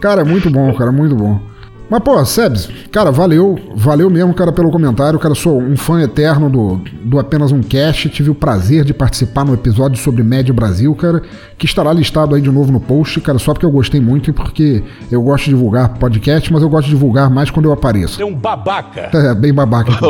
Cara, 0.00 0.20
é 0.20 0.24
muito 0.24 0.48
bom, 0.48 0.72
cara, 0.74 0.92
muito 0.92 1.16
bom. 1.16 1.53
Mas, 1.88 2.00
pô, 2.02 2.24
Sebs, 2.24 2.68
cara, 2.90 3.12
valeu, 3.12 3.58
valeu 3.74 4.08
mesmo, 4.08 4.32
cara, 4.32 4.50
pelo 4.50 4.70
comentário. 4.70 5.18
Cara, 5.18 5.34
sou 5.34 5.60
um 5.60 5.76
fã 5.76 6.00
eterno 6.00 6.48
do, 6.48 6.80
do 7.04 7.18
Apenas 7.18 7.52
um 7.52 7.62
Cast. 7.62 8.08
Tive 8.08 8.30
o 8.30 8.34
prazer 8.34 8.84
de 8.84 8.94
participar 8.94 9.44
no 9.44 9.52
episódio 9.54 9.98
sobre 9.98 10.22
Médio 10.22 10.54
Brasil, 10.54 10.94
cara, 10.94 11.22
que 11.58 11.66
estará 11.66 11.92
listado 11.92 12.34
aí 12.34 12.40
de 12.40 12.50
novo 12.50 12.72
no 12.72 12.80
post, 12.80 13.20
cara, 13.20 13.38
só 13.38 13.52
porque 13.52 13.66
eu 13.66 13.70
gostei 13.70 14.00
muito 14.00 14.30
e 14.30 14.32
porque 14.32 14.82
eu 15.10 15.22
gosto 15.22 15.44
de 15.44 15.50
divulgar 15.50 15.98
podcast, 15.98 16.52
mas 16.52 16.62
eu 16.62 16.68
gosto 16.68 16.86
de 16.86 16.94
divulgar 16.94 17.28
mais 17.30 17.50
quando 17.50 17.66
eu 17.66 17.72
apareço. 17.72 18.20
É 18.20 18.24
um 18.24 18.34
babaca. 18.34 19.10
É, 19.12 19.34
bem 19.34 19.52
babaca. 19.52 19.92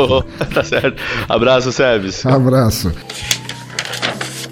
Tá 0.53 0.63
certo. 0.63 1.01
Abraço, 1.27 1.71
Sebs. 1.71 2.25
Abraço. 2.25 2.91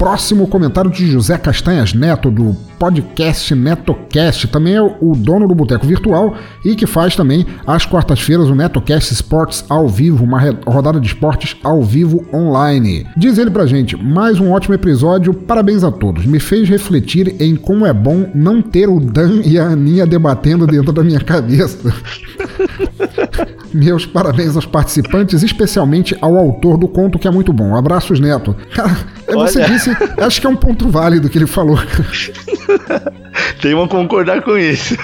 Próximo 0.03 0.47
comentário 0.47 0.91
de 0.91 1.09
José 1.09 1.37
Castanhas 1.37 1.93
Neto, 1.93 2.29
do 2.29 2.53
podcast 2.77 3.55
NetoCast, 3.55 4.49
também 4.49 4.75
é 4.75 4.81
o 4.81 5.15
dono 5.15 5.47
do 5.47 5.55
Boteco 5.55 5.87
Virtual 5.87 6.35
e 6.65 6.75
que 6.75 6.85
faz 6.85 7.15
também 7.15 7.45
às 7.65 7.85
quartas-feiras 7.85 8.49
o 8.49 8.53
NetoCast 8.53 9.13
Sports 9.13 9.63
ao 9.69 9.87
vivo, 9.87 10.25
uma 10.25 10.41
rodada 10.67 10.99
de 10.99 11.07
esportes 11.07 11.55
ao 11.63 11.81
vivo 11.81 12.25
online. 12.33 13.07
Diz 13.15 13.37
ele 13.37 13.49
pra 13.49 13.65
gente, 13.65 13.95
mais 13.95 14.41
um 14.41 14.51
ótimo 14.51 14.75
episódio, 14.75 15.33
parabéns 15.33 15.85
a 15.85 15.91
todos. 15.91 16.25
Me 16.25 16.37
fez 16.37 16.67
refletir 16.67 17.41
em 17.41 17.55
como 17.55 17.85
é 17.85 17.93
bom 17.93 18.29
não 18.35 18.61
ter 18.61 18.89
o 18.89 18.99
Dan 18.99 19.39
e 19.47 19.57
a 19.57 19.67
Aninha 19.67 20.05
debatendo 20.05 20.67
dentro 20.67 20.91
da 20.91 21.01
minha 21.01 21.21
cabeça. 21.21 21.79
Meus 23.73 24.05
parabéns 24.05 24.57
aos 24.57 24.65
participantes, 24.65 25.41
especialmente 25.43 26.15
ao 26.21 26.37
autor 26.37 26.77
do 26.77 26.89
conto, 26.89 27.17
que 27.17 27.27
é 27.27 27.31
muito 27.31 27.53
bom. 27.53 27.75
Abraços, 27.75 28.19
Neto. 28.19 28.53
Cara, 28.75 28.95
você 29.31 29.59
Olha. 29.59 29.69
disse, 29.69 29.89
acho 30.17 30.41
que 30.41 30.47
é 30.47 30.49
um 30.49 30.55
ponto 30.55 30.89
válido 30.89 31.29
que 31.29 31.37
ele 31.37 31.47
falou. 31.47 31.77
Tem 33.61 33.73
uma 33.73 33.87
concordar 33.87 34.41
com 34.41 34.57
isso. 34.57 34.95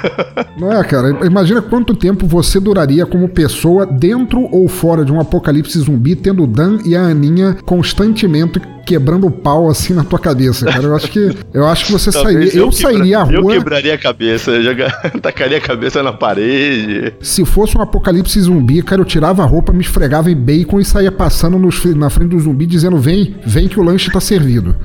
Não 0.57 0.71
é, 0.71 0.83
cara? 0.83 1.25
Imagina 1.25 1.61
quanto 1.61 1.95
tempo 1.95 2.27
você 2.27 2.59
duraria 2.59 3.05
como 3.05 3.29
pessoa 3.29 3.85
dentro 3.85 4.41
ou 4.51 4.67
fora 4.67 5.05
de 5.05 5.11
um 5.11 5.19
apocalipse 5.19 5.79
zumbi, 5.79 6.15
tendo 6.15 6.43
o 6.43 6.47
Dan 6.47 6.79
e 6.85 6.95
a 6.95 7.01
Aninha 7.01 7.57
constantemente 7.65 8.61
quebrando 8.89 9.27
o 9.27 9.31
pau 9.31 9.69
assim 9.69 9.93
na 9.93 10.03
tua 10.03 10.17
cabeça, 10.17 10.65
cara. 10.65 10.83
Eu 10.83 10.95
acho 10.95 11.11
que, 11.11 11.37
eu 11.53 11.67
acho 11.67 11.85
que 11.85 11.91
você 11.91 12.11
sairia. 12.11 12.51
Eu, 12.55 12.65
eu 12.65 12.71
sairia 12.71 13.19
à 13.19 13.23
rua. 13.23 13.35
Eu 13.35 13.47
quebraria 13.47 13.93
a 13.93 13.97
cabeça, 13.99 14.49
eu 14.49 14.63
joga, 14.63 14.89
tacaria 15.21 15.59
a 15.59 15.61
cabeça 15.61 16.01
na 16.01 16.11
parede. 16.11 17.13
Se 17.21 17.45
fosse 17.45 17.77
um 17.77 17.81
apocalipse 17.83 18.41
zumbi, 18.41 18.81
cara, 18.81 19.01
eu 19.01 19.05
tirava 19.05 19.43
a 19.43 19.45
roupa, 19.45 19.71
me 19.71 19.81
esfregava 19.81 20.31
em 20.31 20.35
bacon 20.35 20.79
e 20.79 20.85
saía 20.85 21.11
passando 21.11 21.59
nos, 21.59 21.85
na 21.95 22.09
frente 22.09 22.31
do 22.31 22.39
zumbi 22.39 22.65
dizendo: 22.65 22.97
vem, 22.97 23.35
vem 23.45 23.67
que 23.67 23.79
o 23.79 23.83
lanche 23.83 24.11
tá 24.11 24.19
servido. 24.19 24.75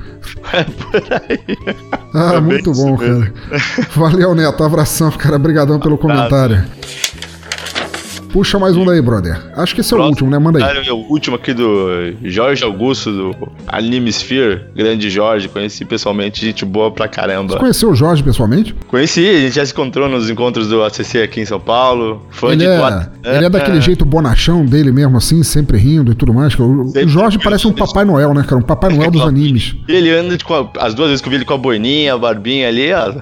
É 0.53 0.63
por 0.63 1.03
aí. 1.11 1.57
Ah, 2.13 2.35
é 2.35 2.39
muito 2.39 2.71
bom, 2.73 2.95
cara. 2.95 3.33
Valeu, 3.95 4.35
Neto. 4.35 4.63
Abração, 4.63 5.09
cara. 5.11 5.37
Obrigadão 5.37 5.79
pelo 5.79 5.97
comentário. 5.97 6.63
Puxa 8.35 8.59
mais 8.59 8.75
um 8.75 8.83
daí, 8.83 9.01
brother. 9.01 9.41
Acho 9.55 9.73
que 9.73 9.79
esse 9.79 9.93
é 9.93 9.97
o 9.97 10.03
último, 10.03 10.29
né? 10.29 10.37
Manda 10.37 10.59
aí. 10.59 10.89
O 10.89 11.09
último 11.09 11.37
aqui 11.37 11.53
do 11.53 11.87
Jorge 12.21 12.65
Augusto, 12.65 13.09
do 13.09 13.33
Anime 13.65 14.09
Sphere. 14.09 14.65
Grande 14.75 15.09
Jorge, 15.09 15.47
conheci 15.47 15.85
pessoalmente, 15.85 16.45
gente 16.45 16.65
boa 16.65 16.91
pra 16.91 17.07
caramba. 17.07 17.53
Você 17.53 17.59
conheceu 17.59 17.91
o 17.91 17.95
Jorge 17.95 18.21
pessoalmente? 18.21 18.75
Conheci, 18.89 19.25
a 19.25 19.39
gente 19.39 19.55
já 19.55 19.65
se 19.65 19.71
encontrou 19.71 20.09
nos 20.09 20.29
encontros 20.29 20.67
do 20.67 20.83
ACC 20.83 21.19
aqui 21.23 21.39
em 21.39 21.45
São 21.45 21.61
Paulo. 21.61 22.23
Fã 22.29 22.47
ele 22.47 22.57
de 22.57 22.65
é. 22.65 23.09
Ele 23.23 23.45
é 23.45 23.49
daquele 23.49 23.77
é. 23.77 23.81
jeito 23.81 24.03
bonachão 24.03 24.65
dele 24.65 24.91
mesmo, 24.91 25.15
assim, 25.15 25.41
sempre 25.41 25.77
rindo 25.77 26.11
e 26.11 26.15
tudo 26.15 26.33
mais. 26.33 26.59
O, 26.59 26.91
o 26.91 27.07
Jorge 27.07 27.39
parece 27.41 27.65
um 27.67 27.71
Papai 27.71 28.03
Noel, 28.03 28.33
né, 28.33 28.43
cara? 28.43 28.57
Um 28.57 28.65
Papai 28.65 28.93
Noel 28.93 29.11
dos 29.11 29.21
animes. 29.23 29.77
E 29.87 29.93
ele 29.93 30.11
anda 30.11 30.37
com 30.43 30.55
a, 30.55 30.69
as 30.81 30.93
duas 30.93 31.07
vezes 31.07 31.21
que 31.21 31.29
eu 31.29 31.31
vi 31.31 31.37
ele 31.37 31.45
com 31.45 31.53
a 31.53 31.57
boininha, 31.57 32.15
a 32.15 32.17
barbinha 32.17 32.67
ali, 32.67 32.91
ó. 32.91 33.13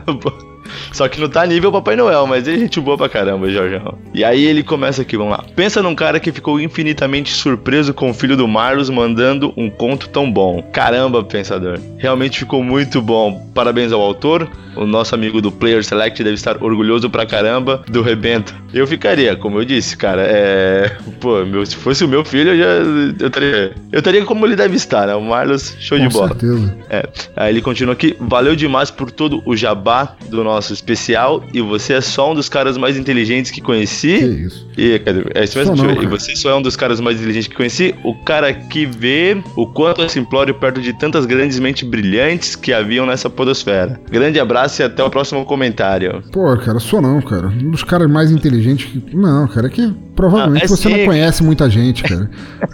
Só 0.92 1.08
que 1.08 1.20
não 1.20 1.30
tá 1.30 1.46
nível 1.46 1.72
Papai 1.72 1.96
Noel, 1.96 2.26
mas 2.28 2.48
é 2.48 2.58
gente 2.58 2.80
boa 2.80 2.98
pra 2.98 3.10
caramba, 3.10 3.50
Jorgeão. 3.50 3.98
E 4.14 4.24
aí 4.24 4.46
ele 4.46 4.64
começa 4.64 5.02
aqui, 5.02 5.18
vamos 5.18 5.34
lá. 5.34 5.44
Pensa 5.56 5.82
num 5.82 5.96
cara 5.96 6.20
que 6.20 6.32
ficou 6.32 6.60
infinitamente 6.60 7.32
surpreso 7.34 7.94
com 7.94 8.10
o 8.10 8.14
filho 8.14 8.38
do 8.38 8.48
Marlos 8.48 8.90
mandando 8.90 9.54
um 9.58 9.70
conto 9.70 10.10
tão 10.10 10.32
bom. 10.32 10.62
Caramba, 10.72 11.24
pensador. 11.24 11.80
Realmente 11.98 12.40
ficou 12.40 12.64
muito 12.64 13.02
bom. 13.02 13.48
Parabéns 13.54 13.92
ao 13.92 14.02
autor. 14.02 14.50
O 14.76 14.86
nosso 14.86 15.14
amigo 15.14 15.40
do 15.42 15.52
Player 15.52 15.84
Select 15.84 16.24
deve 16.24 16.36
estar 16.36 16.64
orgulhoso 16.64 17.10
pra 17.10 17.26
caramba 17.26 17.84
do 17.88 18.02
Rebento. 18.02 18.56
Eu 18.74 18.88
ficaria, 18.88 19.36
como 19.36 19.60
eu 19.60 19.66
disse, 19.66 19.96
cara. 19.96 20.24
É. 20.24 20.92
Pô, 21.20 21.46
meu, 21.46 21.64
se 21.66 21.76
fosse 21.76 22.04
o 22.04 22.08
meu 22.08 22.26
filho, 22.26 22.52
eu 22.52 22.58
já. 22.58 23.24
Eu 23.24 23.28
estaria. 23.28 23.74
Eu 23.92 24.00
estaria 24.00 24.26
como 24.26 24.46
ele 24.46 24.56
deve 24.56 24.76
estar, 24.76 25.06
né? 25.08 25.16
O 25.16 25.22
Marlos, 25.22 25.76
show 25.80 25.98
com 25.98 26.08
de 26.08 26.14
bola. 26.14 26.30
Certeza. 26.30 26.78
É. 26.90 27.08
Aí 27.36 27.54
ele 27.54 27.62
continua 27.62 27.94
aqui. 27.94 28.16
Valeu 28.20 28.56
demais 28.56 28.90
por 28.90 29.12
todo 29.12 29.44
o 29.46 29.56
jabá 29.56 30.16
do 30.28 30.44
nosso 30.44 30.53
especial. 30.62 31.44
E 31.54 31.62
você 31.62 31.94
é 31.94 32.02
só 32.02 32.32
um 32.32 32.36
dos 32.36 32.48
caras 32.48 32.78
mais 32.78 32.98
inteligentes 32.98 33.50
que 33.50 33.62
conheci. 33.62 34.20
Que 34.20 34.26
isso? 34.26 34.68
E? 34.78 35.02
É 35.34 35.44
isso 35.44 35.58
mesmo? 35.58 35.76
Não, 35.76 36.02
e 36.02 36.06
você 36.06 36.36
só 36.36 36.52
é 36.52 36.56
um 36.56 36.62
dos 36.62 36.76
caras 36.76 37.00
mais 37.00 37.18
inteligentes 37.18 37.48
que 37.48 37.56
conheci. 37.56 37.96
O 38.04 38.14
cara 38.14 38.54
que 38.54 38.86
vê 38.86 39.42
o 39.56 39.68
quanto 39.68 40.02
é 40.02 40.08
simplório 40.08 40.54
perto 40.54 40.82
de 40.82 40.94
tantas 40.94 41.26
grandes 41.26 41.60
mentes 41.60 41.88
brilhantes 41.88 42.56
que 42.56 42.74
haviam 42.74 43.06
nessa 43.06 43.30
podosfera. 43.30 44.00
Grande 44.10 44.40
abraço 44.40 44.82
e 44.82 44.86
até 44.86 45.04
o 45.04 45.10
próximo 45.10 45.46
comentário. 45.46 46.24
Pô, 46.32 46.56
cara, 46.58 46.80
sou 46.80 47.02
não, 47.02 47.22
cara. 47.22 47.48
Um 47.48 47.72
dos 47.72 47.84
caras 47.84 48.10
mais 48.10 48.32
inteligentes 48.32 48.86
que. 48.86 49.16
Não, 49.16 49.48
cara, 49.48 49.68
é 49.68 49.70
que 49.70 49.94
provavelmente 50.16 50.64
ah, 50.64 50.66
é 50.66 50.68
você 50.68 50.90
sim. 50.90 50.98
não 50.98 51.06
conhece 51.06 51.44
muita 51.44 51.70
gente, 51.70 52.04
cara. 52.04 52.30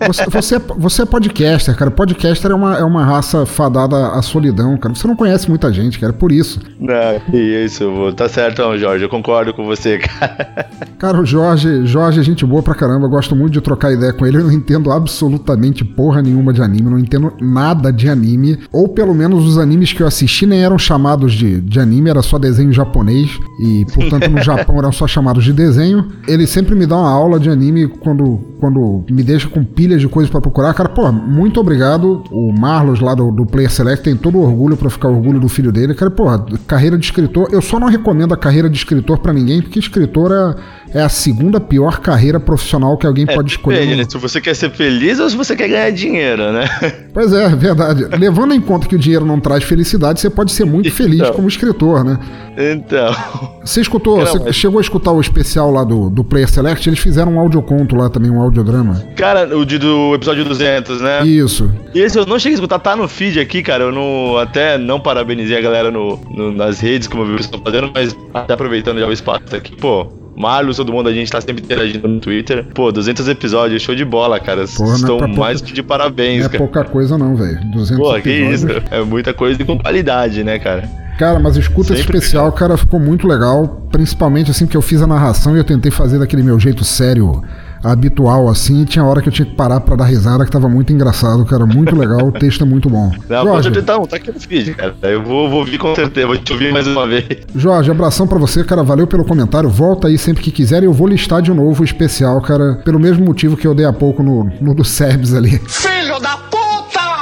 Você, 0.07 0.25
você, 0.25 0.55
é, 0.55 0.59
você 0.59 1.01
é 1.01 1.05
podcaster, 1.05 1.75
cara. 1.75 1.91
Podcaster 1.91 2.51
é 2.51 2.53
uma, 2.53 2.77
é 2.77 2.83
uma 2.83 3.05
raça 3.05 3.45
fadada 3.45 4.09
à 4.09 4.21
solidão, 4.21 4.77
cara. 4.77 4.93
Você 4.95 5.07
não 5.07 5.15
conhece 5.15 5.49
muita 5.49 5.71
gente, 5.71 5.99
cara, 5.99 6.13
por 6.13 6.31
isso. 6.31 6.59
Não, 6.79 7.21
isso, 7.69 8.13
tá 8.15 8.27
certo, 8.27 8.61
não, 8.61 8.77
Jorge. 8.77 9.05
Eu 9.05 9.09
concordo 9.09 9.53
com 9.53 9.65
você, 9.65 9.97
cara. 10.01 10.67
Cara, 10.97 11.21
o 11.21 11.25
Jorge, 11.25 11.85
Jorge 11.85 12.19
é 12.19 12.23
gente 12.23 12.45
boa 12.45 12.61
pra 12.61 12.75
caramba. 12.75 13.05
Eu 13.05 13.09
gosto 13.09 13.35
muito 13.35 13.53
de 13.53 13.61
trocar 13.61 13.93
ideia 13.93 14.11
com 14.11 14.25
ele. 14.25 14.37
Eu 14.37 14.43
não 14.43 14.51
entendo 14.51 14.91
absolutamente 14.91 15.85
porra 15.85 16.21
nenhuma 16.21 16.51
de 16.51 16.61
anime. 16.61 16.89
não 16.89 16.99
entendo 16.99 17.31
nada 17.39 17.91
de 17.93 18.09
anime. 18.09 18.59
Ou 18.71 18.89
pelo 18.89 19.13
menos 19.13 19.45
os 19.45 19.57
animes 19.57 19.93
que 19.93 20.03
eu 20.03 20.07
assisti 20.07 20.45
nem 20.45 20.61
eram 20.61 20.77
chamados 20.77 21.33
de, 21.33 21.61
de 21.61 21.79
anime, 21.79 22.09
era 22.09 22.21
só 22.21 22.37
desenho 22.37 22.73
japonês. 22.73 23.39
E, 23.61 23.85
portanto, 23.93 24.29
no 24.29 24.41
Japão 24.43 24.77
eram 24.79 24.91
só 24.91 25.07
chamados 25.07 25.43
de 25.43 25.53
desenho. 25.53 26.07
Ele 26.27 26.45
sempre 26.45 26.75
me 26.75 26.85
dá 26.85 26.97
uma 26.97 27.09
aula 27.09 27.39
de 27.39 27.49
anime 27.49 27.87
quando, 27.87 28.39
quando 28.59 29.05
me 29.09 29.23
deixa 29.23 29.47
com 29.47 29.63
pilhas 29.63 30.01
de 30.01 30.07
coisas 30.07 30.29
para 30.29 30.41
procurar. 30.41 30.73
Cara, 30.73 30.89
pô, 30.89 31.11
muito 31.11 31.59
obrigado. 31.59 32.23
O 32.31 32.51
Marlos 32.51 32.99
lá 32.99 33.13
do, 33.13 33.31
do 33.31 33.45
Player 33.45 33.71
Select 33.71 34.03
tem 34.03 34.15
todo 34.15 34.37
o 34.37 34.41
orgulho 34.41 34.75
para 34.75 34.89
ficar 34.89 35.07
orgulho 35.07 35.39
do 35.39 35.47
filho 35.47 35.71
dele. 35.71 35.93
Cara, 35.93 36.11
pô, 36.11 36.25
carreira 36.67 36.97
de 36.97 37.05
escritor. 37.05 37.47
Eu 37.51 37.58
só 37.61 37.79
não 37.79 37.87
recomendo 37.87 38.33
a 38.33 38.37
carreira 38.37 38.69
de 38.69 38.77
escritor 38.77 39.19
para 39.19 39.33
ninguém, 39.33 39.61
porque 39.61 39.79
escritor 39.79 40.31
é 40.31 40.79
é 40.93 41.01
a 41.01 41.09
segunda 41.09 41.59
pior 41.59 41.99
carreira 41.99 42.39
profissional 42.39 42.97
que 42.97 43.05
alguém 43.05 43.25
é, 43.27 43.33
pode 43.33 43.51
escolher. 43.51 43.79
Depende, 43.79 43.97
né? 43.97 44.05
Se 44.09 44.17
você 44.17 44.41
quer 44.41 44.55
ser 44.55 44.71
feliz 44.71 45.19
ou 45.19 45.29
se 45.29 45.37
você 45.37 45.55
quer 45.55 45.67
ganhar 45.67 45.91
dinheiro, 45.91 46.51
né? 46.51 46.65
Pois 47.11 47.33
é, 47.33 47.49
verdade. 47.49 48.05
Levando 48.17 48.53
em 48.53 48.61
conta 48.61 48.87
que 48.87 48.95
o 48.95 48.99
dinheiro 48.99 49.25
não 49.25 49.39
traz 49.39 49.63
felicidade, 49.63 50.19
você 50.19 50.29
pode 50.29 50.51
ser 50.51 50.63
muito 50.63 50.87
então, 50.87 50.97
feliz 50.97 51.29
como 51.31 51.47
escritor, 51.47 52.03
né? 52.03 52.19
Então. 52.59 53.15
Você 53.63 53.79
escutou, 53.79 54.17
não, 54.17 54.25
você 54.25 54.51
chegou 54.51 54.79
a 54.79 54.81
escutar 54.81 55.11
o 55.11 55.21
especial 55.21 55.71
lá 55.71 55.85
do, 55.85 56.09
do 56.09 56.23
Player 56.25 56.49
Select? 56.49 56.89
Eles 56.89 56.99
fizeram 56.99 57.35
um 57.35 57.39
audioconto 57.39 57.95
lá 57.95 58.09
também, 58.09 58.29
um 58.29 58.41
audiodrama. 58.41 59.01
Cara, 59.15 59.57
o 59.57 59.65
de, 59.65 59.77
do 59.77 60.13
episódio 60.13 60.43
200, 60.43 60.99
né? 60.99 61.25
Isso. 61.25 61.71
E 61.93 61.99
esse 61.99 62.17
eu 62.19 62.25
não 62.25 62.37
cheguei 62.37 62.53
a 62.53 62.55
escutar, 62.55 62.79
tá 62.79 62.95
no 62.97 63.07
feed 63.07 63.39
aqui, 63.39 63.63
cara. 63.63 63.85
Eu 63.85 63.91
não, 63.93 64.37
até 64.37 64.77
não 64.77 64.99
parabenizei 64.99 65.57
a 65.57 65.61
galera 65.61 65.89
no, 65.89 66.19
no 66.29 66.51
nas 66.51 66.81
redes, 66.81 67.07
como 67.07 67.23
eu 67.23 67.27
vi 67.27 67.31
vocês 67.33 67.45
estão 67.45 67.61
fazendo, 67.61 67.91
mas 67.93 68.17
até 68.33 68.53
aproveitando 68.53 68.99
já 68.99 69.07
o 69.07 69.13
espaço 69.13 69.55
aqui. 69.55 69.75
Pô, 69.77 70.07
Marlos, 70.35 70.77
todo 70.77 70.91
mundo, 70.91 71.07
a 71.09 71.13
gente 71.13 71.31
tá 71.31 71.39
sempre 71.39 71.63
interagindo 71.63 72.07
no 72.07 72.19
Twitter. 72.19 72.65
Pô, 72.73 72.91
200 72.91 73.27
episódios, 73.27 73.81
show 73.81 73.93
de 73.93 74.03
bola, 74.03 74.39
cara. 74.39 74.65
Porra, 74.67 74.95
Estão 74.95 75.19
é 75.19 75.27
mais 75.27 75.61
que 75.61 75.71
de 75.71 75.83
parabéns, 75.83 76.39
não 76.39 76.45
é 76.45 76.49
cara. 76.49 76.63
pouca 76.63 76.83
coisa 76.83 77.17
não, 77.17 77.35
velho. 77.35 77.59
200 77.71 77.97
Pô, 77.97 78.17
episódios. 78.17 78.23
que 78.23 78.31
isso. 78.31 78.67
É 78.91 79.01
muita 79.01 79.33
coisa 79.33 79.61
e 79.61 79.65
com 79.65 79.77
qualidade, 79.77 80.43
né, 80.43 80.57
cara? 80.59 80.89
Cara, 81.19 81.37
mas 81.37 81.57
escuta 81.57 81.91
esse 81.91 82.01
especial, 82.01 82.49
cara, 82.53 82.77
ficou 82.77 82.97
muito 82.97 83.27
legal. 83.27 83.85
Principalmente 83.91 84.51
assim 84.51 84.65
que 84.65 84.77
eu 84.77 84.81
fiz 84.81 85.01
a 85.01 85.07
narração 85.07 85.53
e 85.53 85.59
eu 85.59 85.65
tentei 85.65 85.91
fazer 85.91 86.17
daquele 86.17 86.41
meu 86.41 86.57
jeito 86.57 86.85
sério 86.85 87.43
habitual 87.83 88.47
assim. 88.47 88.85
Tinha 88.85 89.03
hora 89.03 89.21
que 89.21 89.27
eu 89.27 89.33
tinha 89.33 89.45
que 89.45 89.53
parar 89.53 89.81
pra 89.81 89.97
dar 89.97 90.05
risada, 90.05 90.45
que 90.45 90.51
tava 90.51 90.69
muito 90.69 90.93
engraçado, 90.93 91.43
cara. 91.43 91.65
Muito 91.65 91.93
legal, 91.93 92.25
o 92.25 92.31
texto 92.31 92.63
é 92.63 92.65
muito 92.65 92.89
bom. 92.89 93.11
Não, 93.27 93.43
Jorge, 93.43 93.69
pode 93.69 94.07
tá 94.07 94.15
aqui 94.15 94.31
no 94.31 94.39
feed, 94.39 94.73
cara. 94.75 94.95
Eu 95.01 95.21
vou, 95.21 95.49
vou 95.49 95.59
ouvir 95.59 95.77
com 95.77 95.93
certeza, 95.93 96.25
vou 96.25 96.37
te 96.37 96.53
ouvir 96.53 96.71
mais 96.71 96.87
uma 96.87 97.05
vez. 97.05 97.25
Jorge, 97.53 97.91
abração 97.91 98.25
pra 98.25 98.39
você, 98.39 98.63
cara. 98.63 98.81
Valeu 98.81 99.05
pelo 99.05 99.25
comentário. 99.25 99.69
Volta 99.69 100.07
aí 100.07 100.17
sempre 100.17 100.41
que 100.41 100.51
quiser 100.51 100.83
e 100.83 100.85
eu 100.85 100.93
vou 100.93 101.05
listar 101.05 101.41
de 101.41 101.53
novo 101.53 101.81
o 101.81 101.85
especial, 101.85 102.39
cara. 102.41 102.75
Pelo 102.85 102.97
mesmo 102.97 103.25
motivo 103.25 103.57
que 103.57 103.67
eu 103.67 103.75
dei 103.75 103.85
há 103.85 103.91
pouco 103.91 104.23
no, 104.23 104.49
no 104.61 104.73
do 104.73 104.85
Serbs 104.85 105.33
ali. 105.33 105.61
Filho 105.67 106.17
da 106.21 106.37
puta! 106.37 106.48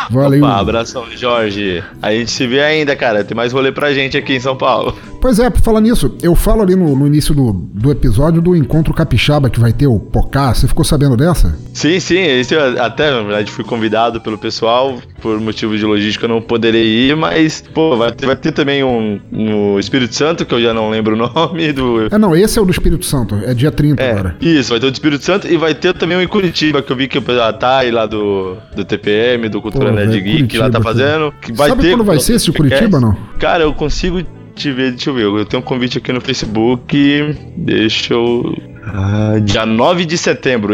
Valeu. 0.10 0.44
Opa, 0.44 0.60
abração, 0.60 1.06
Jorge. 1.16 1.84
A 2.02 2.12
gente 2.12 2.32
se 2.32 2.48
vê 2.48 2.62
ainda, 2.62 2.96
cara. 2.96 3.24
Tem 3.24 3.36
mais 3.36 3.54
rolê 3.54 3.72
pra 3.72 3.94
gente 3.94 4.18
aqui 4.18 4.34
em 4.34 4.40
São 4.40 4.56
Paulo. 4.56 4.96
Pois 5.22 5.40
é, 5.40 5.50
por 5.50 5.62
falar 5.62 5.82
nisso, 5.82 6.16
eu 6.22 6.36
falo 6.36 6.62
ali 6.62 6.76
no, 6.76 6.96
no 6.96 7.08
início 7.08 7.34
do, 7.34 7.52
do 7.52 7.92
episódio 7.92 8.42
do 8.42 8.56
Encontro 8.56 8.94
Capixaba 8.94 9.50
que 9.50 9.60
vai 9.60 9.74
ter 9.74 9.88
o 9.88 10.00
Pocá. 10.00 10.54
Você 10.54 10.68
ficou 10.68 10.86
sabendo 10.86 11.18
dessa? 11.18 11.58
Sim, 11.74 12.00
sim. 12.00 12.20
Esse 12.20 12.54
eu 12.54 12.82
até, 12.82 13.12
na 13.12 13.22
verdade, 13.22 13.52
fui 13.52 13.64
convidado 13.64 14.22
pelo 14.22 14.38
pessoal. 14.38 14.98
Por 15.22 15.40
motivo 15.40 15.76
de 15.76 15.84
logística, 15.84 16.26
eu 16.26 16.30
não 16.30 16.42
poderei 16.42 17.10
ir, 17.10 17.16
mas, 17.16 17.64
pô, 17.74 17.98
vai 17.98 18.12
ter, 18.12 18.28
vai 18.28 18.36
ter 18.36 18.52
também 18.52 18.84
um 18.84 19.20
no 19.32 19.80
Espírito 19.80 20.14
Santo, 20.14 20.46
que 20.46 20.54
eu 20.54 20.62
já 20.62 20.74
não 20.74 20.92
lembro 20.92 21.16
o 21.16 21.18
nome 21.34 21.74
do. 21.74 22.08
É, 22.12 22.18
não, 22.18 22.36
esse 22.36 22.60
é 22.60 22.62
o 22.62 22.66
do 22.66 22.72
Espírito 22.72 23.04
Santo. 23.04 23.36
É 23.44 23.54
dia 23.54 23.72
30 23.72 24.02
é, 24.02 24.12
agora. 24.12 24.36
Isso, 24.40 24.70
vai 24.70 24.80
ter 24.80 24.86
o 24.86 24.92
do 24.92 24.94
Espírito 24.94 25.26
Santo 25.26 25.48
e 25.48 25.58
vai 25.58 25.74
ter 25.74 25.94
também 25.94 26.18
um 26.18 26.22
em 26.22 26.28
Curitiba, 26.28 26.82
que 26.82 26.92
eu 26.92 26.96
vi 26.96 27.08
que 27.08 27.18
a 27.18 27.54
Thay 27.54 27.90
lá 27.92 28.06
do, 28.06 28.58
do 28.76 28.86
TPM, 28.86 29.50
do 29.50 29.62
Cultura 29.62 29.92
Nerd 30.06 30.22
Geek, 30.22 30.58
lá 30.58 30.70
tá 30.70 30.82
fazendo. 30.82 31.34
Que 31.42 31.52
vai 31.52 31.70
Sabe 31.70 31.82
ter, 31.82 31.90
quando 31.92 32.04
vai 32.04 32.20
ser 32.20 32.34
esse 32.36 32.52
Curitiba, 32.52 33.00
não? 33.00 33.16
Cara, 33.40 33.64
eu 33.64 33.74
consigo 33.74 34.24
te 34.56 34.72
ver, 34.72 34.92
deixa 34.92 35.10
eu 35.10 35.14
ver. 35.14 35.24
Eu 35.26 35.46
tenho 35.46 35.62
um 35.62 35.66
convite 35.66 35.98
aqui 35.98 36.12
no 36.12 36.22
Facebook. 36.22 37.36
Deixa 37.56 38.14
eu. 38.14 38.56
Ah, 38.94 39.40
dia 39.40 39.66
9 39.66 40.06
de 40.06 40.18
setembro, 40.18 40.74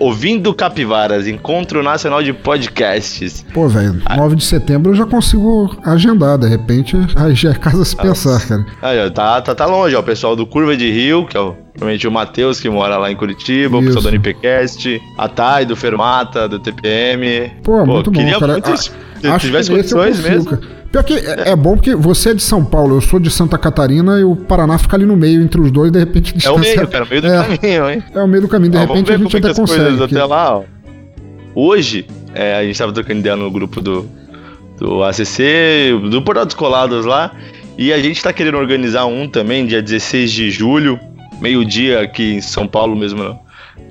ouvindo 0.00 0.52
Capivaras, 0.54 1.26
Encontro 1.26 1.82
Nacional 1.82 2.22
de 2.22 2.32
Podcasts. 2.32 3.44
Pô, 3.52 3.68
velho, 3.68 4.00
9 4.16 4.36
de 4.36 4.44
setembro 4.44 4.92
eu 4.92 4.96
já 4.96 5.06
consigo 5.06 5.76
agendar, 5.84 6.38
de 6.38 6.48
repente 6.48 6.96
aí 7.16 7.34
já 7.34 7.50
é 7.50 7.54
casa 7.54 7.84
se 7.84 7.96
pensar, 7.96 8.46
cara. 8.46 8.66
Aí, 8.82 9.10
tá, 9.10 9.40
tá, 9.40 9.54
tá 9.54 9.66
longe, 9.66 9.94
ó, 9.94 10.00
o 10.00 10.02
pessoal 10.02 10.34
do 10.34 10.46
Curva 10.46 10.76
de 10.76 10.90
Rio, 10.90 11.26
que 11.26 11.36
é 11.36 11.40
o, 11.40 11.52
provavelmente 11.72 12.06
o 12.06 12.12
Matheus, 12.12 12.60
que 12.60 12.68
mora 12.68 12.96
lá 12.96 13.10
em 13.10 13.16
Curitiba, 13.16 13.78
Isso. 13.78 13.84
o 13.84 13.86
pessoal 13.86 14.02
do 14.02 14.08
NPcast, 14.08 15.00
a 15.18 15.28
Thay, 15.28 15.64
do 15.64 15.76
Fermata, 15.76 16.48
do 16.48 16.58
TPM. 16.58 17.50
Pô, 17.62 17.84
Pô 17.84 17.86
muito 17.86 18.10
bom, 18.10 18.38
cara. 18.38 18.52
Muito, 18.54 18.70
a, 18.70 18.76
se 18.76 18.90
tivesse 19.38 19.70
condições 19.70 20.20
mesmo. 20.20 20.58
Pior 20.92 21.02
que 21.02 21.14
é, 21.14 21.48
é, 21.48 21.56
bom 21.56 21.74
porque 21.74 21.94
você 21.94 22.30
é 22.30 22.34
de 22.34 22.42
São 22.42 22.62
Paulo, 22.62 22.96
eu 22.96 23.00
sou 23.00 23.18
de 23.18 23.30
Santa 23.30 23.56
Catarina 23.56 24.20
e 24.20 24.24
o 24.24 24.36
Paraná 24.36 24.76
fica 24.76 24.94
ali 24.94 25.06
no 25.06 25.16
meio 25.16 25.42
entre 25.42 25.58
os 25.58 25.70
dois, 25.70 25.90
de 25.90 25.98
repente 25.98 26.34
distância... 26.34 26.50
É 26.50 26.52
o 26.52 26.76
meio, 26.76 26.88
cara, 26.88 27.04
o 27.04 27.08
meio 27.08 27.22
do 27.22 27.28
é, 27.28 27.42
caminho, 27.42 27.90
hein? 27.90 28.04
É 28.14 28.22
o 28.22 28.28
meio 28.28 28.42
do 28.42 28.48
caminho, 28.48 28.72
de 28.72 28.76
ó, 28.76 28.80
repente 28.80 29.10
a 29.10 29.16
gente 29.16 29.36
até 29.38 29.54
consegue. 29.54 30.04
Até 30.04 30.24
lá, 30.24 30.58
ó. 30.58 30.64
Hoje, 31.54 32.06
é, 32.34 32.56
a 32.56 32.62
gente 32.62 32.78
tava 32.78 32.92
trocando 32.92 33.20
ideia 33.20 33.36
no 33.36 33.50
grupo 33.50 33.80
do, 33.80 34.06
do 34.78 35.02
ACC, 35.02 35.98
do 36.10 36.20
Portal 36.20 36.44
dos 36.44 36.54
Colados 36.54 37.06
lá, 37.06 37.32
e 37.78 37.90
a 37.90 37.98
gente 37.98 38.22
tá 38.22 38.30
querendo 38.30 38.58
organizar 38.58 39.06
um 39.06 39.26
também, 39.26 39.66
dia 39.66 39.80
16 39.80 40.30
de 40.30 40.50
julho, 40.50 41.00
meio-dia 41.40 42.02
aqui 42.02 42.34
em 42.34 42.40
São 42.42 42.68
Paulo 42.68 42.94
mesmo, 42.94 43.38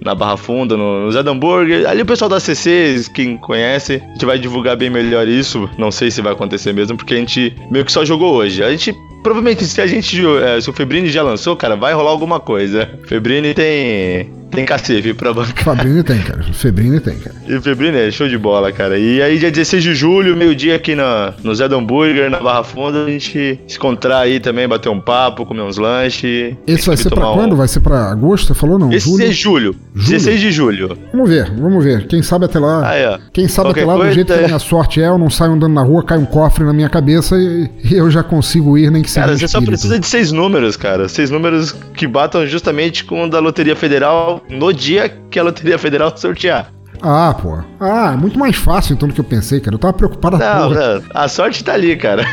na 0.04 0.16
Barra 0.16 0.38
Funda, 0.38 0.76
no, 0.76 1.06
no 1.06 1.12
Zé 1.12 1.20
Hambúrguer. 1.20 1.88
Ali 1.88 2.02
o 2.02 2.06
pessoal 2.06 2.30
da 2.30 2.40
CC, 2.40 3.04
quem 3.14 3.38
conhece, 3.38 4.02
a 4.04 4.12
gente 4.14 4.26
vai 4.26 4.40
divulgar 4.40 4.76
bem 4.76 4.90
melhor 4.90 5.28
isso. 5.28 5.70
Não 5.78 5.92
sei 5.92 6.10
se 6.10 6.22
vai 6.22 6.34
acontecer 6.34 6.74
mesmo, 6.74 6.98
porque 6.98 7.14
a 7.14 7.18
gente 7.18 7.56
meio 7.70 7.86
que 7.86 7.92
só 7.92 8.04
jogou 8.04 8.34
hoje. 8.34 8.64
A 8.64 8.72
gente 8.72 8.94
provavelmente 9.22 9.66
se 9.66 9.80
a 9.80 9.88
gente. 9.88 10.20
É, 10.44 10.60
se 10.60 10.70
o 10.70 10.74
Febrini 10.74 11.10
já 11.10 11.22
lançou, 11.22 11.56
cara, 11.56 11.76
vai 11.76 11.94
rolar 11.94 12.12
alguma 12.12 12.40
coisa. 12.40 13.00
Febrini 13.08 13.54
tem 13.54 14.41
tem 14.52 14.66
cacife 14.66 15.14
pra 15.14 15.34
bancar. 15.34 15.64
Fabrini 15.64 16.04
tem, 16.04 16.20
cara. 16.20 16.44
Febrini 16.54 17.00
tem, 17.00 17.18
cara. 17.18 17.36
E 17.48 17.56
o 17.56 17.62
Febrini 17.62 17.98
é 17.98 18.12
show 18.12 18.28
de 18.28 18.38
bola, 18.38 18.72
cara. 18.72 19.00
E 19.00 19.22
aí, 19.22 19.40
dia 19.40 19.50
16 19.50 19.82
de 19.82 19.96
julho, 19.96 20.36
meio-dia 20.36 20.76
aqui 20.76 20.94
na, 20.94 21.34
no 21.44 21.56
Zé 21.56 21.68
do 21.68 21.76
Hambúrguer, 21.76 22.30
na 22.30 22.40
Barra 22.40 22.64
Funda, 22.64 23.06
a 23.06 23.10
gente 23.10 23.60
se 23.68 23.78
encontrar 23.78 24.20
aí 24.20 24.40
também, 24.40 24.68
bater 24.68 24.90
um 24.90 25.00
papo, 25.00 25.46
comer 25.46 25.62
uns 25.62 25.78
lanches. 25.78 26.56
Esse 26.68 26.86
vai 26.86 26.98
ser 26.98 27.10
pra 27.10 27.32
quando? 27.32 27.56
Vai 27.56 27.68
ser 27.68 27.80
pra 27.80 28.12
agosto? 28.12 28.48
Você 28.48 28.54
falou 28.54 28.78
não? 28.78 28.92
Esse 28.92 29.10
julho? 29.10 29.24
é 29.24 29.32
julho. 29.32 29.76
julho. 29.96 30.20
16 30.20 30.40
de 30.40 30.52
julho. 30.52 30.98
Vamos 31.14 31.30
ver, 31.30 31.50
vamos 31.52 31.84
ver. 31.84 32.08
Quem 32.08 32.22
sabe 32.22 32.46
até 32.46 32.60
lá. 32.60 32.90
Ah, 32.90 32.96
é. 32.96 33.20
Quem 33.32 33.48
sabe 33.48 33.70
Qualquer 33.70 33.84
até 33.84 33.94
lá, 33.94 34.06
do 34.06 34.12
jeito 34.12 34.34
é... 34.34 34.38
que 34.38 34.44
a 34.44 34.48
minha 34.48 34.60
sorte 34.60 35.02
é, 35.02 35.08
eu 35.08 35.18
não 35.18 35.30
saio 35.30 35.54
andando 35.54 35.74
na 35.74 35.82
rua, 35.82 36.04
cai 36.04 36.18
um 36.18 36.26
cofre 36.26 36.66
na 36.66 36.74
minha 36.74 36.90
cabeça 36.90 37.38
e, 37.38 37.70
e 37.84 37.94
eu 37.94 38.12
já 38.12 38.22
consigo 38.22 38.78
ir, 38.78 38.92
nem 38.92 39.02
que 39.02 39.10
seja. 39.10 39.26
Cara, 39.26 39.38
você 39.38 39.48
só 39.48 39.62
precisa 39.62 39.98
de 39.98 40.08
seis 40.08 40.32
números, 40.32 40.76
cara. 40.76 41.08
Seis 41.08 41.30
números 41.30 41.76
que 41.94 42.06
batam 42.06 42.46
justamente 42.46 43.06
com 43.06 43.24
o 43.24 43.30
da 43.30 43.40
Loteria 43.40 43.76
Federal 43.76 44.41
no 44.50 44.74
dia 44.74 45.10
que 45.30 45.40
a 45.40 45.44
Loteria 45.44 45.78
Federal 45.78 46.16
sortear. 46.16 46.72
Ah, 47.02 47.34
pô. 47.34 47.60
Ah, 47.80 48.16
muito 48.16 48.38
mais 48.38 48.56
fácil 48.56 48.94
então 48.94 49.08
do 49.08 49.14
que 49.14 49.20
eu 49.20 49.26
pensei, 49.26 49.60
cara. 49.60 49.76
Eu 49.76 49.80
tava 49.80 49.94
preocupado. 49.94 50.38
Não, 50.38 50.70
não, 50.70 51.04
a 51.14 51.28
sorte 51.28 51.64
tá 51.64 51.74
ali, 51.74 51.96
cara. 51.96 52.24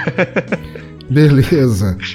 Beleza. 1.08 1.96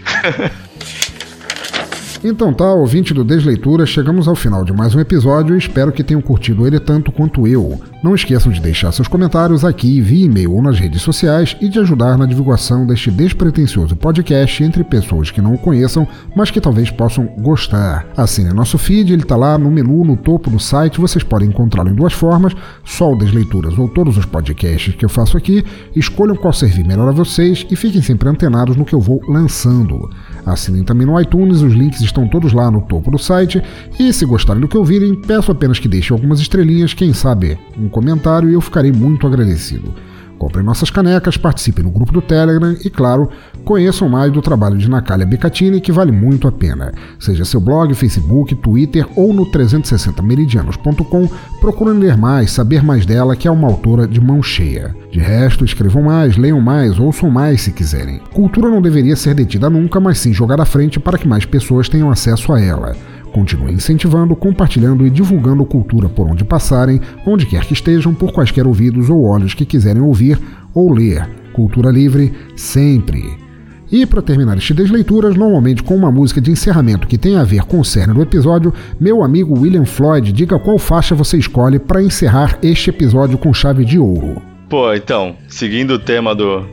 Então 2.26 2.54
tá, 2.54 2.74
ouvinte 2.74 3.14
do 3.14 3.22
Desleitura, 3.22 3.86
chegamos 3.86 4.30
ao 4.30 4.36
final 4.36 4.64
de 4.64 4.72
mais 4.72 4.96
um 4.96 5.00
episódio 5.02 5.56
e 5.56 5.58
espero 5.58 5.92
que 5.92 6.06
tenham 6.06 6.22
curtido 6.22 6.66
ele 6.66 6.80
tanto 6.80 7.12
quanto 7.12 7.46
eu. 7.46 7.78
Não 8.02 8.16
esqueçam 8.16 8.50
de 8.50 8.62
deixar 8.62 8.94
seus 8.94 9.10
comentários 9.10 9.66
aqui 9.66 10.00
via 10.00 10.26
e-mail 10.26 10.54
ou 10.54 10.62
nas 10.62 10.80
redes 10.80 11.02
sociais 11.02 11.58
e 11.60 11.68
de 11.68 11.80
ajudar 11.80 12.18
na 12.18 12.26
divulgação 12.26 12.88
deste 12.88 13.12
despretensioso 13.12 13.98
podcast 13.98 14.64
entre 14.64 14.86
pessoas 14.86 15.32
que 15.32 15.42
não 15.42 15.56
o 15.56 15.58
conheçam, 15.58 16.08
mas 16.34 16.50
que 16.50 16.62
talvez 16.62 16.90
possam 16.90 17.26
gostar. 17.40 18.08
Assine 18.16 18.54
nosso 18.54 18.78
feed, 18.78 19.12
ele 19.12 19.24
tá 19.24 19.36
lá 19.36 19.58
no 19.58 19.70
menu 19.70 20.06
no 20.06 20.16
topo 20.16 20.50
do 20.50 20.60
site, 20.62 21.02
vocês 21.02 21.26
podem 21.26 21.50
encontrá-lo 21.50 21.90
em 21.90 21.96
duas 21.96 22.14
formas, 22.14 22.54
só 22.86 23.12
o 23.12 23.18
Desleituras 23.18 23.78
ou 23.78 23.90
todos 23.90 24.18
os 24.18 24.26
podcasts 24.26 24.96
que 24.96 25.04
eu 25.04 25.10
faço 25.10 25.36
aqui, 25.36 25.66
escolham 25.94 26.38
qual 26.38 26.54
servir 26.54 26.86
melhor 26.86 27.10
a 27.10 27.14
vocês 27.14 27.68
e 27.70 27.76
fiquem 27.76 28.02
sempre 28.02 28.30
antenados 28.30 28.78
no 28.78 28.86
que 28.86 28.96
eu 28.96 29.02
vou 29.02 29.20
lançando. 29.28 30.10
Assinem 30.46 30.84
também 30.84 31.08
no 31.08 31.20
iTunes, 31.20 31.62
os 31.62 31.74
links 31.74 32.02
estão 32.02 32.28
todos 32.28 32.54
lá 32.54 32.70
no 32.70 32.82
topo 32.82 33.10
do 33.10 33.18
site. 33.18 33.62
E 34.00 34.12
se 34.12 34.26
gostarem 34.26 34.62
do 34.62 34.68
que 34.68 34.78
ouvirem, 34.78 35.16
peço 35.16 35.52
apenas 35.52 35.80
que 35.80 35.88
deixem 35.88 36.14
algumas 36.14 36.40
estrelinhas, 36.40 36.94
quem 36.94 37.14
sabe 37.14 37.58
um 37.78 37.88
comentário, 37.88 38.50
e 38.50 38.54
eu 38.54 38.62
ficarei 38.62 38.92
muito 38.92 39.26
agradecido. 39.26 39.94
Comprem 40.38 40.66
nossas 40.66 40.90
canecas, 40.90 41.38
participem 41.38 41.84
no 41.84 41.92
grupo 41.92 42.12
do 42.12 42.22
Telegram 42.22 42.76
e, 42.84 42.90
claro, 42.90 43.30
conheçam 43.64 44.10
mais 44.10 44.32
do 44.32 44.42
trabalho 44.42 44.78
de 44.78 44.90
Natália 44.90 45.26
Becatini, 45.26 45.80
que 45.80 45.92
vale 45.92 46.12
muito 46.12 46.48
a 46.48 46.52
pena. 46.52 46.92
Seja 47.20 47.46
seu 47.46 47.62
blog, 47.62 47.94
Facebook, 47.94 48.54
Twitter 48.56 49.08
ou 49.16 49.34
no 49.34 49.46
360meridianos.com, 49.46 51.30
procurem 51.62 51.98
ler 51.98 52.18
mais, 52.18 52.52
saber 52.52 52.84
mais 52.84 53.06
dela, 53.06 53.36
que 53.36 53.48
é 53.48 53.52
uma 53.52 53.68
autora 53.68 54.08
de 54.08 54.20
mão 54.20 54.44
cheia. 54.44 54.96
De 55.12 55.20
resto, 55.20 55.64
escrevam 55.64 56.04
mais, 56.04 56.36
leiam 56.36 56.60
mais, 56.60 57.00
ouçam 57.00 57.30
mais 57.30 57.62
se 57.62 57.72
quiserem. 57.72 58.20
Cultura 58.34 58.70
não 58.70 58.82
deveria 58.82 59.16
ser 59.16 59.34
detida 59.34 59.70
nunca, 59.70 60.00
mas 60.00 60.20
sim 60.20 60.34
jogada 60.34 60.64
à 60.64 60.66
frente 60.66 61.00
para 61.00 61.18
que 61.18 61.28
mais 61.28 61.46
pessoas 61.46 61.88
tenham 61.88 62.12
acesso 62.12 62.52
a 62.52 62.60
ela. 62.60 62.96
Continue 63.34 63.74
incentivando, 63.74 64.36
compartilhando 64.36 65.08
e 65.08 65.10
divulgando 65.10 65.66
cultura 65.66 66.08
por 66.08 66.30
onde 66.30 66.46
passarem, 66.46 67.02
onde 67.26 67.48
quer 67.48 67.66
que 67.66 67.74
estejam, 67.74 68.14
por 68.14 68.32
quaisquer 68.32 68.68
ouvidos 68.68 69.10
ou 69.10 69.24
olhos 69.26 69.56
que 69.56 69.66
quiserem 69.66 70.04
ouvir 70.04 70.40
ou 70.74 70.94
ler. 70.94 71.28
Cultura 71.52 71.90
livre 71.90 72.32
sempre. 72.56 73.44
E 73.92 74.06
para 74.06 74.22
terminar 74.22 74.58
este 74.58 74.74
Desleituras, 74.74 75.36
normalmente 75.36 75.84
com 75.84 75.96
uma 75.96 76.12
música 76.12 76.40
de 76.40 76.52
encerramento 76.52 77.08
que 77.08 77.18
tem 77.18 77.36
a 77.36 77.44
ver 77.44 77.64
com 77.64 77.80
o 77.80 77.86
cerne 77.86 78.14
do 78.14 78.22
episódio, 78.22 78.74
meu 79.00 79.24
amigo 79.24 79.60
William 79.60 79.86
Floyd, 79.86 80.32
diga 80.32 80.58
qual 80.60 80.78
faixa 80.78 81.14
você 81.14 81.38
escolhe 81.38 81.80
para 81.80 82.02
encerrar 82.02 82.58
este 82.62 82.92
episódio 82.92 83.38
com 83.38 83.54
chave 83.54 83.84
de 83.84 84.00
ouro. 84.00 84.42
Pô, 84.70 84.94
então, 84.94 85.36
seguindo 85.48 85.96
o 85.96 86.00
tema 86.00 86.34
do, 86.34 86.66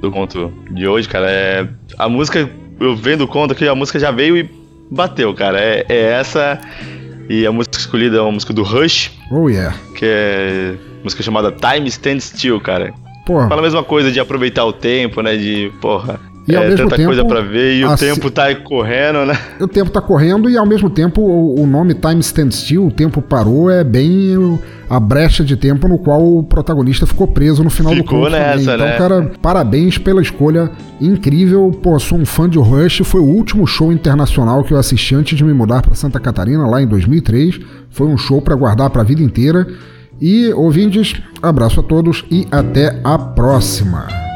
do 0.00 0.10
conto 0.10 0.52
de 0.70 0.86
hoje, 0.86 1.08
cara, 1.08 1.30
é. 1.30 1.68
A 1.98 2.08
música, 2.08 2.48
eu 2.80 2.96
vendo 2.96 3.22
o 3.22 3.28
conto 3.28 3.54
que 3.54 3.66
a 3.68 3.74
música 3.74 3.98
já 4.00 4.10
veio 4.10 4.36
e 4.36 4.61
bateu, 4.90 5.32
cara. 5.34 5.60
É, 5.60 5.84
é, 5.88 6.12
essa. 6.12 6.60
E 7.28 7.46
a 7.46 7.52
música 7.52 7.78
escolhida 7.78 8.18
é 8.18 8.20
uma 8.20 8.32
música 8.32 8.52
do 8.52 8.62
Rush. 8.62 9.12
Oh, 9.30 9.48
yeah. 9.48 9.76
Que 9.96 10.04
é 10.04 10.74
música 11.02 11.22
chamada 11.22 11.52
Time 11.52 11.88
Stand 11.88 12.20
Still, 12.20 12.60
cara. 12.60 12.92
Porra. 13.24 13.48
Fala 13.48 13.60
a 13.60 13.64
mesma 13.64 13.84
coisa 13.84 14.10
de 14.10 14.18
aproveitar 14.18 14.64
o 14.64 14.72
tempo, 14.72 15.22
né? 15.22 15.36
De, 15.36 15.72
porra. 15.80 16.20
E 16.46 16.56
é, 16.56 16.74
tanta 16.74 16.96
tempo, 16.96 17.08
coisa 17.08 17.24
para 17.24 17.40
ver 17.40 17.76
e 17.76 17.84
o 17.84 17.96
tempo 17.96 18.30
tá 18.30 18.52
correndo, 18.56 19.24
né? 19.24 19.38
O 19.60 19.68
tempo 19.68 19.90
tá 19.90 20.00
correndo 20.00 20.50
e 20.50 20.56
ao 20.56 20.66
mesmo 20.66 20.90
tempo 20.90 21.20
o, 21.20 21.62
o 21.62 21.66
nome 21.66 21.94
Time 21.94 22.20
Stand 22.20 22.50
Still, 22.50 22.86
o 22.86 22.90
tempo 22.90 23.22
parou, 23.22 23.70
é 23.70 23.84
bem 23.84 24.58
a 24.90 24.98
brecha 24.98 25.44
de 25.44 25.56
tempo 25.56 25.86
no 25.86 25.98
qual 25.98 26.20
o 26.20 26.42
protagonista 26.42 27.06
ficou 27.06 27.28
preso 27.28 27.62
no 27.62 27.70
final 27.70 27.94
ficou 27.94 28.18
do 28.18 28.24
conto. 28.24 28.32
Nessa, 28.32 28.74
então, 28.74 28.86
né? 28.86 28.98
cara, 28.98 29.32
parabéns 29.40 29.98
pela 29.98 30.20
escolha 30.20 30.70
incrível. 31.00 31.70
Pô, 31.82 31.98
sou 31.98 32.18
um 32.18 32.26
fã 32.26 32.48
de 32.48 32.58
Rush, 32.58 33.02
foi 33.04 33.20
o 33.20 33.26
último 33.26 33.66
show 33.66 33.92
internacional 33.92 34.64
que 34.64 34.74
eu 34.74 34.78
assisti 34.78 35.14
antes 35.14 35.38
de 35.38 35.44
me 35.44 35.52
mudar 35.52 35.80
para 35.82 35.94
Santa 35.94 36.18
Catarina 36.18 36.66
lá 36.66 36.82
em 36.82 36.86
2003. 36.86 37.60
Foi 37.88 38.08
um 38.08 38.18
show 38.18 38.42
para 38.42 38.54
guardar 38.56 38.90
para 38.90 39.02
a 39.02 39.04
vida 39.04 39.22
inteira. 39.22 39.66
E 40.20 40.52
ouvintes, 40.52 41.14
abraço 41.40 41.80
a 41.80 41.82
todos 41.82 42.24
e 42.30 42.46
até 42.50 43.00
a 43.02 43.16
próxima. 43.16 44.31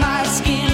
my 0.00 0.22
skin. 0.24 0.69